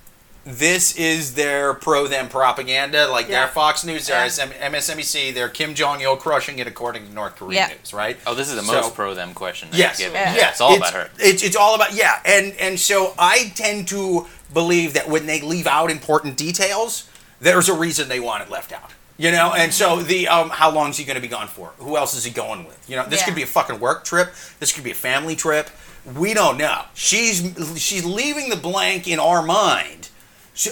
[0.44, 3.06] this is their pro them propaganda.
[3.08, 3.40] Like Yeah.
[3.40, 4.68] their Fox News, their Yeah.
[4.70, 7.68] MSNBC, their Kim Jong Il crushing it according to North Korea Yeah.
[7.68, 8.18] news, right?
[8.26, 9.70] Oh, this is the So- most pro them question.
[9.70, 10.00] that Yes.
[10.00, 10.08] Yeah.
[10.34, 11.10] yes, It's all about her.
[11.18, 15.40] It's, it's all about yeah, and and so I tend to believe that when they
[15.40, 17.08] leave out important details,
[17.40, 18.90] there's a reason they want it left out.
[19.16, 21.72] You know, and so the um, how long is he going to be gone for?
[21.78, 22.88] Who else is he going with?
[22.88, 23.26] You know, this Yeah.
[23.26, 24.32] could be a fucking work trip.
[24.60, 25.68] This could be a family trip.
[26.16, 26.82] We don't know.
[26.94, 27.42] She's
[27.76, 30.08] she's leaving the blank in our mind,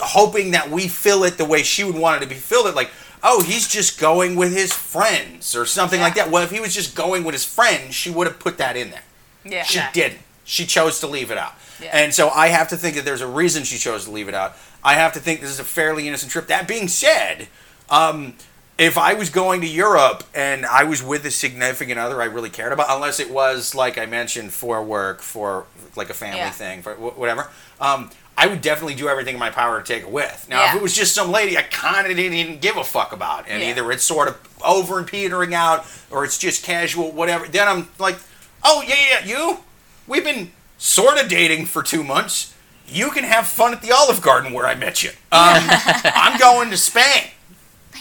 [0.01, 2.67] hoping that we fill it the way she would want it to be filled.
[2.67, 2.91] It like,
[3.23, 6.31] oh, he's just going with his friends or something like that.
[6.31, 8.91] Well, if he was just going with his friends, she would have put that in
[8.91, 9.03] there.
[9.45, 9.65] Yeah.
[9.65, 9.91] She Yeah.
[9.93, 10.21] didn't.
[10.45, 11.53] She chose to leave it out.
[11.81, 11.91] Yeah.
[11.93, 14.35] And so I have to think that there's a reason she chose to leave it
[14.35, 14.57] out.
[14.83, 16.47] I have to think this is a fairly innocent trip.
[16.49, 17.49] That being said,
[17.91, 18.35] um,
[18.79, 22.51] if I was going to Europe and I was with a significant other I really
[22.51, 25.67] cared about, unless it was like I mentioned for work, for
[25.97, 26.51] like a family Yeah.
[26.51, 27.49] thing, for whatever,
[27.81, 30.47] um, I would definitely do everything in my power to take it with.
[30.49, 33.11] Now, if it was just some lady I kind of didn't even give a fuck
[33.13, 33.71] about, and Yeah.
[33.71, 37.89] either it's sort of over and petering out, or it's just casual, whatever, then I'm
[37.99, 38.17] like,
[38.63, 39.59] oh yeah, yeah, you,
[40.07, 42.55] we've been sort of dating for two months.
[42.87, 45.11] You can have fun at the Olive Garden where I met you.
[45.11, 47.31] Um, I'm going to Spain.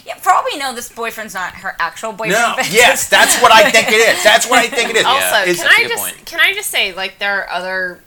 [0.06, 2.34] Yeah, for all we know, this boyfriend's not her actual boyfriend.
[2.34, 4.24] No, yes, that's what I think it is.
[4.24, 5.04] That's what I think it is.
[5.06, 6.26] Also, It's- can I just point.
[6.26, 8.02] can I just say like there are other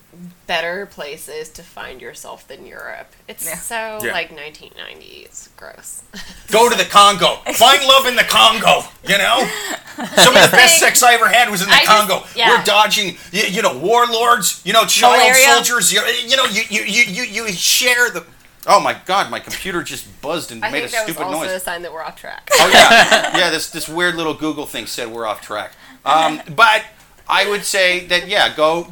[0.51, 3.12] better places to find yourself than Europe.
[3.28, 3.55] It's Yeah.
[3.59, 4.12] so Yeah.
[4.12, 5.48] like 1990s.
[5.57, 6.03] Gross.
[6.51, 7.36] Go to the Congo.
[7.55, 8.82] Find love in the Congo.
[9.07, 9.48] You know,
[10.16, 12.24] some of the best sex I ever had was in the I just- Congo.
[12.34, 12.48] yeah.
[12.51, 14.61] We're dodging, you, you know, warlords.
[14.64, 15.53] You know, child Malaria.
[15.55, 15.92] soldiers.
[15.92, 18.24] You, you know, you, you you you you share the.
[18.66, 19.30] Oh my God!
[19.30, 21.53] My computer just buzzed and I made a think that was stupid also noise.
[21.53, 22.51] a sign that we're off track.
[22.55, 23.51] Oh yeah, yeah.
[23.51, 25.72] This this weird little Google thing said we're off track.
[26.05, 26.82] Um, but
[27.28, 28.88] I would say that yeah, go.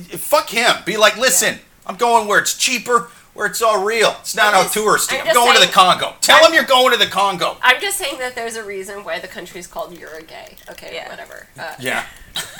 [0.00, 0.74] Fuck him.
[0.84, 4.16] Be like, listen, I'm going where it's cheaper, where it's all real.
[4.20, 5.14] It's not I'm all just- touristy.
[5.14, 6.14] I'm I'm, just going to the Congo.
[6.20, 7.56] Tell I'm- him you're going to the Congo.
[7.62, 10.56] I'm just saying that there's a reason why the country's called Uruguay.
[10.70, 11.08] Okay, Yeah.
[11.08, 11.46] whatever.
[11.58, 12.04] Uh, Yeah.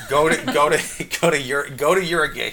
[0.09, 0.79] Go to go to
[1.21, 2.53] go to Ur- go to Uruguay.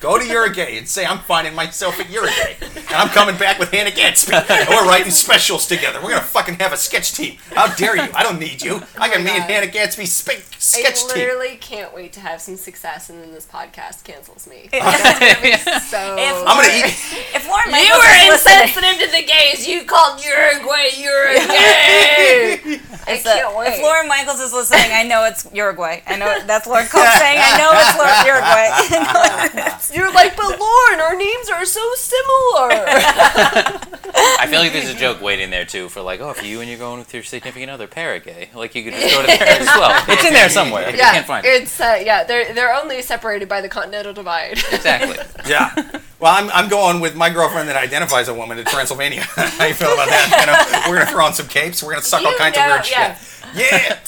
[0.00, 3.70] Go to Uruguay and say I'm finding myself at Uruguay, and I'm coming back with
[3.70, 4.32] Hannah Gadsby.
[4.34, 6.00] And we're writing specials together.
[6.02, 7.38] We're gonna fucking have a sketch team.
[7.54, 8.08] How dare you?
[8.14, 8.80] I don't need you.
[8.80, 11.10] Oh I got me and Hannah Gadsby spe- sketch team.
[11.10, 14.68] I literally can't wait to have some success, and then this podcast cancels me.
[14.72, 16.16] That's gonna be so.
[16.18, 16.94] If I'm gonna eat.
[17.34, 19.66] If Lorne You Michaels were is listening, insensitive to the gays.
[19.68, 22.80] You called Uruguay Uruguay.
[23.06, 23.74] I a- can't wait.
[23.74, 26.00] If Lorne Michaels is listening, I know it's Uruguay.
[26.06, 27.38] I know that's Lauren Cope saying.
[27.40, 28.70] I know it's Lauren Uruguay.
[29.94, 32.70] You're like, but Lauren, our names are so similar.
[34.12, 36.68] I feel like there's a joke waiting there too for like, oh, if you and
[36.68, 39.66] you're going with your significant other, Paragay, like you could just go to there as
[39.66, 40.04] well.
[40.08, 40.90] It's in there somewhere.
[40.90, 41.62] You can't find it.
[41.62, 42.24] it's uh, yeah.
[42.24, 44.58] They're they're only separated by the continental divide.
[44.72, 45.16] Exactly.
[45.46, 45.74] Yeah.
[46.20, 49.22] Well, I'm, I'm going with my girlfriend that identifies a woman to Transylvania.
[49.22, 50.28] How you feel about that?
[50.40, 51.82] You know, we're gonna throw on some capes.
[51.82, 53.14] We're gonna suck all kinds know, of weird yeah.
[53.16, 53.54] shit.
[53.54, 53.98] Yeah.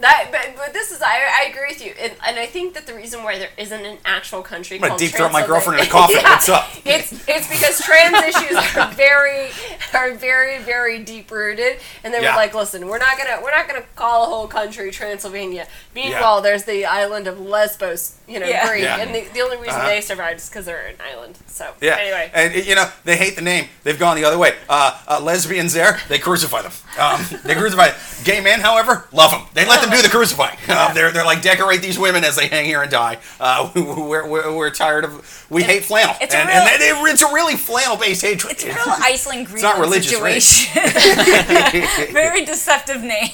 [0.00, 2.86] That, but, but this is I, I agree with you, and, and I think that
[2.86, 5.48] the reason why there isn't an actual country I'm gonna called deep throat my Transylvania-
[5.48, 6.16] girlfriend in a coffin.
[6.20, 6.30] Yeah.
[6.30, 6.68] What's up?
[6.84, 9.48] It's it's because trans issues are very
[9.94, 12.32] are very very deep rooted, and they Yeah.
[12.32, 15.66] were like, listen, we're not gonna we're not gonna call a whole country Transylvania.
[15.94, 18.68] Meanwhile, there's the island of Lesbos, you know, Yeah.
[18.68, 18.98] Greek, Yeah.
[18.98, 19.88] and the, the only reason Uh-huh.
[19.88, 21.38] they survived is because they're an island.
[21.48, 21.96] So Yeah.
[21.96, 23.66] anyway, And you know they hate the name.
[23.82, 24.54] They've gone the other way.
[24.68, 26.72] Uh, uh, lesbians there, they crucify them.
[27.00, 27.90] Um, they crucify.
[28.24, 29.42] Gay men, however, love them.
[29.54, 30.56] They let them do the crucifying.
[30.68, 33.18] Uh, they're they're like decorate these women as they hang here and die.
[33.40, 35.46] Uh, we're, we're, we're tired of.
[35.50, 36.14] We hate flannel.
[36.20, 38.52] it's a and, real- and they- it's a really flannel based hatred.
[38.52, 42.12] It's a real Iceland Greenland it's not religious, right?
[42.12, 43.30] Very deceptive name.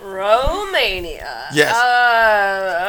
[0.00, 1.46] Romania.
[1.52, 1.74] Yes.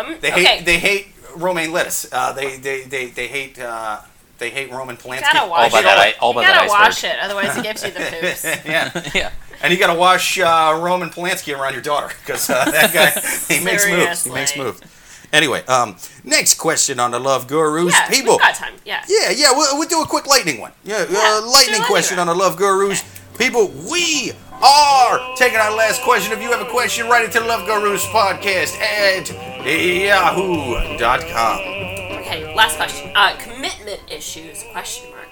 [0.08, 0.44] Um, They okay.
[0.44, 2.08] hate they hate romaine lettuce.
[2.12, 4.02] Uh, they, they they they hate uh,
[4.38, 5.22] they hate Roman Polanski.
[5.22, 5.84] gotta All wash by it.
[5.84, 7.12] that, I, all You by that gotta wash iceberg.
[7.12, 8.44] it, otherwise it gives you the poops.
[8.66, 9.10] yeah.
[9.16, 9.32] yeah.
[9.62, 13.10] And you got to wash uh, Roman Polanski around your daughter because uh, that guy
[13.58, 14.24] he makes moves.
[14.26, 14.82] He makes moves.
[15.34, 18.34] Anyway, um, next question on the Love Gurus, Yeah, people.
[18.36, 18.74] we've got time.
[18.86, 19.04] Yeah.
[19.10, 20.72] Yeah, yeah, we'll, we'll do a quick lightning one.
[20.86, 23.04] Yeah, Yeah, uh, lightning question on the Love Gurus.
[23.38, 24.32] People, we
[24.62, 26.32] are taking our last question.
[26.32, 29.30] If you have a question, write it to the Love Gurus podcast at
[29.66, 31.60] yahoo.com.
[32.22, 33.12] Okay, last question.
[33.16, 34.64] Uh, commitment issues?
[34.72, 35.28] Question mark.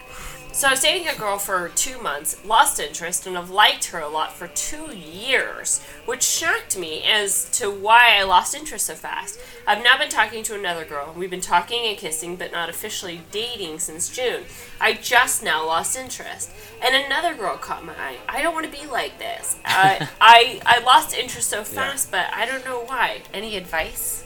[0.55, 3.99] So I was dating a girl for two months, lost interest, and have liked her
[3.99, 8.93] a lot for two years, which shocked me as to why I lost interest so
[8.93, 9.37] fast.
[9.67, 11.13] I've now been talking to another girl.
[11.13, 14.43] We've been talking and kissing, but not officially dating since June.
[14.79, 16.51] I just now lost interest,
[16.81, 18.19] and another girl caught my eye.
[18.29, 19.57] I don't want to be like this.
[19.67, 23.23] Uh, I I lost interest so fast, but I don't know why.
[23.33, 24.24] Any advice?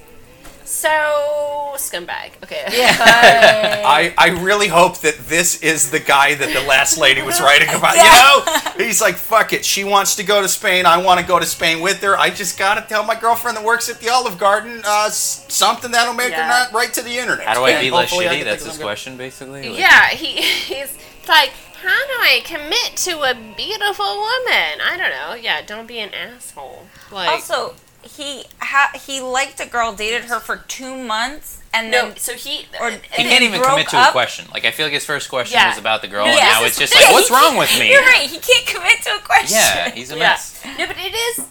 [0.70, 2.32] So scumbag.
[2.43, 2.63] Okay.
[2.72, 2.95] Yeah.
[3.86, 7.70] I, I really hope that this is the guy that the last lady was writing
[7.70, 7.95] about.
[7.95, 8.03] You
[8.78, 9.65] know, he's like, fuck it.
[9.65, 10.86] She wants to go to Spain.
[10.86, 12.15] I want to go to Spain with her.
[12.15, 16.13] I just gotta tell my girlfriend that works at the Olive Garden uh, something that'll
[16.13, 17.47] make her not right to the internet.
[17.47, 18.43] How do I be less Hopefully I shitty?
[18.43, 19.70] That's his question, basically.
[19.70, 20.95] Like, Yeah, he he's
[21.28, 21.49] like,
[21.82, 24.82] how do I commit to a beautiful woman?
[24.86, 25.34] I don't know.
[25.34, 26.86] Yeah, don't be an asshole.
[27.11, 32.09] Like, also, he ha- he liked a girl, dated her for two months, and no.
[32.09, 34.09] then So he or He can't even commit to up.
[34.09, 34.45] a question.
[34.53, 35.69] Like I feel like his first question Yeah.
[35.69, 37.91] was about the girl, Yeah, and now it's just like, what's wrong with me?
[37.91, 38.30] You're right.
[38.30, 39.57] He can't commit to a question.
[39.57, 40.19] Yeah, he's a yeah.
[40.19, 40.61] mess.
[40.77, 41.45] No, but it is.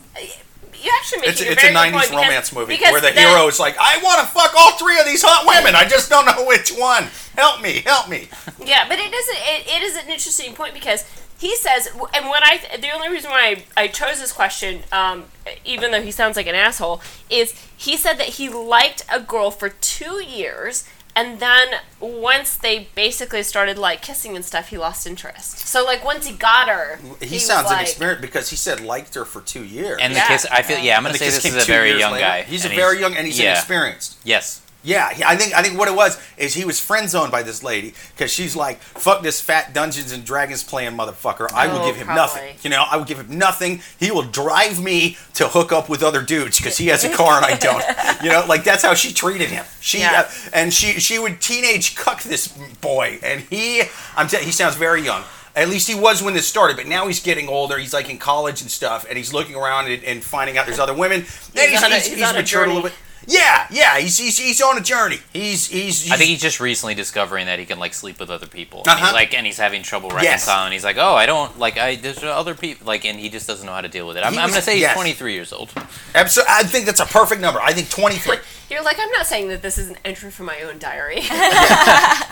[0.82, 3.09] You actually make It's, a it's a 90s point because- romance movie because where the
[3.12, 5.74] that- hero is like, I want to fuck all three of these hot women.
[5.74, 7.05] I just don't know which one.
[7.36, 8.28] Help me, help me.
[8.64, 11.05] Yeah, but it is it, it is an interesting point because
[11.38, 15.24] he says, and what I the only reason why I, I chose this question, um,
[15.64, 17.00] even though he sounds like an asshole,
[17.30, 20.84] is he said that he liked a girl for two years.
[21.18, 21.66] And then
[21.98, 25.58] once they basically started like kissing and stuff, he lost interest.
[25.66, 29.16] So like once he got her, He, was sounds like, inexperienced because he said liked
[29.16, 29.98] her for two years.
[30.00, 30.22] And Yeah.
[30.28, 32.12] the kiss, I feel, yeah, I'm gonna the say kiss this is a very young
[32.12, 32.24] later.
[32.24, 32.42] guy.
[32.42, 33.50] He's a and very young and he's yeah.
[33.50, 34.16] inexperienced.
[34.22, 37.42] Yes, Yeah, I think I think what it was is he was friend zoned by
[37.42, 41.52] this lady because she's like, "Fuck this fat Dungeons and Dragons playing motherfucker.
[41.52, 42.22] I will Oh, give him probably.
[42.22, 42.56] nothing.
[42.62, 43.82] You know, I will give him nothing.
[43.98, 47.36] He will drive me to hook up with other dudes because he has a car
[47.36, 47.84] and I don't.
[48.22, 49.64] You know, like that's how she treated him.
[49.80, 50.26] She Yeah.
[50.26, 52.48] uh, and she she would teenage cuck this
[52.80, 53.82] boy, and he
[54.16, 55.24] I'm telling he sounds very young.
[55.56, 57.78] At least he was when this started, but now he's getting older.
[57.78, 60.78] He's like in college and stuff, and he's looking around and, and finding out there's
[60.78, 61.26] other women.
[61.56, 62.74] And He's on a- he's on a matured journey.
[62.74, 62.98] little bit.
[63.26, 65.18] Yeah, yeah, he's, he's he's on a journey.
[65.32, 66.02] He's he's.
[66.02, 68.80] he's I think he's just recently discovering that he can like sleep with other people.
[68.80, 69.04] And Uh-huh.
[69.06, 70.46] he's like, and he's having trouble Yes.
[70.46, 70.72] reconciling.
[70.72, 71.96] He's like, oh, I don't like I.
[71.96, 74.24] There's other people like, and he just doesn't know how to deal with it.
[74.24, 74.94] I'm, He I'm gonna say he's yes.
[74.94, 75.68] 23 years old.
[76.14, 77.60] Absol- I think that's a perfect number.
[77.60, 78.36] I think 23.
[78.70, 81.22] You're like, I'm not saying that this is an entry from my own diary.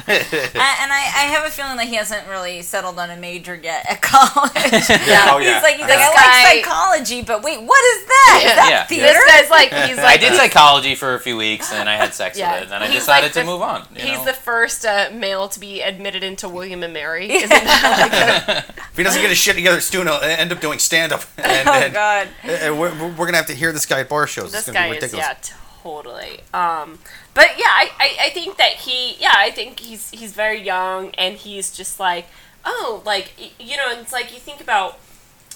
[0.08, 3.84] And I, I have a feeling that he hasn't really settled on a major yet
[3.90, 4.52] at college.
[5.06, 5.54] Yeah, oh, yeah.
[5.54, 8.40] He's like, he's like, This I like psychology, but wait, what is that?
[8.44, 8.84] Is that Yeah.
[8.86, 9.06] theater?
[9.06, 12.38] this guy's like, he's I did psychology for a few weeks, and I had sex
[12.38, 12.52] Yeah.
[12.52, 13.86] with it, and then I He's decided like to the- move on.
[13.94, 14.24] You he's know?
[14.26, 17.30] the first uh, male to be admitted into William and Mary.
[17.30, 20.60] Isn't that like a- if he doesn't get his shit together, Stu will end up
[20.60, 21.24] doing stand up.
[21.38, 22.28] And, oh and- God.
[22.44, 24.52] and we're, we're gonna have to hear this guy at bar shows.
[24.52, 25.26] this it's gonna guy be is ridiculous.
[25.52, 26.98] yeah totally um
[27.32, 31.10] but yeah I, I i think that he yeah i think he's he's very young
[31.14, 32.26] and he's just like
[32.64, 34.98] oh like you know it's like you think about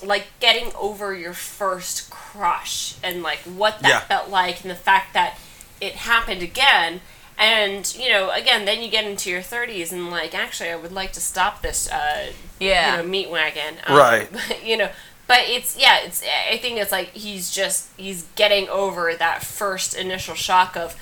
[0.04, 4.00] like getting over your first crush and like what that Yeah.
[4.00, 5.38] felt like and the fact that
[5.80, 7.00] it happened again
[7.38, 10.92] and you know again then you get into your 30s and like actually i would
[10.92, 12.96] like to stop this uh Yeah.
[12.98, 14.28] you know meat wagon um, Right.
[14.64, 14.90] you know
[15.26, 19.94] but it's yeah it's i think it's like he's just he's getting over that first
[19.96, 20.94] initial shock of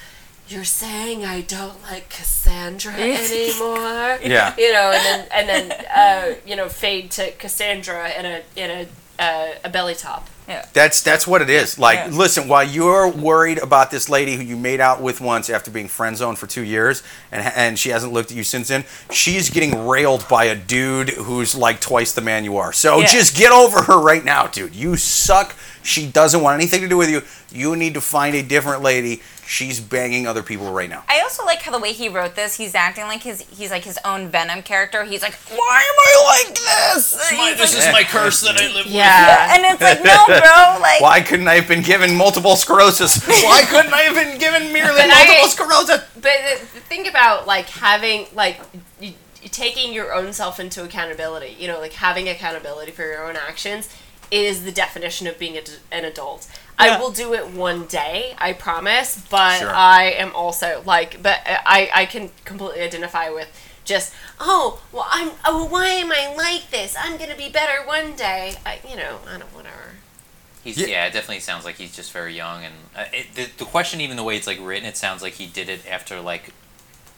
[0.48, 2.92] you're saying i don't like cassandra
[3.38, 4.54] anymore Yeah.
[4.58, 8.70] you know and then and then uh, you know fade to cassandra in a in
[8.70, 8.86] a
[9.22, 10.64] uh, a belly top Yeah.
[10.72, 11.76] That's that's what it is.
[11.78, 12.16] Like, Yeah.
[12.16, 15.88] listen, while you're worried about this lady who you made out with once after being
[15.88, 17.02] friend zoned for two years,
[17.32, 21.10] and and she hasn't looked at you since then, she's getting railed by a dude
[21.10, 22.72] who's like twice the man you are.
[22.72, 23.06] So Yeah.
[23.08, 24.74] just get over her right now, dude.
[24.74, 25.54] You suck.
[25.88, 27.22] She doesn't want anything to do with you.
[27.50, 29.22] You need to find a different lady.
[29.46, 31.02] She's banging other people right now.
[31.08, 32.56] I also like how the way he wrote this.
[32.56, 35.04] He's acting like his he's like his own Venom character.
[35.04, 37.30] He's like, why am I like this?
[37.30, 38.94] He's like- my curse that I live with.
[38.94, 40.80] yeah and it's like, no, bro.
[40.80, 43.26] Like, Why couldn't I have been given multiple sclerosis?
[43.26, 46.04] Why couldn't I have been given merely But I- multiple sclerosis?
[46.14, 49.14] but the, the about like having like y- y-
[49.50, 53.88] taking your own self into accountability you know like having accountability for your own actions
[54.30, 56.46] is the definition of being a d an adult
[56.78, 59.70] i will do it one day i promise but Sure.
[59.70, 63.48] i am also like but i i can completely identify with
[63.84, 68.14] just oh well i'm oh why am i like this i'm gonna be better one
[68.16, 69.74] day I, you know i don't whatever
[70.64, 70.86] He's, Yeah.
[70.88, 71.06] yeah.
[71.06, 74.16] it definitely sounds like he's just very young, and uh, it, the, the question, even
[74.16, 76.52] the way it's like written, it sounds like he did it after like,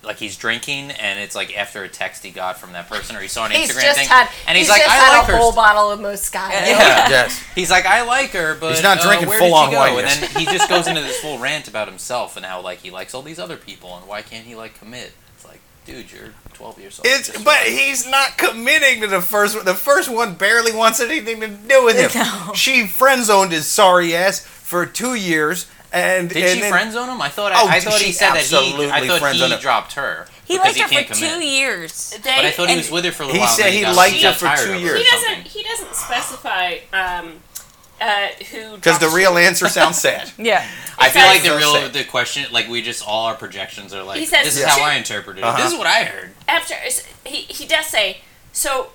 [0.03, 3.21] like he's drinking, and it's like after a text he got from that person, or
[3.21, 5.19] he saw an he's Instagram just thing, had and he's, he's like, just I had
[5.19, 5.39] like a her.
[5.39, 7.09] whole bottle of moscato Yeah.
[7.11, 7.43] Yes.
[7.55, 9.77] He's like, I like her, but He's not uh, drinking where full did on she
[9.77, 12.79] wine, And then he just goes into this full rant about himself and how like
[12.79, 15.13] he likes all these other people, and why can't he like commit?
[15.35, 17.07] It's like, dude, you're 12 years old.
[17.07, 17.69] It's but relax.
[17.69, 19.65] he's not committing to the first one.
[19.65, 22.11] The first one barely wants anything to do with him.
[22.47, 22.53] No.
[22.55, 26.93] She friend zoned his sorry ass for two years, and Did and she then- friend
[26.93, 27.21] zone him?
[27.21, 28.89] I thought Oh, I, I thought she he said that he.
[28.91, 29.61] I thought friend-zoned he him.
[29.61, 30.27] dropped her.
[30.45, 31.35] he because liked her can't for commit.
[31.35, 32.15] two years.
[32.23, 33.49] But I thought he was with her for a He while.
[33.49, 34.99] and said then he liked her for two years.
[34.99, 37.41] he doesn't he doesn't specify um
[38.01, 40.31] uh who because the drops- real answer sounds sad.
[40.39, 40.67] Yeah.
[40.99, 41.93] I feel like the So real sad.
[41.93, 44.69] the question like we just all our projections are like He says- this is Yeah.
[44.71, 45.45] how I interpreted it.
[45.47, 45.63] Uh-huh.
[45.63, 46.31] This is what I heard.
[46.49, 46.75] after
[47.25, 48.19] he he does say
[48.53, 48.91] so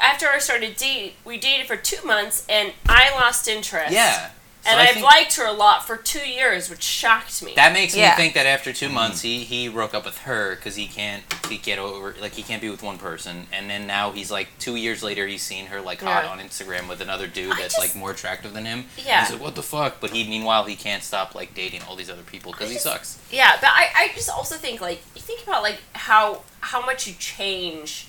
[0.00, 4.30] after I started date we dated for two months and I lost interest Yeah.
[4.64, 7.52] So and I I've think liked her a lot for two years which shocked me
[7.56, 8.10] that makes Yeah.
[8.10, 11.22] me think that after two months he he broke up with her because he can't
[11.48, 14.48] he get over like he can't be with one person and then now he's like
[14.58, 16.30] two years later he's seen her like hot Yeah.
[16.30, 18.86] on Instagram with another dude I that's just- like more attractive than him.
[18.96, 19.20] Yeah.
[19.24, 22.08] He's like what the fuck, but he meanwhile he can't stop like dating all these
[22.10, 23.18] other people because he just- sucks.
[23.30, 27.06] yeah but I, I just also think like you think about like how how much
[27.06, 28.06] you change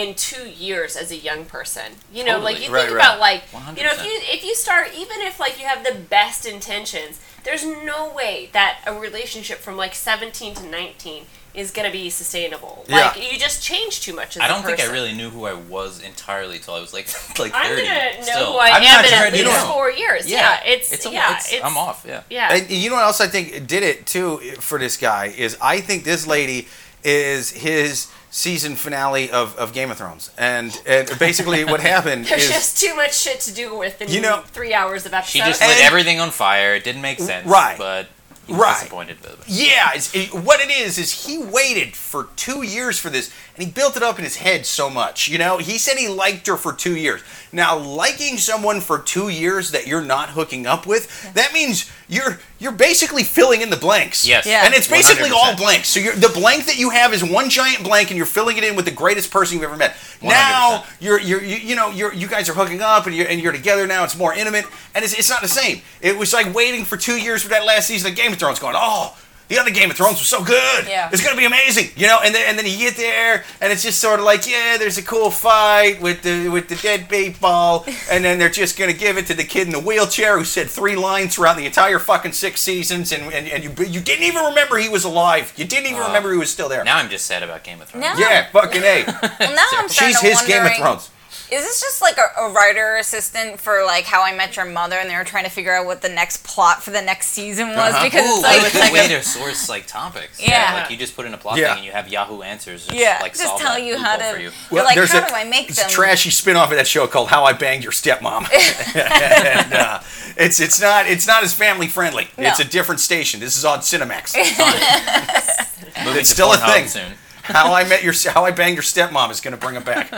[0.00, 3.04] in two years as a young person you know like you Right, think right.
[3.06, 3.42] about like
[3.78, 7.18] you know if you if you start even if like you have the best intentions
[7.44, 11.24] there's no way that a relationship from like 17 to 19
[11.54, 12.96] is going to be sustainable Yeah.
[13.16, 15.46] like you just change too much as I a don't think I really knew who
[15.46, 17.06] I was entirely till I was like
[17.38, 17.82] like I'm 30.
[17.86, 18.52] gonna know still.
[18.52, 19.72] who I I'm am not in at I do least know.
[19.72, 20.28] four years.
[20.30, 22.04] Yeah, it's, it's a, yeah, it's, it's, I'm off.
[22.06, 22.22] Yeah.
[22.28, 25.56] Yeah, And you know what else I think did it too for this guy is
[25.62, 26.68] I think this lady
[27.02, 32.44] is his season finale of, of Game of Thrones, and, and basically what happened there's
[32.44, 35.30] is just too much shit to do with in You know- three hours of episode.
[35.32, 36.74] She just And- lit everything on fire.
[36.74, 37.46] It didn't make sense.
[37.46, 37.78] Right.
[37.78, 38.08] But
[38.46, 38.74] He was Right.
[38.80, 39.16] disappointed.
[39.22, 43.30] But, Yeah, it's, it, what it is is he waited for two years for this,
[43.56, 45.28] and he built it up in his head so much.
[45.28, 47.22] You know, he said he liked her for two years.
[47.52, 52.38] Now, liking someone for two years that you're not hooking up with, that means you're
[52.58, 54.26] you're basically filling in the blanks.
[54.26, 54.46] Yes.
[54.46, 54.64] Yeah.
[54.64, 55.58] and it's basically all 100%.
[55.58, 55.88] blanks.
[55.88, 58.64] So you're, the blank that you have is one giant blank, and you're filling it
[58.64, 59.96] in with the greatest person you've ever met.
[60.22, 60.84] Now 100%.
[61.00, 63.52] you're you're you, you know you're you guys are hooking up and you're and you're
[63.52, 64.04] together now.
[64.04, 65.82] It's more intimate, and it's, it's not the same.
[66.00, 68.58] It was like waiting for two years for that last season of Game of Thrones,
[68.58, 69.16] going, oh.
[69.48, 70.88] The other Game of Thrones was so good.
[70.88, 71.08] Yeah.
[71.12, 72.18] It's gonna be amazing, you know.
[72.24, 74.98] And then and then you get there, and it's just sort of like, yeah, there's
[74.98, 77.08] a cool fight with the with the dead
[77.40, 80.44] ball, and then they're just gonna give it to the kid in the wheelchair who
[80.44, 84.24] said three lines throughout the entire fucking six seasons, and and, and you you didn't
[84.24, 85.52] even remember he was alive.
[85.56, 86.82] You didn't even remember he was still there.
[86.82, 88.04] now I'm just sad about Game of Thrones.
[88.04, 89.04] Now- yeah, fucking a.
[89.38, 91.10] Well, now I'm starting She's to his Game of Thrones.
[91.48, 94.96] Is this just like a, a writer assistant for like How I Met Your Mother,
[94.96, 97.68] and they were trying to figure out what the next plot for the next season
[97.68, 98.04] was Uh-huh.
[98.04, 100.40] because Ooh, it's like, what a good way to source like topics.
[100.42, 100.74] Yeah.
[100.74, 101.68] like you just put in a plot Yeah.
[101.68, 102.86] thing and you have Yahoo Answers.
[102.86, 104.24] Just, yeah, like, just tell you how to.
[104.34, 104.50] For you.
[104.72, 105.88] You're like, there's how a, do I make it's them?
[105.88, 108.48] a trashy spin-off of that show called How I Banged Your Stepmom.
[108.96, 110.00] and, uh,
[110.36, 112.26] it's it's not it's not as family friendly.
[112.36, 113.38] It's a different station.
[113.40, 114.34] This is on Cinemax.
[116.18, 116.86] It's still a thing.
[116.88, 117.12] soon.
[117.42, 120.10] How I met your How I Banged Your Stepmom is going to bring it back.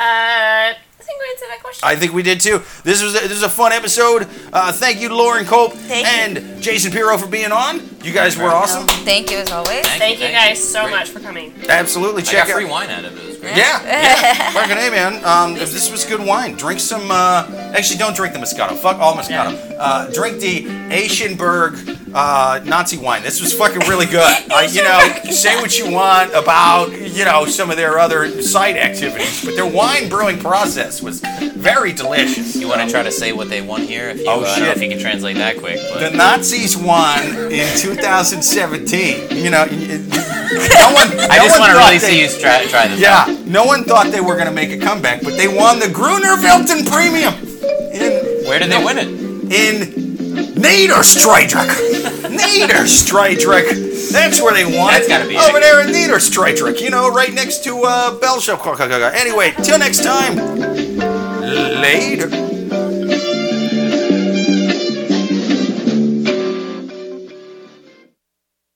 [0.00, 0.72] Uh,
[1.10, 1.88] think we answered that question.
[1.88, 2.62] I think we did too.
[2.84, 4.28] This was a, this was a fun episode.
[4.52, 6.42] Uh, thank you Lauren Culp Thank you.
[6.42, 7.80] and Jason Piro for being on.
[8.02, 8.86] You guys were awesome.
[9.04, 9.86] Thank you as always.
[9.86, 10.92] Thank you guys so Great.
[10.92, 11.52] much for coming.
[11.68, 13.22] Absolutely, I check got free wine out of it.
[13.22, 13.56] It was great.
[13.56, 14.50] Yeah, yeah.
[14.52, 15.24] Fucking A, man.
[15.24, 16.54] Um, if this was good wine.
[16.56, 17.10] Drink some.
[17.10, 18.76] Uh, actually, don't drink the Moscato.
[18.76, 19.76] Fuck all Moscato.
[19.78, 23.22] Uh, drink the Aichenberg uh, Nazi wine.
[23.22, 24.20] This was fucking really good.
[24.50, 24.98] Uh, you know,
[25.30, 29.66] say what you want about you know some of their other side activities, but their
[29.66, 32.54] wine brewing process was very delicious.
[32.56, 34.08] You want to try to say what they won here?
[34.10, 34.76] If you, Oh, uh, I don't know shit.
[34.76, 37.22] if you can translate that quick, The Nazis won
[37.52, 39.36] in 2017.
[39.36, 41.08] You know, no one.
[41.30, 43.00] I just one want to thought really they- see you try, try this.
[43.00, 45.88] Yeah, no one thought they were going to make a comeback, but they won the
[45.88, 47.34] Gruner Wilton Premium
[47.92, 49.08] in Where did they win it?
[49.52, 50.00] in
[50.60, 52.30] Niederstreidrich.
[52.30, 54.12] Niederstreidrich.
[54.12, 54.92] That's where they won.
[54.92, 55.60] That's gotta be over it.
[55.60, 56.80] there in Niederstreidrich.
[56.80, 58.58] You know, right next to uh, Belgium.
[59.14, 60.89] Anyway, till next time.
[61.50, 62.59] Later.